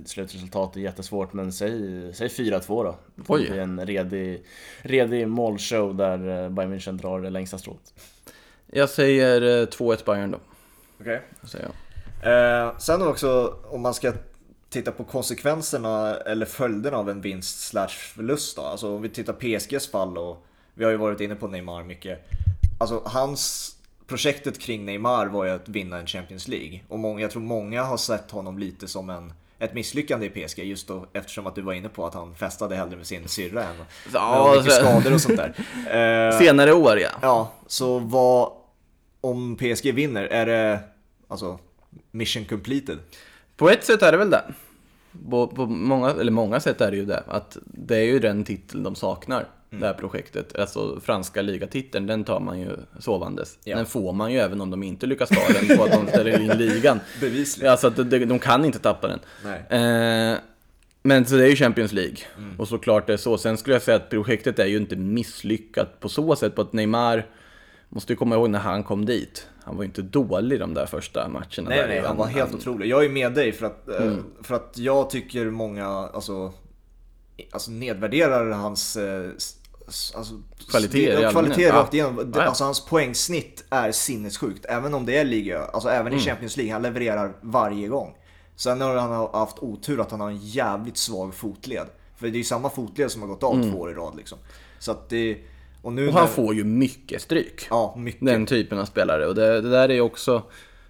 Slutresultat 0.05 0.75
är 0.75 0.79
jättesvårt 0.79 1.33
men 1.33 1.53
säg, 1.53 2.13
säg 2.13 2.27
4-2 2.27 2.83
då. 2.83 2.95
Oj. 3.27 3.43
Det 3.43 3.49
blir 3.49 3.61
en 3.61 3.85
redig, 3.85 4.45
redig 4.81 5.27
målshow 5.27 5.95
där 5.95 6.43
eh, 6.43 6.49
Bayern 6.49 6.73
München 6.73 6.97
drar 6.97 7.21
det 7.21 7.29
längsta 7.29 7.57
strået. 7.57 7.93
Jag 8.67 8.89
säger 8.89 9.65
2-1 9.65 9.93
eh, 9.93 9.99
Bayern 10.05 10.31
då. 10.31 10.39
Okej. 10.99 11.21
Okay. 11.43 12.31
Eh, 12.31 12.77
sen 12.77 13.01
också 13.01 13.59
om 13.63 13.81
man 13.81 13.93
ska 13.93 14.13
titta 14.69 14.91
på 14.91 15.03
konsekvenserna 15.03 16.15
eller 16.15 16.45
följderna 16.45 16.97
av 16.97 17.09
en 17.09 17.21
vinst 17.21 17.59
slash 17.59 17.87
förlust 17.87 18.55
då. 18.55 18.61
Alltså 18.61 18.95
om 18.95 19.01
vi 19.01 19.09
tittar 19.09 19.33
PSGs 19.33 19.91
fall 19.91 20.17
och 20.17 20.45
vi 20.73 20.83
har 20.83 20.91
ju 20.91 20.97
varit 20.97 21.21
inne 21.21 21.35
på 21.35 21.47
Neymar 21.47 21.83
mycket. 21.83 22.19
Alltså 22.79 23.01
hans 23.05 23.75
projektet 24.07 24.59
kring 24.59 24.85
Neymar 24.85 25.25
var 25.25 25.45
ju 25.45 25.51
att 25.51 25.69
vinna 25.69 25.97
en 25.97 26.07
Champions 26.07 26.47
League. 26.47 26.79
Och 26.87 26.99
många, 26.99 27.21
jag 27.21 27.31
tror 27.31 27.41
många 27.41 27.83
har 27.83 27.97
sett 27.97 28.31
honom 28.31 28.59
lite 28.59 28.87
som 28.87 29.09
en 29.09 29.33
ett 29.59 29.73
misslyckande 29.73 30.25
i 30.25 30.29
PSG 30.29 30.59
just 30.59 30.87
då 30.87 31.05
eftersom 31.13 31.47
att 31.47 31.55
du 31.55 31.61
var 31.61 31.73
inne 31.73 31.89
på 31.89 32.05
att 32.05 32.13
han 32.13 32.35
festade 32.35 32.75
hellre 32.75 32.97
med 32.97 33.07
sin 33.07 33.27
syrra 33.27 33.63
än 33.63 33.75
ja, 34.13 34.51
med 34.53 34.63
mycket 34.63 34.73
skador 34.73 35.13
och 35.13 35.21
sånt 35.21 35.37
där. 35.37 35.53
Eh, 36.31 36.39
Senare 36.39 36.73
år 36.73 36.99
ja. 36.99 37.09
Ja, 37.21 37.51
så 37.67 37.99
vad 37.99 38.51
om 39.21 39.55
PSG 39.55 39.93
vinner, 39.93 40.23
är 40.23 40.45
det 40.45 40.79
alltså 41.27 41.59
mission 42.11 42.45
completed? 42.45 42.97
På 43.57 43.69
ett 43.69 43.85
sätt 43.85 44.01
är 44.01 44.11
det 44.11 44.17
väl 44.17 44.29
det. 44.29 44.43
På, 45.29 45.47
på 45.47 45.65
många, 45.65 46.09
eller 46.09 46.31
många 46.31 46.59
sätt 46.59 46.81
är 46.81 46.91
det 46.91 46.97
ju 46.97 47.05
det. 47.05 47.23
Att 47.27 47.57
det 47.65 47.97
är 47.97 48.03
ju 48.03 48.19
den 48.19 48.43
titel 48.43 48.83
de 48.83 48.95
saknar. 48.95 49.47
Mm. 49.75 49.81
Det 49.81 49.87
här 49.87 49.93
projektet. 49.93 50.59
Alltså 50.59 50.99
franska 50.99 51.41
ligatiteln, 51.41 52.07
den 52.07 52.23
tar 52.23 52.39
man 52.39 52.59
ju 52.59 52.69
sovandes. 52.99 53.57
Ja. 53.63 53.77
Den 53.77 53.85
får 53.85 54.13
man 54.13 54.33
ju 54.33 54.39
även 54.39 54.61
om 54.61 54.71
de 54.71 54.83
inte 54.83 55.05
lyckas 55.05 55.29
ta 55.29 55.53
den 55.53 55.77
på 55.77 55.83
att 55.83 55.91
de 55.91 56.07
ställer 56.07 56.41
in 56.41 56.51
ligan. 56.57 56.99
Bevisligen. 57.21 57.71
Alltså 57.71 57.89
de, 57.89 58.25
de 58.25 58.39
kan 58.39 58.65
inte 58.65 58.79
tappa 58.79 59.07
den. 59.07 59.19
Eh, 59.69 60.37
men 61.03 61.25
så 61.25 61.35
det 61.35 61.43
är 61.43 61.49
ju 61.49 61.55
Champions 61.55 61.91
League. 61.91 62.17
Mm. 62.37 62.59
Och 62.59 62.67
såklart 62.67 63.07
det 63.07 63.13
är 63.13 63.17
så. 63.17 63.37
Sen 63.37 63.57
skulle 63.57 63.75
jag 63.75 63.81
säga 63.81 63.97
att 63.97 64.09
projektet 64.09 64.59
är 64.59 64.65
ju 64.65 64.77
inte 64.77 64.95
misslyckat 64.95 65.99
på 65.99 66.09
så 66.09 66.35
sätt. 66.35 66.55
På 66.55 66.61
att 66.61 66.73
Neymar, 66.73 67.25
måste 67.89 68.13
ju 68.13 68.17
komma 68.17 68.35
ihåg 68.35 68.49
när 68.49 68.59
han 68.59 68.83
kom 68.83 69.05
dit. 69.05 69.47
Han 69.63 69.75
var 69.75 69.83
ju 69.83 69.87
inte 69.87 70.01
dålig 70.01 70.59
de 70.59 70.73
där 70.73 70.85
första 70.85 71.27
matcherna. 71.27 71.69
Nej, 71.69 71.77
där 71.77 71.87
nej, 71.87 72.01
han 72.05 72.17
var 72.17 72.25
helt 72.25 72.49
han... 72.49 72.59
otrolig. 72.59 72.87
Jag 72.87 73.05
är 73.05 73.09
med 73.09 73.33
dig 73.33 73.51
för 73.51 73.65
att, 73.65 73.87
eh, 73.89 74.01
mm. 74.01 74.23
för 74.43 74.55
att 74.55 74.77
jag 74.77 75.09
tycker 75.09 75.45
många, 75.45 75.87
alltså 75.87 76.53
alltså 77.51 77.71
nedvärderar 77.71 78.51
hans 78.51 78.97
eh, 78.97 79.29
alltså, 79.87 80.41
kvalitet, 80.69 81.15
det, 81.15 81.31
kvalitet 81.31 81.71
rakt 81.71 81.93
igenom. 81.93 82.31
Ja. 82.35 82.41
Alltså 82.41 82.63
hans 82.63 82.85
poängsnitt 82.85 83.63
är 83.69 83.91
sinnessjukt. 83.91 84.65
Även 84.65 84.93
om 84.93 85.05
det 85.05 85.17
är 85.17 85.25
liga, 85.25 85.61
alltså 85.63 85.89
även 85.89 86.07
mm. 86.07 86.19
i 86.19 86.21
Champions 86.21 86.57
League. 86.57 86.73
Han 86.73 86.81
levererar 86.81 87.35
varje 87.41 87.87
gång. 87.87 88.15
Sen 88.55 88.81
har 88.81 88.95
han 88.95 89.29
haft 89.33 89.59
otur 89.59 90.01
att 90.01 90.11
han 90.11 90.21
har 90.21 90.29
en 90.29 90.37
jävligt 90.37 90.97
svag 90.97 91.35
fotled. 91.35 91.87
För 92.17 92.27
det 92.27 92.35
är 92.35 92.37
ju 92.37 92.43
samma 92.43 92.69
fotled 92.69 93.11
som 93.11 93.21
har 93.21 93.29
gått 93.29 93.43
av 93.43 93.55
mm. 93.55 93.71
två 93.71 93.79
år 93.79 93.91
i 93.91 93.93
rad 93.93 94.15
liksom. 94.15 94.37
Så 94.79 94.91
att 94.91 95.09
det... 95.09 95.37
Och, 95.81 95.93
nu 95.93 96.07
och 96.07 96.13
han 96.13 96.21
när... 96.21 96.29
får 96.29 96.55
ju 96.55 96.63
mycket 96.63 97.21
stryk. 97.21 97.67
Ja, 97.69 97.95
mycket. 97.97 98.25
Den 98.25 98.45
typen 98.45 98.79
av 98.79 98.85
spelare. 98.85 99.27
Och 99.27 99.35
det, 99.35 99.61
det 99.61 99.69
där 99.69 99.89
är 99.89 99.93
ju 99.93 100.01
också 100.01 100.43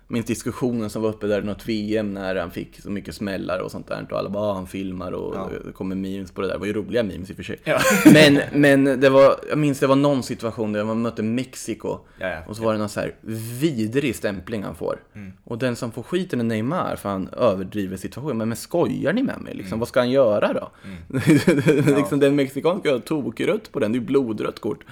minns 0.07 0.25
diskussionen 0.25 0.89
som 0.89 1.01
var 1.01 1.09
uppe 1.09 1.27
där 1.27 1.41
i 1.41 1.45
något 1.45 1.69
VM 1.69 2.13
när 2.13 2.35
han 2.35 2.51
fick 2.51 2.81
så 2.81 2.89
mycket 2.89 3.15
smällar 3.15 3.59
och 3.59 3.71
sånt 3.71 3.87
där. 3.87 4.07
Och 4.11 4.17
alla 4.17 4.29
bara, 4.29 4.43
ah, 4.43 4.53
han 4.53 4.67
filmar 4.67 5.11
och 5.11 5.35
ja. 5.35 5.49
det 5.65 5.71
kommer 5.71 5.95
memes 5.95 6.31
på 6.31 6.41
det 6.41 6.47
där. 6.47 6.53
Det 6.53 6.59
var 6.59 6.67
ju 6.67 6.73
roliga 6.73 7.03
memes 7.03 7.29
i 7.29 7.33
och 7.33 7.35
för 7.35 7.43
sig. 7.43 7.59
Ja. 7.63 7.79
men, 8.13 8.39
men 8.53 8.99
det 8.99 9.09
var, 9.09 9.35
jag 9.49 9.57
minns 9.57 9.79
det 9.79 9.87
var 9.87 9.95
någon 9.95 10.23
situation 10.23 10.73
där 10.73 10.83
man 10.83 11.01
mötte 11.01 11.23
Mexiko. 11.23 11.99
Ja, 12.19 12.43
och 12.47 12.55
så 12.55 12.63
var 12.63 12.73
det 12.73 12.79
någon 12.79 12.89
så 12.89 12.99
här 12.99 13.15
vidrig 13.59 14.15
stämpling 14.15 14.63
han 14.63 14.75
får. 14.75 14.99
Mm. 15.15 15.33
Och 15.43 15.57
den 15.57 15.75
som 15.75 15.91
får 15.91 16.03
skiten 16.03 16.39
är 16.39 16.43
Neymar 16.43 16.95
för 16.95 17.09
han 17.09 17.27
överdriver 17.27 17.97
situationen. 17.97 18.37
Men, 18.37 18.47
men 18.49 18.57
skojar 18.57 19.13
ni 19.13 19.23
med 19.23 19.41
mig? 19.41 19.53
Liksom, 19.53 19.73
mm. 19.73 19.79
Vad 19.79 19.87
ska 19.87 19.99
han 19.99 20.11
göra 20.11 20.53
då? 20.53 20.71
Mm. 20.83 21.95
liksom, 21.95 22.19
den 22.19 22.35
mexikanska 22.35 22.91
har 22.91 22.99
tokrött 22.99 23.71
på 23.71 23.79
den, 23.79 23.91
det 23.91 23.97
är 23.97 23.99
ju 23.99 24.05
blodrött 24.05 24.59
kort. 24.59 24.85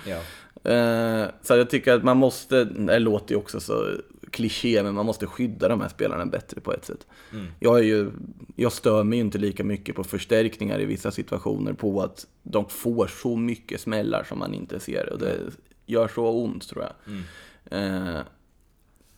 Uh, 0.69 1.25
så 1.41 1.57
jag 1.57 1.69
tycker 1.69 1.93
att 1.93 2.03
man 2.03 2.17
måste, 2.17 2.63
det 2.63 2.99
låter 2.99 3.33
ju 3.33 3.37
också 3.37 3.59
så 3.59 3.87
kliché, 4.33 4.83
men 4.83 4.95
man 4.95 5.05
måste 5.05 5.27
skydda 5.27 5.67
de 5.67 5.81
här 5.81 5.89
spelarna 5.89 6.25
bättre 6.25 6.61
på 6.61 6.73
ett 6.73 6.85
sätt. 6.85 7.07
Mm. 7.31 7.45
Jag, 7.59 7.79
är 7.79 7.83
ju, 7.83 8.11
jag 8.55 8.71
stör 8.71 9.03
mig 9.03 9.19
inte 9.19 9.37
lika 9.37 9.63
mycket 9.63 9.95
på 9.95 10.03
förstärkningar 10.03 10.81
i 10.81 10.85
vissa 10.85 11.11
situationer, 11.11 11.73
på 11.73 12.01
att 12.01 12.27
de 12.43 12.69
får 12.69 13.07
så 13.07 13.35
mycket 13.35 13.81
smällar 13.81 14.23
som 14.23 14.39
man 14.39 14.53
inte 14.53 14.79
ser. 14.79 15.13
Och 15.13 15.19
det 15.19 15.39
gör 15.85 16.07
så 16.07 16.29
ont 16.29 16.69
tror 16.69 16.83
jag. 16.83 16.93
Mm. 17.13 17.23
Eh, 17.65 18.21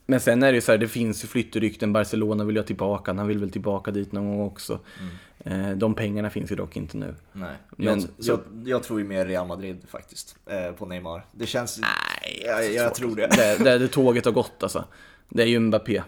men 0.06 0.20
sen 0.20 0.44
är 0.44 0.52
det 0.52 0.56
ju 0.56 0.62
så 0.62 0.72
här, 0.72 0.80
det 0.80 0.88
finns 0.88 1.24
ju 1.24 1.28
flyttrykten. 1.28 1.94
Barcelona 1.94 2.44
vill 2.44 2.56
jag 2.56 2.68
tillbaka, 2.68 3.14
han 3.14 3.28
vill 3.28 3.40
väl 3.40 3.52
tillbaka 3.52 3.92
dit 3.92 4.12
någon 4.12 4.38
gång 4.38 4.48
också. 4.48 4.80
Mm. 5.00 5.70
Eh, 5.70 5.78
de 5.78 5.96
pengarna 5.96 6.30
finns 6.30 6.52
ju 6.52 6.56
dock 6.56 6.78
inte 6.78 6.98
nu. 6.98 7.16
Nej, 7.34 7.56
men, 7.76 8.00
jag, 8.00 8.10
jag, 8.18 8.40
jag, 8.66 8.84
tror 8.84 9.00
ju 9.00 9.06
mer 9.06 9.26
Real 9.26 9.48
Madrid 9.48 9.78
faktiskt, 9.88 10.36
eh, 10.46 10.72
på 10.72 10.86
Neymar. 10.86 11.26
Det 11.32 11.46
känns... 11.46 11.80
Nej, 11.80 12.44
jag, 12.46 12.74
jag 12.74 12.96
tror 12.96 13.16
det. 13.16 13.28
Det, 13.28 13.64
det. 13.64 13.78
det 13.78 13.88
tåget 13.88 14.26
har 14.26 14.32
gått 14.32 14.64
alltså. 14.64 14.86
Det 15.30 15.44
är 15.44 15.48
ju 15.48 15.60
Mbappé. 15.60 16.04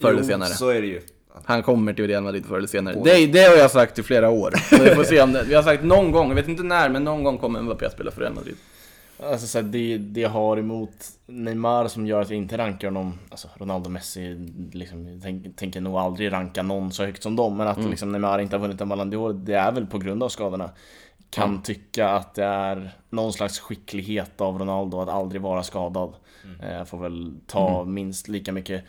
Förr 0.00 0.10
eller 0.10 0.22
senare. 0.22 0.48
så 0.48 0.68
är 0.68 0.80
det 0.80 0.86
ju. 0.86 1.00
Han 1.44 1.62
kommer 1.62 1.92
till 1.92 2.06
Real 2.06 2.22
Madrid 2.22 2.46
förr 2.46 2.56
eller 2.56 2.68
senare. 2.68 3.00
Det, 3.04 3.26
det, 3.26 3.42
har 3.42 3.56
jag 3.56 3.70
sagt 3.70 3.98
i 3.98 4.02
flera 4.02 4.30
år. 4.30 4.54
vi 4.70 4.94
får 4.94 5.04
se 5.04 5.22
om 5.22 5.32
det, 5.32 5.44
vi 5.48 5.54
har 5.54 5.62
sagt 5.62 5.84
någon 5.84 6.10
gång, 6.10 6.28
jag 6.28 6.34
vet 6.34 6.48
inte 6.48 6.62
när, 6.62 6.88
men 6.88 7.04
någon 7.04 7.24
gång 7.24 7.38
kommer 7.38 7.62
Mbappé 7.62 7.86
att 7.86 7.92
spela 7.92 8.10
för 8.10 8.20
Real 8.20 8.34
Madrid. 8.34 8.56
Alltså 9.22 9.46
så 9.46 9.58
här, 9.58 9.64
det, 9.64 9.98
det 9.98 10.20
jag 10.20 10.30
har 10.30 10.56
emot 10.56 11.10
Neymar 11.26 11.88
som 11.88 12.06
gör 12.06 12.20
att 12.20 12.30
jag 12.30 12.36
inte 12.36 12.58
rankar 12.58 12.88
honom, 12.88 13.18
alltså 13.30 13.48
Ronaldo 13.54 13.90
Messi, 13.90 14.34
liksom, 14.72 15.20
tänk, 15.22 15.56
tänker 15.56 15.80
nog 15.80 15.96
aldrig 15.96 16.32
ranka 16.32 16.62
någon 16.62 16.92
så 16.92 17.04
högt 17.04 17.22
som 17.22 17.36
dem, 17.36 17.56
men 17.56 17.68
att 17.68 17.76
mm. 17.76 17.90
liksom, 17.90 18.12
Neymar 18.12 18.38
inte 18.38 18.56
har 18.56 18.60
vunnit 18.60 18.80
en 18.80 18.88
Ballon 18.88 19.12
d'Or, 19.12 19.32
det 19.32 19.54
är 19.54 19.72
väl 19.72 19.86
på 19.86 19.98
grund 19.98 20.22
av 20.22 20.28
skadorna. 20.28 20.70
Kan 21.30 21.48
mm. 21.48 21.62
tycka 21.62 22.08
att 22.08 22.34
det 22.34 22.44
är 22.44 22.90
någon 23.10 23.32
slags 23.32 23.58
skicklighet 23.58 24.40
av 24.40 24.58
Ronaldo 24.58 25.00
att 25.00 25.08
aldrig 25.08 25.42
vara 25.42 25.62
skadad. 25.62 26.14
Mm. 26.44 26.60
Eh, 26.60 26.84
får 26.84 26.98
väl 26.98 27.34
ta 27.46 27.80
mm. 27.80 27.94
minst 27.94 28.28
lika 28.28 28.52
mycket 28.52 28.84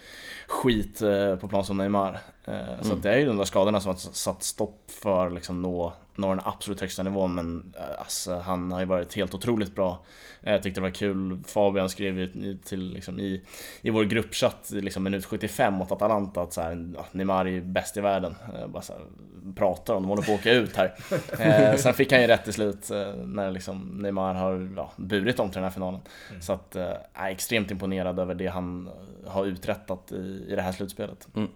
skit 0.48 1.02
eh, 1.02 1.36
på 1.36 1.48
plan 1.48 1.66
som 1.66 1.78
Neymar. 1.78 2.20
Eh, 2.48 2.82
så 2.82 2.90
mm. 2.90 3.02
det 3.02 3.14
är 3.14 3.18
ju 3.18 3.26
de 3.26 3.38
där 3.38 3.44
skadorna 3.44 3.80
som 3.80 3.90
har 3.90 3.98
satt 3.98 4.44
stopp 4.44 4.92
för 5.02 5.30
liksom 5.30 5.62
nå, 5.62 5.94
nå 6.16 6.30
den 6.30 6.42
absolut 6.46 6.82
högsta 6.82 7.04
nivån 7.04 7.36
men 7.36 7.74
alltså, 8.00 8.36
han 8.36 8.72
har 8.72 8.80
ju 8.80 8.86
varit 8.86 9.16
helt 9.16 9.34
otroligt 9.34 9.76
bra. 9.76 10.06
Jag 10.42 10.64
tyckte 10.64 10.80
det 10.80 10.84
var 10.84 10.92
kul, 10.92 11.40
Fabian 11.48 11.90
skrev 11.90 12.20
ju 12.20 12.58
till, 12.58 12.94
liksom, 12.94 13.20
i, 13.20 13.42
i 13.82 13.90
vår 13.90 14.04
gruppchatt 14.04 14.70
liksom, 14.72 15.04
minut 15.04 15.26
75 15.26 15.74
mot 15.74 15.92
Atalanta 15.92 16.42
att 16.42 16.54
så 16.54 16.62
här, 16.62 16.94
Neymar 17.12 17.46
är 17.46 17.50
ju 17.50 17.62
bäst 17.62 17.98
i 17.98 18.02
världen. 18.02 18.36
Bara 18.68 18.82
så 18.82 18.94
här, 18.94 19.02
pratar 19.56 19.94
om, 19.94 20.04
de 20.04 20.10
håller 20.10 20.24
på 20.24 20.34
att 20.34 20.40
åka 20.40 20.52
ut 20.52 20.76
här. 20.76 20.94
Eh, 21.40 21.76
sen 21.76 21.94
fick 21.94 22.12
han 22.12 22.22
ju 22.22 22.28
rätt 22.28 22.44
till 22.44 22.54
slut 22.54 22.90
när 23.26 23.52
liksom, 23.52 23.80
Neymar 24.02 24.34
har 24.34 24.74
ja, 24.76 24.92
burit 24.96 25.38
dem 25.38 25.50
till 25.50 25.56
den 25.56 25.64
här 25.64 25.72
finalen. 25.72 26.00
Mm. 26.30 26.42
Så 26.42 26.54
att, 26.54 26.72
jag 26.74 26.98
är 27.14 27.30
extremt 27.30 27.72
imponerad 27.72 28.20
över 28.20 28.36
det 28.36 28.48
han 28.48 28.90
har 29.28 29.46
uträttat 29.46 30.12
i, 30.12 30.46
i 30.50 30.56
det 30.56 30.62
här 30.62 30.72
slutspelet. 30.72 31.28
Mm. 31.36 31.50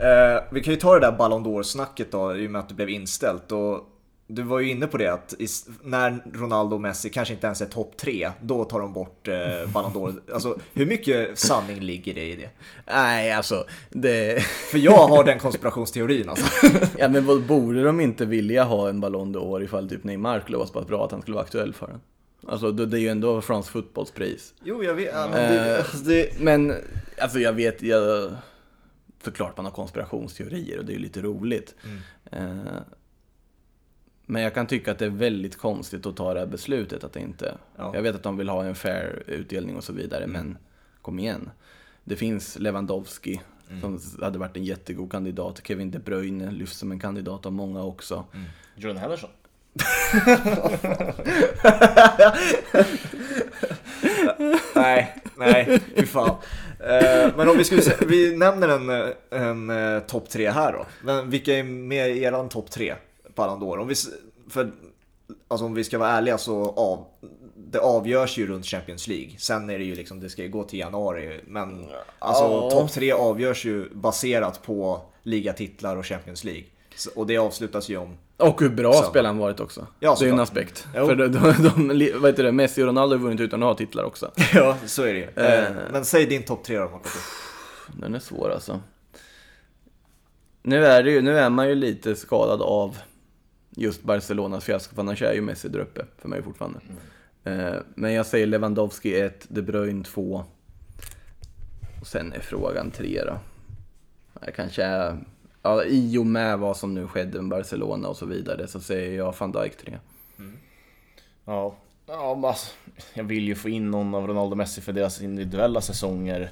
Eh, 0.00 0.42
vi 0.50 0.60
kan 0.60 0.74
ju 0.74 0.80
ta 0.80 0.94
det 0.94 1.00
där 1.00 1.12
Ballon 1.12 1.46
d'Or-snacket 1.46 2.06
då, 2.10 2.36
i 2.36 2.46
och 2.46 2.50
med 2.50 2.60
att 2.60 2.68
det 2.68 2.74
blev 2.74 2.90
inställt. 2.90 3.52
Och 3.52 3.90
du 4.26 4.42
var 4.42 4.60
ju 4.60 4.70
inne 4.70 4.86
på 4.86 4.96
det 4.96 5.08
att 5.08 5.34
när 5.82 6.22
Ronaldo 6.32 6.74
och 6.74 6.80
Messi 6.80 7.10
kanske 7.10 7.34
inte 7.34 7.46
ens 7.46 7.60
är 7.60 7.66
topp 7.66 7.96
tre, 7.96 8.30
då 8.40 8.64
tar 8.64 8.80
de 8.80 8.92
bort 8.92 9.28
eh, 9.28 9.70
Ballon 9.72 9.92
d'Or. 9.92 10.20
Alltså, 10.34 10.58
hur 10.74 10.86
mycket 10.86 11.38
sanning 11.38 11.80
ligger 11.80 12.14
det 12.14 12.24
i 12.24 12.36
det? 12.36 12.50
Nej, 12.86 13.32
alltså 13.32 13.64
det... 13.90 14.42
För 14.70 14.78
jag 14.78 15.08
har 15.08 15.24
den 15.24 15.38
konspirationsteorin 15.38 16.28
alltså. 16.28 16.66
ja, 16.98 17.08
men 17.08 17.26
vad, 17.26 17.42
borde 17.42 17.84
de 17.84 18.00
inte 18.00 18.26
vilja 18.26 18.64
ha 18.64 18.88
en 18.88 19.00
Ballon 19.00 19.36
d'Or 19.36 19.62
ifall 19.64 19.88
typ 19.88 20.04
Neymar 20.04 20.40
skulle 20.40 20.56
vara 20.56 20.66
så 20.66 20.72
pass 20.72 20.86
bra 20.86 21.04
att 21.04 21.12
han 21.12 21.22
skulle 21.22 21.34
vara 21.34 21.44
aktuell 21.44 21.74
för 21.74 21.86
den? 21.86 22.00
Alltså 22.46 22.72
det 22.72 22.96
är 22.96 23.00
ju 23.00 23.08
ändå 23.08 23.40
France 23.40 23.70
Fotbollspris. 23.72 24.54
Jo, 24.64 24.84
jag 24.84 24.94
vet. 24.94 25.10
Ja, 25.14 25.28
men, 25.32 25.52
det, 25.52 25.78
alltså, 25.78 25.96
det... 25.96 26.40
men 26.40 26.74
alltså 27.18 27.38
jag 27.38 27.52
vet, 27.52 27.82
jag 27.82 28.32
såklart 29.24 29.56
man 29.56 29.66
har 29.66 29.72
konspirationsteorier 29.72 30.78
och 30.78 30.84
det 30.84 30.92
är 30.92 30.94
ju 30.94 31.02
lite 31.02 31.22
roligt. 31.22 31.74
Mm. 31.84 31.98
Eh, 32.32 32.82
men 34.26 34.42
jag 34.42 34.54
kan 34.54 34.66
tycka 34.66 34.92
att 34.92 34.98
det 34.98 35.04
är 35.04 35.10
väldigt 35.10 35.56
konstigt 35.56 36.06
att 36.06 36.16
ta 36.16 36.34
det 36.34 36.40
här 36.40 36.46
beslutet. 36.46 37.04
Att 37.04 37.12
det 37.12 37.20
inte, 37.20 37.54
ja. 37.76 37.94
Jag 37.94 38.02
vet 38.02 38.14
att 38.14 38.22
de 38.22 38.36
vill 38.36 38.48
ha 38.48 38.64
en 38.64 38.74
fair 38.74 39.22
utdelning 39.26 39.76
och 39.76 39.84
så 39.84 39.92
vidare, 39.92 40.24
mm. 40.24 40.32
men 40.32 40.58
kom 41.02 41.18
igen. 41.18 41.50
Det 42.04 42.16
finns 42.16 42.58
Lewandowski 42.58 43.40
mm. 43.70 43.80
som 43.80 44.00
hade 44.22 44.38
varit 44.38 44.56
en 44.56 44.64
jättegod 44.64 45.10
kandidat. 45.10 45.60
Kevin 45.64 45.90
De 45.90 45.98
Bruyne 45.98 46.50
lyfts 46.50 46.78
som 46.78 46.92
en 46.92 47.00
kandidat 47.00 47.46
av 47.46 47.52
många 47.52 47.82
också. 47.82 48.24
Mm. 48.34 48.46
Jordan 48.76 48.96
Henderson? 48.96 49.30
nej, 54.74 55.14
nej, 55.36 55.80
fy 55.96 56.06
fan. 56.06 56.36
Eh, 56.80 57.23
men 57.36 57.48
om 57.48 57.58
vi 57.58 57.64
skulle 57.64 57.82
säga, 57.82 57.96
vi 58.06 58.36
nämner 58.36 58.68
en, 58.68 59.12
en, 59.30 59.70
eh, 59.70 60.00
topp 60.00 60.28
tre 60.28 60.50
här 60.50 60.72
då. 60.72 60.86
Men 61.04 61.30
vilka 61.30 61.58
är 61.58 61.62
med 61.62 62.16
i 62.16 62.22
eran 62.22 62.48
topp 62.48 62.70
tre 62.70 62.94
Ballon 63.34 63.60
d'Or? 63.60 63.78
Om 63.78 63.88
vi, 63.88 63.94
för, 64.50 64.72
alltså 65.48 65.66
om 65.66 65.74
vi 65.74 65.84
ska 65.84 65.98
vara 65.98 66.10
ärliga 66.10 66.38
så 66.38 66.70
av, 66.70 67.06
det 67.56 67.78
avgörs 67.78 68.38
ju 68.38 68.46
runt 68.46 68.66
Champions 68.66 69.08
League. 69.08 69.30
Sen 69.38 69.70
är 69.70 69.78
det 69.78 69.84
ju 69.84 69.94
liksom, 69.94 70.20
det 70.20 70.30
ska 70.30 70.42
ju 70.42 70.48
gå 70.48 70.64
till 70.64 70.78
januari. 70.78 71.40
Men 71.46 71.86
alltså 72.18 72.44
oh. 72.44 72.70
topp 72.70 72.92
tre 72.92 73.12
avgörs 73.12 73.64
ju 73.64 73.88
baserat 73.94 74.62
på 74.62 75.00
ligatitlar 75.22 75.96
och 75.96 76.06
Champions 76.06 76.44
League. 76.44 76.64
Så, 76.96 77.10
och 77.14 77.26
det 77.26 77.38
avslutas 77.38 77.88
ju 77.88 77.96
om 77.96 78.16
och 78.36 78.60
hur 78.60 78.68
bra 78.68 78.92
Söndag. 78.92 79.08
spelaren 79.10 79.38
varit 79.38 79.60
också. 79.60 79.86
Ja, 80.00 80.16
det 80.20 80.28
är 80.28 80.32
en 80.32 80.40
aspekt. 80.40 80.86
Jo. 80.96 81.06
För 81.06 81.16
de, 81.16 81.28
de, 81.28 81.52
de, 81.98 82.12
vad 82.20 82.30
heter 82.30 82.42
det, 82.44 82.52
Messi 82.52 82.82
och 82.82 82.86
Ronaldo 82.86 83.16
har 83.16 83.20
vunnit 83.22 83.40
utan 83.40 83.62
att 83.62 83.66
ha 83.66 83.74
titlar 83.74 84.04
också. 84.04 84.30
ja, 84.54 84.76
så 84.86 85.02
är 85.02 85.14
det 85.14 85.18
ju. 85.18 85.44
Eh, 85.44 85.72
Men 85.92 86.04
säg 86.04 86.26
din 86.26 86.42
topp 86.42 86.64
tre 86.64 86.78
då, 86.78 86.84
Marco. 86.84 87.08
Den 88.00 88.14
är 88.14 88.18
svår 88.18 88.50
alltså. 88.50 88.80
Nu 90.62 90.86
är, 90.86 91.02
det 91.02 91.10
ju, 91.10 91.22
nu 91.22 91.38
är 91.38 91.50
man 91.50 91.68
ju 91.68 91.74
lite 91.74 92.16
skadad 92.16 92.62
av 92.62 92.96
just 93.70 94.02
Barcelonas 94.02 94.64
fiasko, 94.64 94.94
för 94.94 95.02
annars 95.02 95.22
är 95.22 95.32
ju 95.32 95.40
Messi 95.40 95.68
där 95.68 95.78
uppe 95.78 96.04
för 96.18 96.28
mig 96.28 96.42
fortfarande. 96.42 96.80
Mm. 97.44 97.66
Eh, 97.66 97.74
men 97.94 98.12
jag 98.12 98.26
säger 98.26 98.46
Lewandowski 98.46 99.20
1, 99.20 99.46
De 99.48 99.62
Bruyne 99.62 100.04
2. 100.04 100.44
Och 102.00 102.06
sen 102.06 102.32
är 102.32 102.40
frågan 102.40 102.90
3 102.90 103.22
då. 103.26 103.38
Jag 104.46 104.54
kanske 104.54 104.82
är 104.84 105.16
ja, 105.64 105.84
i 105.84 106.18
och 106.18 106.26
med 106.26 106.58
vad 106.58 106.76
som 106.76 106.94
nu 106.94 107.08
skedde 107.08 107.42
med 107.42 107.50
Barcelona 107.50 108.08
och 108.08 108.16
så 108.16 108.26
vidare 108.26 108.68
så 108.68 108.80
säger 108.80 109.18
jag 109.18 109.34
van 109.38 109.52
Dijk 109.52 109.76
3. 109.76 109.98
Mm. 110.38 110.56
Ja, 111.44 111.74
ja 112.06 112.48
alltså, 112.48 112.72
jag 113.14 113.24
vill 113.24 113.48
ju 113.48 113.54
få 113.54 113.68
in 113.68 113.90
någon 113.90 114.14
av 114.14 114.26
Ronaldo 114.26 114.50
och 114.50 114.56
Messi 114.56 114.80
för 114.80 114.92
deras 114.92 115.22
individuella 115.22 115.80
säsonger 115.80 116.50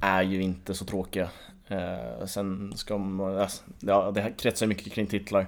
är 0.00 0.22
ju 0.22 0.42
inte 0.42 0.74
så 0.74 0.84
tråkiga. 0.84 1.28
Eh, 1.68 2.26
sen 2.26 2.72
ska 2.76 2.98
man, 2.98 3.38
alltså, 3.38 3.62
ja, 3.80 4.10
det 4.10 4.32
kretsar 4.38 4.66
mycket 4.66 4.92
kring 4.92 5.06
titlar. 5.06 5.46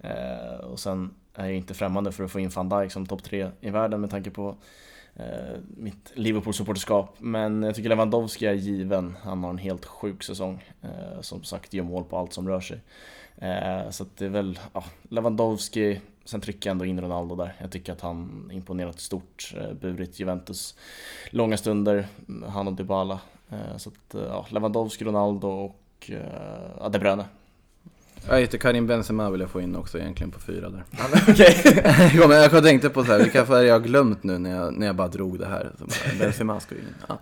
Eh, 0.00 0.56
och 0.60 0.80
sen 0.80 1.14
är 1.34 1.44
jag 1.44 1.54
inte 1.54 1.74
främmande 1.74 2.12
för 2.12 2.24
att 2.24 2.30
få 2.30 2.40
in 2.40 2.48
van 2.48 2.68
Dijk 2.68 2.92
som 2.92 3.06
topp 3.06 3.22
tre 3.22 3.50
i 3.60 3.70
världen 3.70 4.00
med 4.00 4.10
tanke 4.10 4.30
på 4.30 4.56
Eh, 5.16 5.58
mitt 5.76 6.12
Liverpool-supporterskap. 6.14 7.14
Men 7.18 7.62
jag 7.62 7.74
tycker 7.74 7.88
Lewandowski 7.88 8.46
är 8.46 8.54
given. 8.54 9.16
Han 9.22 9.44
har 9.44 9.50
en 9.50 9.58
helt 9.58 9.84
sjuk 9.84 10.22
säsong. 10.22 10.64
Eh, 10.82 11.20
som 11.20 11.44
sagt 11.44 11.74
gör 11.74 11.84
mål 11.84 12.04
på 12.04 12.18
allt 12.18 12.32
som 12.32 12.48
rör 12.48 12.60
sig. 12.60 12.80
Eh, 13.36 13.90
så 13.90 14.06
det 14.16 14.24
är 14.24 14.28
väl 14.28 14.58
ja, 14.72 14.84
Lewandowski, 15.08 16.00
sen 16.24 16.40
trycker 16.40 16.70
jag 16.70 16.72
ändå 16.72 16.84
in 16.84 17.00
Ronaldo 17.00 17.36
där. 17.36 17.54
Jag 17.58 17.70
tycker 17.70 17.92
att 17.92 18.00
han 18.00 18.50
imponerat 18.52 19.00
stort, 19.00 19.54
eh, 19.56 19.72
burit 19.72 20.20
Juventus 20.20 20.78
långa 21.30 21.56
stunder, 21.56 22.06
mm, 22.28 22.50
han 22.50 22.68
och 22.68 22.74
Dybala. 22.74 23.20
Eh, 23.50 23.76
så 23.76 23.90
att, 23.90 24.14
eh, 24.14 24.22
ja, 24.22 24.46
Lewandowski, 24.50 25.04
Ronaldo 25.04 25.48
och 25.48 26.10
eh, 26.10 26.70
ja, 26.80 26.88
De 26.88 26.98
Bruyne. 26.98 27.24
Jag 28.28 28.40
heter 28.40 28.58
Karim 28.58 28.86
Benzema 28.86 29.30
vill 29.30 29.40
jag 29.40 29.50
få 29.50 29.60
in 29.60 29.76
också 29.76 29.98
egentligen 29.98 30.30
på 30.30 30.40
fyra 30.40 30.70
där. 30.70 30.84
Okej. 31.28 31.62
Okay. 32.24 32.42
jag 32.52 32.64
tänkte 32.64 32.90
på 32.90 33.04
så 33.04 33.12
här, 33.12 33.18
vilka 33.18 33.46
färger 33.46 33.68
jag 33.68 33.74
har 33.74 33.80
glömt 33.80 34.22
nu 34.22 34.38
när 34.38 34.56
jag, 34.56 34.78
när 34.78 34.86
jag 34.86 34.96
bara 34.96 35.08
drog 35.08 35.38
det 35.38 35.46
här. 35.46 35.72
Benzema 36.18 36.60
ska 36.60 36.74
ju 36.74 36.80
in. 36.80 36.94
Ja. 37.08 37.18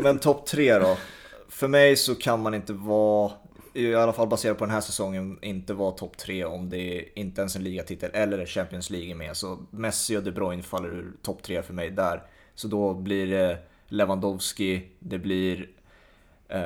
Men 0.00 0.18
topp 0.18 0.46
tre 0.46 0.78
då? 0.78 0.96
För 1.48 1.68
mig 1.68 1.96
så 1.96 2.14
kan 2.14 2.42
man 2.42 2.54
inte 2.54 2.72
vara, 2.72 3.32
i 3.74 3.94
alla 3.94 4.12
fall 4.12 4.28
baserat 4.28 4.58
på 4.58 4.64
den 4.64 4.74
här 4.74 4.80
säsongen, 4.80 5.38
inte 5.42 5.74
vara 5.74 5.90
topp 5.90 6.16
tre 6.16 6.44
om 6.44 6.70
det 6.70 6.98
är 6.98 7.18
inte 7.18 7.40
ens 7.40 7.56
en 7.56 7.64
ligatitel 7.64 8.10
eller 8.12 8.46
Champions 8.46 8.90
League 8.90 9.10
är 9.10 9.14
med. 9.14 9.36
Så 9.36 9.58
Messi 9.70 10.16
och 10.16 10.22
De 10.22 10.30
Bruyne 10.30 10.62
faller 10.62 10.88
ur 10.88 11.12
topp 11.22 11.42
tre 11.42 11.62
för 11.62 11.74
mig 11.74 11.90
där. 11.90 12.22
Så 12.54 12.68
då 12.68 12.94
blir 12.94 13.26
det 13.26 13.58
Lewandowski, 13.88 14.82
det 14.98 15.18
blir... 15.18 15.68
Eh, 16.48 16.60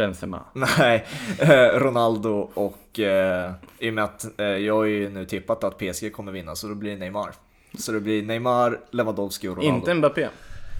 Benzema. 0.00 0.40
Nej, 0.52 1.06
eh, 1.38 1.78
Ronaldo 1.78 2.50
och 2.54 3.00
eh, 3.00 3.52
i 3.78 3.90
och 3.90 3.94
med 3.94 4.04
att 4.04 4.40
eh, 4.40 4.46
jag 4.46 4.74
har 4.74 4.84
ju 4.84 5.08
nu 5.10 5.26
tippat 5.26 5.64
att 5.64 5.78
PSG 5.78 6.12
kommer 6.12 6.32
vinna 6.32 6.54
så 6.56 6.66
då 6.68 6.74
blir 6.74 6.90
det 6.90 6.96
Neymar. 6.96 7.30
Så 7.78 7.92
det 7.92 8.00
blir 8.00 8.22
Neymar, 8.22 8.80
Lewandowski 8.90 9.48
och 9.48 9.56
Ronaldo. 9.56 9.76
Inte 9.76 9.94
Mbappé? 9.94 10.28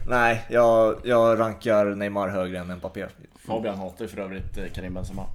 Nej, 0.06 0.46
jag, 0.48 1.00
jag 1.04 1.38
rankar 1.38 1.84
Neymar 1.84 2.28
högre 2.28 2.58
än 2.58 2.76
Mbappé. 2.76 3.06
Fabian 3.46 3.78
hatar 3.78 4.04
ju 4.04 4.08
för 4.08 4.20
övrigt 4.20 4.58
eh, 4.58 4.64
Karim 4.74 4.94
Benzema. 4.94 5.26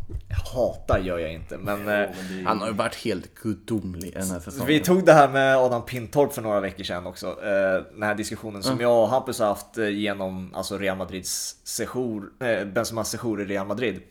Hatar 0.54 1.00
gör 1.00 1.20
jag 1.20 1.34
inte, 1.34 1.58
men... 1.58 1.90
Eh, 1.90 2.10
Han 2.46 2.60
har 2.60 2.68
ju 2.68 2.74
varit 2.74 2.96
helt 2.96 3.36
gudomlig 3.36 4.14
den 4.14 4.30
här 4.32 4.40
säsongen. 4.40 4.68
Vi 4.68 4.80
tog 4.80 5.06
det 5.06 5.14
här 5.14 5.30
med 5.30 5.58
Adam 5.58 5.86
Pintorp 5.86 6.34
för 6.34 6.42
några 6.42 6.60
veckor 6.60 6.84
sedan 6.84 7.08
också. 7.08 7.28
Eh, 7.28 7.84
den 7.94 8.04
här 8.04 8.16
diskussionen 8.16 8.64
som 8.64 8.80
jag 8.80 9.04
och 9.04 9.10
Hampus 9.10 9.40
har 9.40 9.48
haft 9.48 9.78
genom 9.78 10.56
alltså 10.56 10.78
Real 10.78 10.98
Madrids 10.98 11.56
sejour, 11.64 12.30
Benzemas 12.66 13.10
sejour 13.10 13.42
i 13.42 13.46
Real 13.46 13.68
Madrid. 13.68 14.02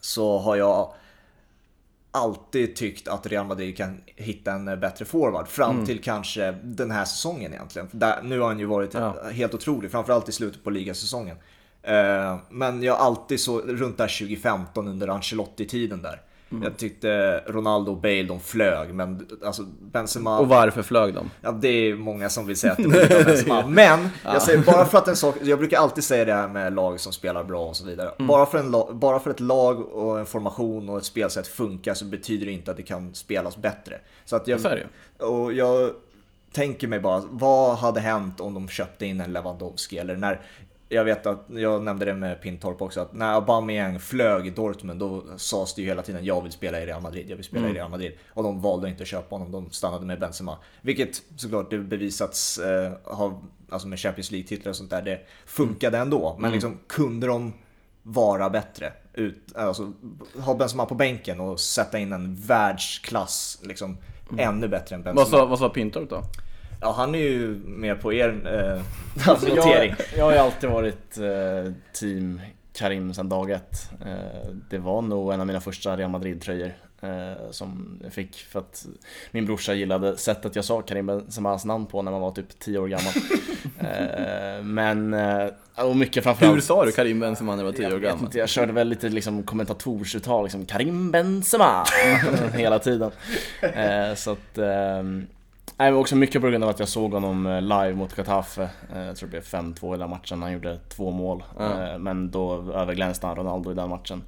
Så 0.00 0.38
har 0.38 0.56
jag 0.56 0.92
alltid 2.10 2.76
tyckt 2.76 3.08
att 3.08 3.26
Real 3.26 3.46
Madrid 3.46 3.76
kan 3.76 4.00
hitta 4.16 4.52
en 4.52 4.64
bättre 4.64 5.04
forward. 5.04 5.48
Fram 5.48 5.74
mm. 5.74 5.86
till 5.86 6.02
kanske 6.02 6.52
den 6.62 6.90
här 6.90 7.04
säsongen 7.04 7.52
egentligen. 7.52 7.88
Där, 7.92 8.22
nu 8.22 8.40
har 8.40 8.48
han 8.48 8.58
ju 8.58 8.66
varit 8.66 8.94
ja. 8.94 9.16
helt 9.32 9.54
otrolig, 9.54 9.90
framförallt 9.90 10.28
i 10.28 10.32
slutet 10.32 10.64
på 10.64 10.70
ligasäsongen. 10.70 11.36
Eh, 11.82 12.38
men 12.50 12.82
jag 12.82 12.94
har 12.94 13.06
alltid 13.06 13.40
så 13.40 13.60
runt 13.60 13.98
där 13.98 14.18
2015 14.18 14.88
under 14.88 15.08
Ancelotti-tiden 15.08 16.02
där. 16.02 16.22
Mm. 16.50 16.62
Jag 16.62 16.76
tyckte 16.76 17.38
Ronaldo 17.46 17.92
och 17.92 17.96
Bale 17.96 18.22
de 18.22 18.40
flög, 18.40 18.94
men 18.94 19.28
alltså 19.44 19.62
Benzema... 19.80 20.38
Och 20.38 20.48
varför 20.48 20.82
flög 20.82 21.14
de? 21.14 21.30
Ja, 21.40 21.52
det 21.52 21.68
är 21.68 21.94
många 21.94 22.28
som 22.28 22.46
vill 22.46 22.56
säga 22.56 22.72
att 22.72 22.78
det 22.78 22.88
var 22.88 23.24
Benzema. 23.24 23.66
Men, 23.66 24.08
jag 24.24 24.42
säger 24.42 24.62
bara 24.62 24.84
för 24.84 24.98
att 24.98 25.08
en 25.08 25.16
sak, 25.16 25.36
jag 25.42 25.58
brukar 25.58 25.78
alltid 25.78 26.04
säga 26.04 26.24
det 26.24 26.32
här 26.32 26.48
med 26.48 26.74
lag 26.74 27.00
som 27.00 27.12
spelar 27.12 27.44
bra 27.44 27.66
och 27.66 27.76
så 27.76 27.86
vidare. 27.86 28.10
Mm. 28.18 28.26
Bara, 28.26 28.46
för 28.46 28.58
en, 28.58 28.98
bara 28.98 29.20
för 29.20 29.30
ett 29.30 29.40
lag 29.40 29.80
och 29.80 30.18
en 30.18 30.26
formation 30.26 30.88
och 30.88 30.98
ett 30.98 31.04
spelsätt 31.04 31.46
funkar 31.46 31.94
så 31.94 32.04
betyder 32.04 32.46
det 32.46 32.52
inte 32.52 32.70
att 32.70 32.76
det 32.76 32.82
kan 32.82 33.14
spelas 33.14 33.56
bättre. 33.56 34.00
Så 34.24 34.36
att 34.36 34.48
jag, 34.48 34.60
och 35.18 35.52
jag 35.52 35.90
tänker 36.52 36.88
mig 36.88 37.00
bara, 37.00 37.22
vad 37.30 37.76
hade 37.76 38.00
hänt 38.00 38.40
om 38.40 38.54
de 38.54 38.68
köpte 38.68 39.06
in 39.06 39.20
en 39.20 39.32
Lewandowski? 39.32 39.98
Eller 39.98 40.16
när 40.16 40.40
jag 40.92 41.04
vet 41.04 41.26
att, 41.26 41.46
jag 41.48 41.82
nämnde 41.82 42.04
det 42.04 42.14
med 42.14 42.42
Pintorp 42.42 42.82
också, 42.82 43.00
att 43.00 43.12
när 43.12 43.34
Aubameyang 43.34 43.98
flög 43.98 44.46
i 44.46 44.50
Dortmund 44.50 45.00
då 45.00 45.24
sades 45.36 45.74
det 45.74 45.82
ju 45.82 45.88
hela 45.88 46.02
tiden 46.02 46.24
jag 46.24 46.42
vill 46.42 46.52
spela 46.52 46.80
i 46.80 46.86
Real 46.86 47.02
Madrid, 47.02 47.30
jag 47.30 47.36
vill 47.36 47.44
spela 47.44 47.60
mm. 47.60 47.76
i 47.76 47.78
Real 47.78 47.90
Madrid. 47.90 48.12
Och 48.28 48.42
de 48.42 48.60
valde 48.60 48.88
inte 48.88 49.02
att 49.02 49.08
köpa 49.08 49.34
honom, 49.36 49.52
de 49.52 49.70
stannade 49.70 50.06
med 50.06 50.20
Benzema. 50.20 50.58
Vilket 50.82 51.22
såklart 51.36 51.70
det 51.70 51.78
bevisats, 51.78 52.58
eh, 52.58 52.92
har, 53.04 53.40
alltså 53.68 53.88
med 53.88 53.98
Champions 53.98 54.30
League-titlar 54.30 54.70
och 54.70 54.76
sånt 54.76 54.90
där, 54.90 55.02
det 55.02 55.20
funkade 55.46 55.96
mm. 55.96 56.06
ändå. 56.06 56.32
Men 56.34 56.44
mm. 56.44 56.52
liksom, 56.52 56.78
kunde 56.86 57.26
de 57.26 57.52
vara 58.02 58.50
bättre? 58.50 58.92
Ut, 59.14 59.56
alltså, 59.56 59.92
ha 60.38 60.54
Benzema 60.54 60.86
på 60.86 60.94
bänken 60.94 61.40
och 61.40 61.60
sätta 61.60 61.98
in 61.98 62.12
en 62.12 62.34
världsklass, 62.34 63.58
liksom, 63.62 63.96
mm. 64.30 64.48
ännu 64.48 64.68
bättre 64.68 64.96
än 64.96 65.02
Benzema. 65.02 65.20
Vad 65.20 65.28
sa, 65.28 65.46
vad 65.46 65.58
sa 65.58 65.68
Pintorp 65.68 66.10
då? 66.10 66.22
Ja, 66.80 66.92
han 66.92 67.14
är 67.14 67.18
ju 67.18 67.60
med 67.64 68.00
på 68.00 68.12
er 68.12 68.28
eh, 68.46 68.82
alltså, 69.30 69.54
notering. 69.54 69.94
Jag, 69.98 70.18
jag 70.18 70.24
har 70.24 70.32
ju 70.32 70.38
alltid 70.38 70.70
varit 70.70 71.18
eh, 71.18 71.72
team 71.92 72.40
Karim 72.72 73.14
sedan 73.14 73.28
dag 73.28 73.50
ett. 73.50 73.90
Eh, 74.06 74.50
det 74.70 74.78
var 74.78 75.02
nog 75.02 75.32
en 75.32 75.40
av 75.40 75.46
mina 75.46 75.60
första 75.60 75.96
Real 75.96 76.10
Madrid-tröjor 76.10 76.72
eh, 77.00 77.50
som 77.50 77.98
jag 78.02 78.12
fick 78.12 78.36
för 78.36 78.58
att 78.58 78.86
min 79.30 79.46
brorsa 79.46 79.74
gillade 79.74 80.16
sättet 80.16 80.56
jag 80.56 80.64
sa 80.64 80.82
Karim 80.82 81.06
Benzemas 81.06 81.64
namn 81.64 81.86
på 81.86 82.02
när 82.02 82.12
man 82.12 82.20
var 82.20 82.30
typ 82.32 82.58
10 82.58 82.78
år 82.78 82.88
gammal. 82.88 83.12
eh, 83.78 84.64
men, 84.64 85.14
eh, 85.14 85.46
och 85.76 85.96
mycket 85.96 86.24
framförallt... 86.24 86.56
Hur 86.56 86.60
sa 86.60 86.84
du 86.84 86.92
Karim 86.92 87.20
Benzema 87.20 87.56
när 87.56 87.62
du 87.62 87.70
var 87.70 87.76
10 87.76 87.94
år 87.94 87.98
gammal? 87.98 88.24
Inte, 88.24 88.38
jag 88.38 88.48
körde 88.48 88.72
väl 88.72 88.88
lite 88.88 89.08
liksom 89.08 89.42
kommentatorsuttal, 89.42 90.44
liksom 90.44 90.66
Karim 90.66 91.10
Benzema 91.10 91.84
hela 92.54 92.78
tiden. 92.78 93.10
Eh, 93.60 94.14
så 94.14 94.30
att 94.32 94.58
ehm, 94.58 95.26
Nej, 95.80 95.90
men 95.90 96.00
också 96.00 96.16
mycket 96.16 96.40
på 96.40 96.48
grund 96.48 96.64
av 96.64 96.70
att 96.70 96.78
jag 96.78 96.88
såg 96.88 97.12
honom 97.12 97.46
eh, 97.46 97.62
live 97.62 97.94
mot 97.94 98.18
Getafe. 98.18 98.70
Eh, 98.94 99.02
jag 99.02 99.16
tror 99.16 99.26
det 99.26 99.30
blev 99.30 99.42
5-2 99.42 99.94
i 99.94 99.98
den 99.98 100.10
matchen. 100.10 100.42
Han 100.42 100.52
gjorde 100.52 100.78
två 100.88 101.10
mål. 101.10 101.44
Mm. 101.58 102.02
Men 102.02 102.30
då 102.30 102.72
överglänste 102.72 103.26
han 103.26 103.36
Ronaldo 103.36 103.70
i 103.70 103.74
den 103.74 103.88
matchen. 103.88 104.22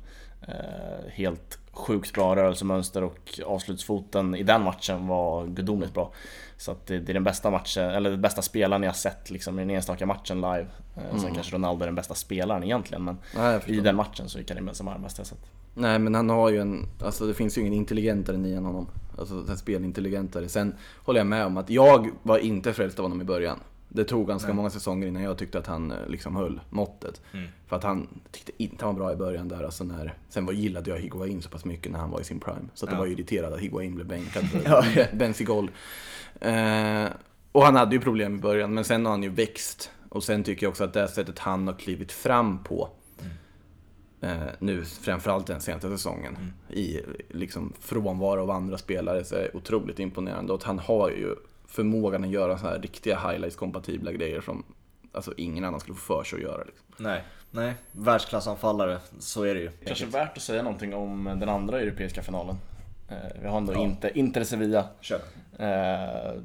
Helt 1.08 1.58
sjukt 1.72 2.14
bra 2.14 2.36
rörelsemönster 2.36 3.04
och 3.04 3.40
avslutsfoten 3.46 4.34
i 4.34 4.42
den 4.42 4.62
matchen 4.62 5.06
var 5.06 5.46
gudomligt 5.46 5.94
bra. 5.94 6.12
Så 6.56 6.72
att 6.72 6.86
det, 6.86 6.94
är 6.94 7.14
den 7.14 7.24
bästa 7.24 7.50
matchen, 7.50 7.90
eller 7.90 8.10
den 8.10 8.20
bästa 8.20 8.42
spelaren 8.42 8.82
jag 8.82 8.96
sett 8.96 9.30
liksom, 9.30 9.58
i 9.58 9.62
den 9.62 9.70
enstaka 9.70 10.06
matchen 10.06 10.40
live. 10.40 10.66
Mm. 10.96 11.18
Sen 11.18 11.34
kanske 11.34 11.54
Ronaldo 11.54 11.82
är 11.82 11.86
den 11.86 11.94
bästa 11.94 12.14
spelaren 12.14 12.64
egentligen 12.64 13.04
men 13.04 13.18
Nej, 13.36 13.60
i 13.66 13.80
den 13.80 13.96
matchen 13.96 14.28
så 14.28 14.38
är 14.38 14.42
Karim 14.42 14.66
Benzema 14.66 14.92
den 14.92 15.02
bästa 15.02 15.20
jag 15.20 15.26
sett. 15.26 15.50
Nej 15.74 15.98
men 15.98 16.14
han 16.14 16.30
har 16.30 16.50
ju 16.50 16.58
en, 16.58 16.86
alltså 17.00 17.26
det 17.26 17.34
finns 17.34 17.58
ju 17.58 17.60
ingen 17.60 17.72
intelligentare 17.72 18.36
än 18.36 18.44
än 18.44 18.64
honom. 18.64 18.86
Alltså 19.18 19.44
en 19.48 19.56
spelintelligentare. 19.56 20.48
Sen 20.48 20.74
håller 20.96 21.20
jag 21.20 21.26
med 21.26 21.46
om 21.46 21.56
att 21.56 21.70
jag 21.70 22.10
var 22.22 22.38
inte 22.38 22.72
frälst 22.72 22.98
av 22.98 23.04
honom 23.04 23.20
i 23.20 23.24
början. 23.24 23.58
Det 23.88 24.04
tog 24.04 24.28
ganska 24.28 24.48
Nej. 24.48 24.56
många 24.56 24.70
säsonger 24.70 25.06
innan 25.06 25.22
jag 25.22 25.38
tyckte 25.38 25.58
att 25.58 25.66
han 25.66 25.90
eh, 25.90 26.08
liksom 26.08 26.36
höll 26.36 26.60
måttet. 26.70 27.20
Mm. 27.32 27.48
För 27.66 27.76
att 27.76 27.82
han 27.84 28.08
tyckte 28.30 28.52
inte 28.56 28.84
han 28.84 28.94
var 28.94 29.04
bra 29.04 29.12
i 29.12 29.16
början 29.16 29.48
där. 29.48 29.64
Alltså 29.64 29.84
när, 29.84 30.14
sen 30.28 30.46
var, 30.46 30.52
gillade 30.52 30.90
jag 30.90 30.98
Higuain 30.98 31.42
så 31.42 31.48
pass 31.48 31.64
mycket 31.64 31.92
när 31.92 31.98
han 31.98 32.10
var 32.10 32.20
i 32.20 32.24
sin 32.24 32.40
prime. 32.40 32.68
Så 32.74 32.86
att 32.86 32.92
ja. 32.92 32.96
jag 32.96 33.00
var 33.00 33.06
irriterad 33.06 33.52
att 33.52 33.60
Higuain 33.60 33.94
blev 33.94 34.06
bänkad 34.06 34.48
för 34.48 35.08
Benzigol. 35.16 35.70
Eh, 36.40 37.06
och 37.52 37.62
han 37.62 37.76
hade 37.76 37.94
ju 37.94 38.00
problem 38.00 38.36
i 38.36 38.38
början, 38.40 38.74
men 38.74 38.84
sen 38.84 39.04
har 39.04 39.12
han 39.12 39.22
ju 39.22 39.28
växt. 39.28 39.90
Och 40.08 40.24
sen 40.24 40.44
tycker 40.44 40.66
jag 40.66 40.70
också 40.70 40.84
att 40.84 40.92
det 40.92 41.08
sättet 41.08 41.38
han 41.38 41.66
har 41.66 41.74
klivit 41.74 42.12
fram 42.12 42.64
på 42.64 42.88
Eh, 44.22 44.42
nu 44.58 44.84
framförallt 44.84 45.46
den 45.46 45.60
senaste 45.60 45.88
säsongen. 45.88 46.36
Mm. 46.36 46.52
I 46.68 47.00
liksom 47.30 47.72
frånvaro 47.80 48.42
av 48.42 48.50
andra 48.50 48.78
spelare 48.78 49.24
så 49.24 49.34
är 49.34 49.42
det 49.42 49.54
otroligt 49.54 49.98
imponerande. 49.98 50.52
Och 50.52 50.64
han 50.64 50.78
har 50.78 51.10
ju 51.10 51.36
förmågan 51.66 52.24
att 52.24 52.30
göra 52.30 52.58
så 52.58 52.66
här 52.66 52.78
riktiga 52.78 53.16
highlights-kompatibla 53.16 54.12
grejer 54.12 54.40
som 54.40 54.64
alltså, 55.12 55.34
ingen 55.36 55.64
annan 55.64 55.80
skulle 55.80 55.96
få 55.96 56.16
för 56.16 56.24
sig 56.24 56.36
att 56.36 56.42
göra. 56.42 56.64
Liksom. 56.64 56.84
Nej, 56.96 57.24
nej. 57.50 57.74
Världsklassanfallare, 57.92 58.98
så 59.18 59.42
är 59.42 59.54
det 59.54 59.60
ju. 59.60 59.70
Kanske 59.86 60.06
värt 60.06 60.36
att 60.36 60.42
säga 60.42 60.62
någonting 60.62 60.94
om 60.94 61.24
den 61.24 61.48
andra 61.48 61.80
europeiska 61.80 62.22
finalen. 62.22 62.56
Eh, 63.08 63.16
vi 63.42 63.48
har 63.48 63.56
ändå 63.56 63.72
ja. 63.72 63.82
Inter, 63.82 64.18
Inter 64.18 64.44
Sevilla. 64.44 64.88
Kör. 65.00 65.20
Eh, 65.58 66.40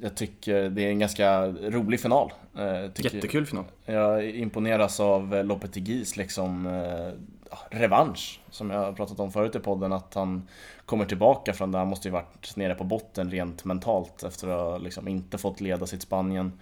jag 0.00 0.14
tycker 0.14 0.70
det 0.70 0.84
är 0.84 0.88
en 0.88 0.98
ganska 0.98 1.46
rolig 1.46 2.00
final. 2.00 2.32
Eh, 2.58 2.84
Jättekul 2.96 3.46
final. 3.46 3.64
Jag 3.84 4.30
imponeras 4.30 5.00
av 5.00 5.44
Lopetegis 5.44 6.16
liksom 6.16 6.66
eh, 6.66 7.12
revansch, 7.70 8.40
som 8.50 8.70
jag 8.70 8.78
har 8.78 8.92
pratat 8.92 9.20
om 9.20 9.32
förut 9.32 9.56
i 9.56 9.58
podden, 9.58 9.92
att 9.92 10.14
han 10.14 10.48
kommer 10.86 11.04
tillbaka 11.04 11.52
från 11.52 11.72
det. 11.72 11.78
Han 11.78 11.88
måste 11.88 12.08
ju 12.08 12.12
varit 12.12 12.56
nere 12.56 12.74
på 12.74 12.84
botten 12.84 13.30
rent 13.30 13.64
mentalt 13.64 14.22
efter 14.22 14.48
att 14.48 14.60
ha 14.60 14.78
liksom 14.78 15.08
inte 15.08 15.38
fått 15.38 15.60
leda 15.60 15.86
sitt 15.86 16.02
Spanien 16.02 16.52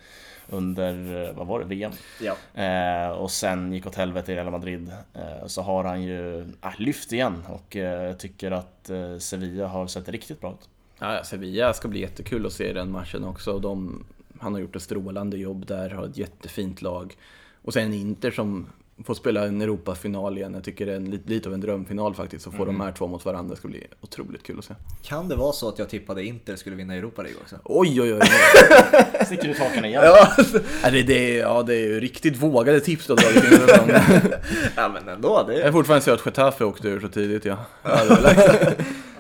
under, 0.49 1.33
vad 1.33 1.47
var 1.47 1.61
det, 1.61 1.66
VM? 1.66 1.93
Ja. 2.20 2.62
Eh, 2.62 3.11
och 3.11 3.30
sen 3.30 3.72
gick 3.72 3.87
åt 3.87 3.95
helvete 3.95 4.33
i 4.33 4.35
Real 4.35 4.51
Madrid. 4.51 4.93
Eh, 5.14 5.47
så 5.47 5.62
har 5.62 5.85
han 5.85 6.03
ju 6.03 6.41
eh, 6.41 6.70
lyft 6.78 7.12
igen 7.12 7.43
och 7.49 7.76
jag 7.76 8.09
eh, 8.09 8.12
tycker 8.12 8.51
att 8.51 8.91
eh, 8.91 9.18
Sevilla 9.18 9.66
har 9.66 9.87
sett 9.87 10.09
riktigt 10.09 10.41
bra 10.41 10.51
ut. 10.53 10.68
Ja, 11.03 11.25
Sevilla 11.25 11.73
ska 11.73 11.89
bli 11.89 12.01
jättekul 12.01 12.47
att 12.47 12.53
se 12.53 12.73
den 12.73 12.91
matchen 12.91 13.25
också. 13.25 13.59
De, 13.59 14.05
han 14.39 14.53
har 14.53 14.61
gjort 14.61 14.77
ett 14.77 14.83
strålande 14.83 15.37
jobb 15.37 15.67
där, 15.67 15.91
har 15.91 16.07
ett 16.07 16.17
jättefint 16.17 16.83
lag. 16.83 17.17
Och 17.63 17.73
sen 17.73 17.93
Inter 17.93 18.31
som 18.31 18.67
får 19.05 19.15
spela 19.15 19.47
en 19.47 19.61
Europafinal 19.61 20.39
igen. 20.39 20.55
Jag 20.55 20.65
tycker 20.65 20.87
det 20.87 20.93
är 20.93 20.97
en, 20.97 21.23
lite 21.27 21.49
av 21.49 21.55
en 21.55 21.61
drömfinal 21.61 22.15
faktiskt. 22.15 22.45
Så 22.45 22.51
får 22.51 22.63
mm. 22.63 22.79
de 22.79 22.85
här 22.85 22.93
två 22.93 23.07
mot 23.07 23.25
varandra. 23.25 23.51
Det 23.51 23.57
ska 23.57 23.69
bli 23.69 23.87
otroligt 24.01 24.43
kul 24.43 24.59
att 24.59 24.65
se. 24.65 24.75
Kan 25.03 25.29
det 25.29 25.37
vara 25.37 25.53
så 25.53 25.69
att 25.69 25.79
jag 25.79 25.89
tippade 25.89 26.25
Inter 26.25 26.57
skulle 26.57 26.77
vinna 26.77 26.95
Europa 26.95 27.23
League 27.23 27.41
också? 27.43 27.57
Oj, 27.65 28.03
oj, 28.03 28.15
oj. 28.15 28.21
Sticker 29.27 29.49
du 29.49 29.55
taken 29.55 29.85
igen? 29.85 30.03
Ja, 30.05 30.91
det, 30.91 31.03
det, 31.03 31.35
ja, 31.35 31.63
det 31.63 31.75
är 31.75 31.81
ju 31.81 32.01
riktigt 32.01 32.37
vågade 32.37 32.81
tips 32.81 33.07
du 33.07 33.13
har 33.13 33.21
dragit 33.21 33.53
in. 33.53 34.31
ja, 34.77 34.89
men 34.89 35.09
ändå. 35.09 35.45
Det... 35.47 35.55
Jag 35.55 35.69
är 35.69 35.73
fortfarande 35.73 36.05
så 36.05 36.13
att 36.13 36.27
Getafe 36.27 36.65
åkte 36.65 36.89
ur 36.89 37.01
så 37.01 37.09
tidigt, 37.09 37.45
ja. 37.45 37.57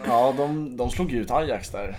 Ja, 0.06 0.34
de, 0.36 0.76
de 0.76 0.90
slog 0.90 1.12
ut 1.12 1.30
Ajax 1.30 1.70
där. 1.70 1.98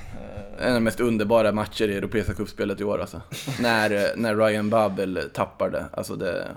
En 0.60 0.68
av 0.68 0.74
de 0.74 0.84
mest 0.84 1.00
underbara 1.00 1.52
matcher 1.52 1.88
i 1.88 1.96
Europeiska 1.98 2.34
cupspelet 2.34 2.82
i 2.82 2.84
år 2.84 3.02
alltså. 3.02 3.22
när, 3.60 4.18
när 4.18 4.36
Ryan 4.36 4.70
Babel 4.70 5.20
tappar 5.34 5.70
det. 5.70 5.86
Alltså 5.92 6.16
det... 6.16 6.48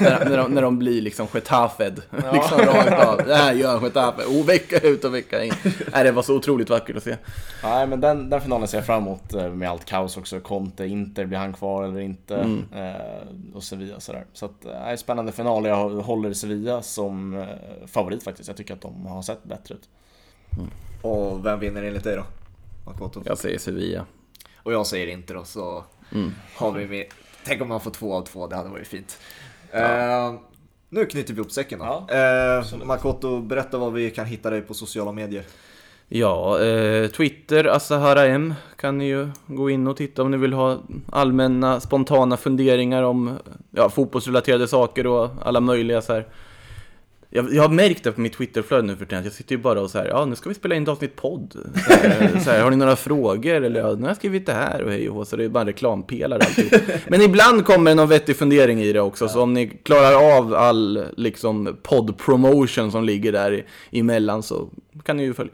när, 0.00 0.28
när, 0.28 0.36
de, 0.36 0.54
när 0.54 0.62
de 0.62 0.78
blir 0.78 1.02
liksom 1.02 1.26
Getafed. 1.34 2.02
Ja. 2.10 2.32
liksom 2.32 2.58
rakt 2.58 3.06
av. 3.06 3.16
Det 3.26 3.34
här 3.34 3.52
gör 3.52 3.80
Getafe. 3.80 4.22
Oh, 4.22 4.46
vecka 4.46 4.78
ut 4.78 5.04
och 5.04 5.14
vecka 5.14 5.44
in. 5.44 5.52
Nej, 5.92 6.04
det 6.04 6.12
var 6.12 6.22
så 6.22 6.36
otroligt 6.36 6.70
vackert 6.70 6.96
att 6.96 7.02
se. 7.02 7.16
Nej, 7.62 7.86
men 7.86 8.00
den, 8.00 8.30
den 8.30 8.40
finalen 8.40 8.68
ser 8.68 8.78
jag 8.78 8.86
fram 8.86 9.02
emot 9.02 9.34
eh, 9.34 9.48
med 9.48 9.70
allt 9.70 9.84
kaos 9.84 10.16
också. 10.16 10.40
Conte, 10.40 10.86
Inter, 10.86 11.26
blir 11.26 11.38
han 11.38 11.52
kvar 11.52 11.84
eller 11.84 12.00
inte? 12.00 12.36
Mm. 12.36 12.64
Eh, 12.72 13.54
och 13.54 13.62
Sevilla 13.62 14.00
sådär. 14.00 14.26
Så 14.32 14.46
att, 14.46 14.64
eh, 14.64 14.96
spännande 14.96 15.32
final. 15.32 15.64
Jag 15.64 15.90
håller 15.90 16.32
Sevilla 16.32 16.82
som 16.82 17.34
eh, 17.34 17.46
favorit 17.86 18.22
faktiskt. 18.22 18.48
Jag 18.48 18.56
tycker 18.56 18.74
att 18.74 18.82
de 18.82 19.06
har 19.06 19.22
sett 19.22 19.44
bättre 19.44 19.74
ut. 19.74 19.88
Mm. 20.58 20.70
Och 21.02 21.46
vem 21.46 21.60
vinner 21.60 21.82
enligt 21.82 22.04
dig 22.04 22.16
då? 22.16 22.24
Makoto? 22.86 23.22
Jag 23.24 23.38
säger 23.38 23.58
Sevilla. 23.58 24.06
Och 24.56 24.72
jag 24.72 24.86
säger 24.86 25.06
inte 25.06 25.34
då, 25.34 25.44
så 25.44 25.84
mm. 26.12 26.34
har 26.56 26.72
vi 26.72 26.86
med. 26.86 27.04
Tänk 27.44 27.62
om 27.62 27.68
man 27.68 27.80
får 27.80 27.90
två 27.90 28.14
av 28.14 28.22
två, 28.22 28.46
det 28.46 28.56
hade 28.56 28.70
varit 28.70 28.86
fint. 28.86 29.18
Ja. 29.70 30.28
Uh, 30.28 30.40
nu 30.88 31.06
knyter 31.06 31.34
vi 31.34 31.40
upp 31.40 31.52
säcken 31.52 31.78
då. 31.78 32.06
Ja, 32.08 32.62
uh, 32.72 32.84
Makoto, 32.84 33.40
berätta 33.40 33.78
var 33.78 33.90
vi 33.90 34.10
kan 34.10 34.26
hitta 34.26 34.50
dig 34.50 34.60
på 34.60 34.74
sociala 34.74 35.12
medier. 35.12 35.44
Ja, 36.08 36.60
eh, 36.60 37.10
Twitter, 37.10 37.64
Asahara 37.64 38.26
M 38.26 38.54
kan 38.76 38.98
ni 38.98 39.06
ju 39.06 39.28
gå 39.46 39.70
in 39.70 39.86
och 39.86 39.96
titta 39.96 40.22
om 40.22 40.30
ni 40.30 40.36
vill 40.36 40.52
ha 40.52 40.78
allmänna 41.12 41.80
spontana 41.80 42.36
funderingar 42.36 43.02
om 43.02 43.38
ja, 43.70 43.88
fotbollsrelaterade 43.88 44.68
saker 44.68 45.06
och 45.06 45.30
alla 45.42 45.60
möjliga 45.60 46.02
så 46.02 46.12
här 46.12 46.26
jag, 47.36 47.54
jag 47.54 47.62
har 47.62 47.68
märkt 47.68 48.04
det 48.04 48.12
på 48.12 48.20
mitt 48.20 48.32
Twitterflöde 48.32 48.82
nu 48.82 48.96
för 48.96 49.04
tiden, 49.04 49.24
jag 49.24 49.32
sitter 49.32 49.54
ju 49.54 49.62
bara 49.62 49.80
och 49.80 49.90
så 49.90 49.98
här, 49.98 50.06
ja 50.06 50.24
nu 50.24 50.36
ska 50.36 50.48
vi 50.48 50.54
spela 50.54 50.74
in 50.74 50.82
ett 50.82 50.88
avsnitt 50.88 51.16
podd. 51.16 51.56
Så 51.86 51.92
här, 51.92 52.40
så 52.40 52.50
här, 52.50 52.62
har 52.62 52.70
ni 52.70 52.76
några 52.76 52.96
frågor? 52.96 53.54
Eller 53.54 53.80
ja, 53.80 53.92
nu 53.92 54.02
har 54.02 54.08
jag 54.08 54.16
skrivit 54.16 54.46
det 54.46 54.52
här 54.52 54.82
och 54.82 54.90
hej 54.90 55.10
och 55.10 55.28
så 55.28 55.36
det 55.36 55.44
är 55.44 55.48
bara 55.48 55.64
reklampelare 55.64 56.42
alltid. 56.44 56.80
Men 57.08 57.22
ibland 57.22 57.66
kommer 57.66 57.90
det 57.90 57.94
någon 57.94 58.08
vettig 58.08 58.36
fundering 58.36 58.80
i 58.80 58.92
det 58.92 59.00
också, 59.00 59.24
ja. 59.24 59.28
så 59.28 59.42
om 59.42 59.54
ni 59.54 59.66
klarar 59.66 60.38
av 60.38 60.54
all 60.54 61.04
liksom 61.16 61.76
podd-promotion 61.82 62.90
som 62.90 63.04
ligger 63.04 63.32
där 63.32 63.66
emellan 63.90 64.42
så 64.42 64.68
kan 65.02 65.16
ni 65.16 65.22
ju 65.22 65.34
följa. 65.34 65.52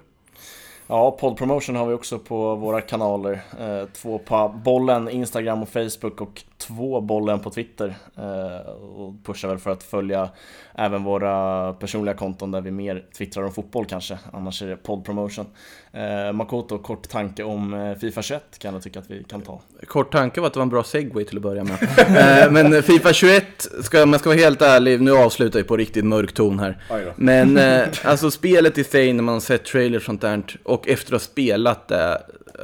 Ja, 0.86 1.10
poddpromotion 1.10 1.76
har 1.76 1.86
vi 1.86 1.94
också 1.94 2.18
på 2.18 2.54
våra 2.54 2.80
kanaler. 2.80 3.40
Eh, 3.60 3.88
två 3.92 4.18
på 4.18 4.60
bollen, 4.64 5.08
Instagram 5.08 5.62
och 5.62 5.68
Facebook 5.68 6.20
och 6.20 6.42
två 6.61 7.00
bollen 7.00 7.40
på 7.40 7.50
Twitter. 7.50 7.94
Eh, 8.16 8.70
och 8.72 9.14
pushar 9.24 9.48
väl 9.48 9.58
för 9.58 9.70
att 9.70 9.82
följa 9.82 10.28
även 10.74 11.04
våra 11.04 11.72
personliga 11.72 12.14
konton 12.14 12.50
där 12.50 12.61
vi 12.61 12.70
mer 12.70 13.04
twittrar 13.18 13.44
om 13.44 13.52
fotboll 13.52 13.86
kanske. 13.86 14.18
Annars 14.32 14.62
är 14.62 14.66
det 14.66 14.76
poddpromotion. 14.76 15.46
Eh, 15.92 16.32
Makoto, 16.32 16.78
kort 16.78 17.08
tanke 17.08 17.42
om 17.42 17.74
eh, 17.74 17.94
Fifa 17.94 18.22
21 18.22 18.58
kan 18.58 18.74
jag 18.74 18.82
tycka 18.82 18.98
att 18.98 19.11
vi 19.11 19.24
kan 19.24 19.40
ta. 19.40 19.61
Kort 19.86 20.12
tanke 20.12 20.40
var 20.40 20.46
att 20.46 20.52
det 20.52 20.58
var 20.58 20.64
en 20.64 20.70
bra 20.70 20.82
segway 20.82 21.24
till 21.24 21.36
att 21.36 21.42
börja 21.42 21.64
med. 21.64 21.78
eh, 22.44 22.50
men 22.50 22.82
Fifa 22.82 23.12
21, 23.12 23.44
ska, 23.82 24.06
man 24.06 24.18
ska 24.18 24.28
vara 24.28 24.38
helt 24.38 24.62
ärlig, 24.62 25.00
nu 25.00 25.12
avslutar 25.12 25.58
vi 25.58 25.64
på 25.64 25.76
riktigt 25.76 26.04
mörk 26.04 26.32
ton 26.32 26.58
här. 26.58 26.78
Men 27.16 27.56
eh, 27.56 27.88
alltså 28.04 28.30
spelet 28.30 28.78
i 28.78 28.84
sig 28.84 29.12
när 29.12 29.22
man 29.22 29.32
har 29.32 29.40
sett 29.40 29.64
trailers 29.64 30.02
och 30.02 30.06
sånt 30.06 30.20
där 30.20 30.42
och 30.62 30.88
efter 30.88 31.14
att 31.14 31.22
ha 31.22 31.26
spelat 31.26 31.88
det, 31.88 32.22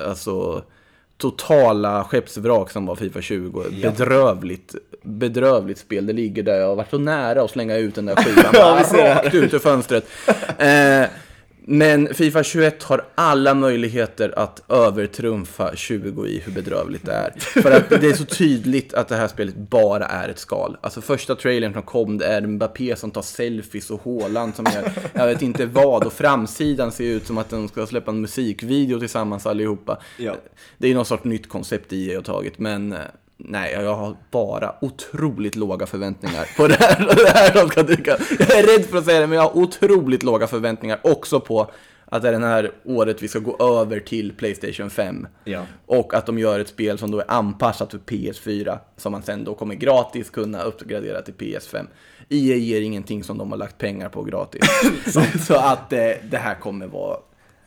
alltså 0.09 0.63
totala 1.19 2.05
skeppsvrak 2.05 2.71
som 2.71 2.87
var 2.87 2.97
Fifa 2.97 3.21
20. 3.23 3.63
Ja. 3.71 3.91
Bedrövligt, 3.91 4.75
bedrövligt 5.03 5.79
spel. 5.79 6.07
Det 6.07 6.13
ligger 6.13 6.43
där, 6.43 6.55
jag 6.55 6.69
har 6.69 6.77
varit 6.77 6.91
så 6.91 6.99
nära 6.99 7.43
att 7.43 7.51
slänga 7.51 7.77
ut 7.77 7.95
den 7.95 8.07
där 8.07 8.17
skivan. 8.25 8.45
ja, 8.53 9.15
rakt 9.15 9.35
ut 9.35 9.55
ur 9.55 9.59
fönstret. 9.59 10.07
Eh, 10.59 11.07
men 11.69 12.15
Fifa 12.15 12.43
21 12.43 12.83
har 12.83 13.05
alla 13.15 13.55
möjligheter 13.55 14.39
att 14.39 14.71
övertrumfa 14.71 15.77
20 15.77 16.27
i 16.27 16.43
hur 16.45 16.53
bedrövligt 16.53 17.07
det 17.07 17.13
är. 17.13 17.35
För 17.39 17.71
att 17.71 17.89
det 17.89 18.07
är 18.07 18.13
så 18.13 18.25
tydligt 18.25 18.95
att 18.95 19.09
det 19.09 19.17
här 19.17 19.29
spelet 19.29 19.57
bara 19.57 20.07
är 20.07 20.29
ett 20.29 20.39
skal. 20.39 20.77
Alltså 20.81 21.01
första 21.01 21.35
trailern 21.35 21.73
som 21.73 21.83
kom, 21.83 22.19
det 22.19 22.27
är 22.27 22.47
Mbappé 22.47 22.97
som 22.97 23.11
tar 23.11 23.23
selfies 23.23 23.91
och 23.91 24.01
Haaland 24.05 24.55
som 24.55 24.65
gör 24.75 24.93
jag 25.13 25.27
vet 25.27 25.43
inte 25.43 25.67
vad. 25.67 26.05
Och 26.05 26.13
framsidan 26.13 26.93
ser 26.93 27.05
ut 27.05 27.27
som 27.27 27.39
att 27.39 27.51
de 27.51 27.69
ska 27.69 27.87
släppa 27.87 28.11
en 28.11 28.21
musikvideo 28.21 28.99
tillsammans 28.99 29.47
allihopa. 29.47 29.99
Ja. 30.19 30.37
Det 30.79 30.91
är 30.91 30.95
något 30.95 31.09
sorts 31.09 31.25
nytt 31.25 31.49
koncept 31.49 31.93
i 31.93 32.15
har 32.15 32.23
tagit, 32.23 32.59
men 32.59 32.93
eh, 32.93 32.99
Nej, 33.39 33.73
jag 33.73 33.95
har 33.95 34.17
bara 34.31 34.75
otroligt 34.81 35.57
låga 35.57 35.87
förväntningar 35.87 36.57
på 36.57 36.69
det 36.69 36.75
här. 36.75 36.99
Det 37.17 37.31
här 37.31 37.55
de 37.55 37.69
ska 37.69 37.85
tycka. 37.85 38.17
Jag 38.39 38.59
är 38.59 38.79
rädd 38.79 38.87
för 38.87 38.99
att 38.99 39.05
säga 39.05 39.21
det, 39.21 39.27
men 39.27 39.37
jag 39.37 39.43
har 39.43 39.57
otroligt 39.57 40.23
låga 40.23 40.47
förväntningar 40.47 41.01
också 41.03 41.41
på 41.41 41.71
att 42.09 42.23
det 42.23 42.29
är 42.29 42.33
det 42.33 42.47
här 42.47 42.73
året 42.85 43.23
vi 43.23 43.29
ska 43.29 43.39
gå 43.39 43.81
över 43.81 44.01
till 44.01 44.33
Playstation 44.33 44.91
5. 44.91 45.29
Ja. 45.45 45.63
Och 45.87 46.15
att 46.15 46.27
de 46.27 46.39
gör 46.39 46.61
ett 46.61 46.69
spel 46.69 46.99
som 46.99 47.11
då 47.11 47.19
är 47.19 47.31
anpassat 47.31 47.91
för 47.91 47.99
PS4, 47.99 48.79
som 48.97 49.13
man 49.13 49.23
sen 49.23 49.45
då 49.45 49.55
kommer 49.55 49.75
gratis 49.75 50.31
kunna 50.31 50.63
uppgradera 50.63 51.23
till 51.23 51.35
PS5. 51.35 51.87
EA 52.29 52.57
ger 52.57 52.81
ingenting 52.81 53.25
som 53.25 53.39
de 53.39 53.51
har 53.51 53.59
lagt 53.59 53.79
pengar 53.79 54.09
på 54.09 54.23
gratis. 54.23 54.63
så 55.47 55.55
att 55.55 55.93
eh, 55.93 56.11
det 56.31 56.39
här 56.39 56.55
kommer 56.55 56.87
vara 56.87 57.17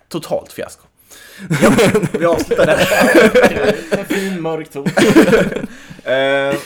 totalt 0.08 0.52
fiasko. 0.52 0.89
Ja, 1.62 1.72
vi 2.20 2.26
avslutar 2.26 2.66
där. 2.66 4.00
en 4.00 4.06
fin 4.06 4.42
mörk 4.42 4.70
ton. 4.70 4.86
eh, 6.14 6.60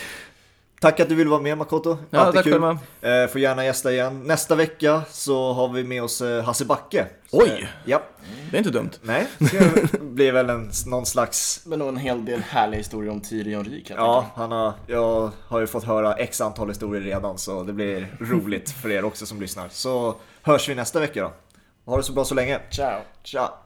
tack 0.79 0.99
att 0.99 1.09
du 1.09 1.15
vill 1.15 1.27
vara 1.27 1.41
med 1.41 1.57
Makoto. 1.57 1.97
Ja, 2.09 2.19
Alltid 2.19 2.43
tack 2.43 2.43
kul. 2.43 2.63
Eh, 3.11 3.27
får 3.27 3.41
gärna 3.41 3.65
gästa 3.65 3.91
igen. 3.91 4.23
Nästa 4.23 4.55
vecka 4.55 5.01
så 5.09 5.53
har 5.53 5.69
vi 5.69 5.83
med 5.83 6.03
oss 6.03 6.21
eh, 6.21 6.43
Hasse 6.43 6.65
Backe. 6.65 7.05
Oj! 7.31 7.49
Eh, 7.61 7.67
ja. 7.85 8.01
Det 8.51 8.57
är 8.57 8.59
inte 8.59 8.69
dumt. 8.71 8.91
Nej, 9.01 9.27
det 9.37 10.01
blir 10.01 10.31
väl 10.31 10.49
en, 10.49 10.71
någon 10.85 11.05
slags... 11.05 11.61
Men 11.65 11.79
nog 11.79 11.87
en 11.87 11.97
hel 11.97 12.25
del 12.25 12.41
härliga 12.41 12.77
historier 12.77 13.11
om 13.11 13.21
Tyrion 13.21 13.63
Rik. 13.65 13.91
Ja, 13.95 14.25
han 14.35 14.51
har, 14.51 14.73
jag 14.87 15.31
har 15.47 15.59
ju 15.59 15.67
fått 15.67 15.83
höra 15.83 16.13
x 16.13 16.41
antal 16.41 16.67
historier 16.69 17.01
redan 17.01 17.37
så 17.37 17.63
det 17.63 17.73
blir 17.73 18.17
roligt 18.19 18.71
för 18.71 18.91
er 18.91 19.05
också 19.05 19.25
som 19.25 19.41
lyssnar. 19.41 19.69
Så 19.71 20.15
hörs 20.41 20.69
vi 20.69 20.75
nästa 20.75 20.99
vecka 20.99 21.21
då. 21.21 21.33
Ha 21.85 21.97
det 21.97 22.03
så 22.03 22.13
bra 22.13 22.25
så 22.25 22.35
länge. 22.35 22.59
Ciao. 22.69 23.01
Ciao. 23.23 23.62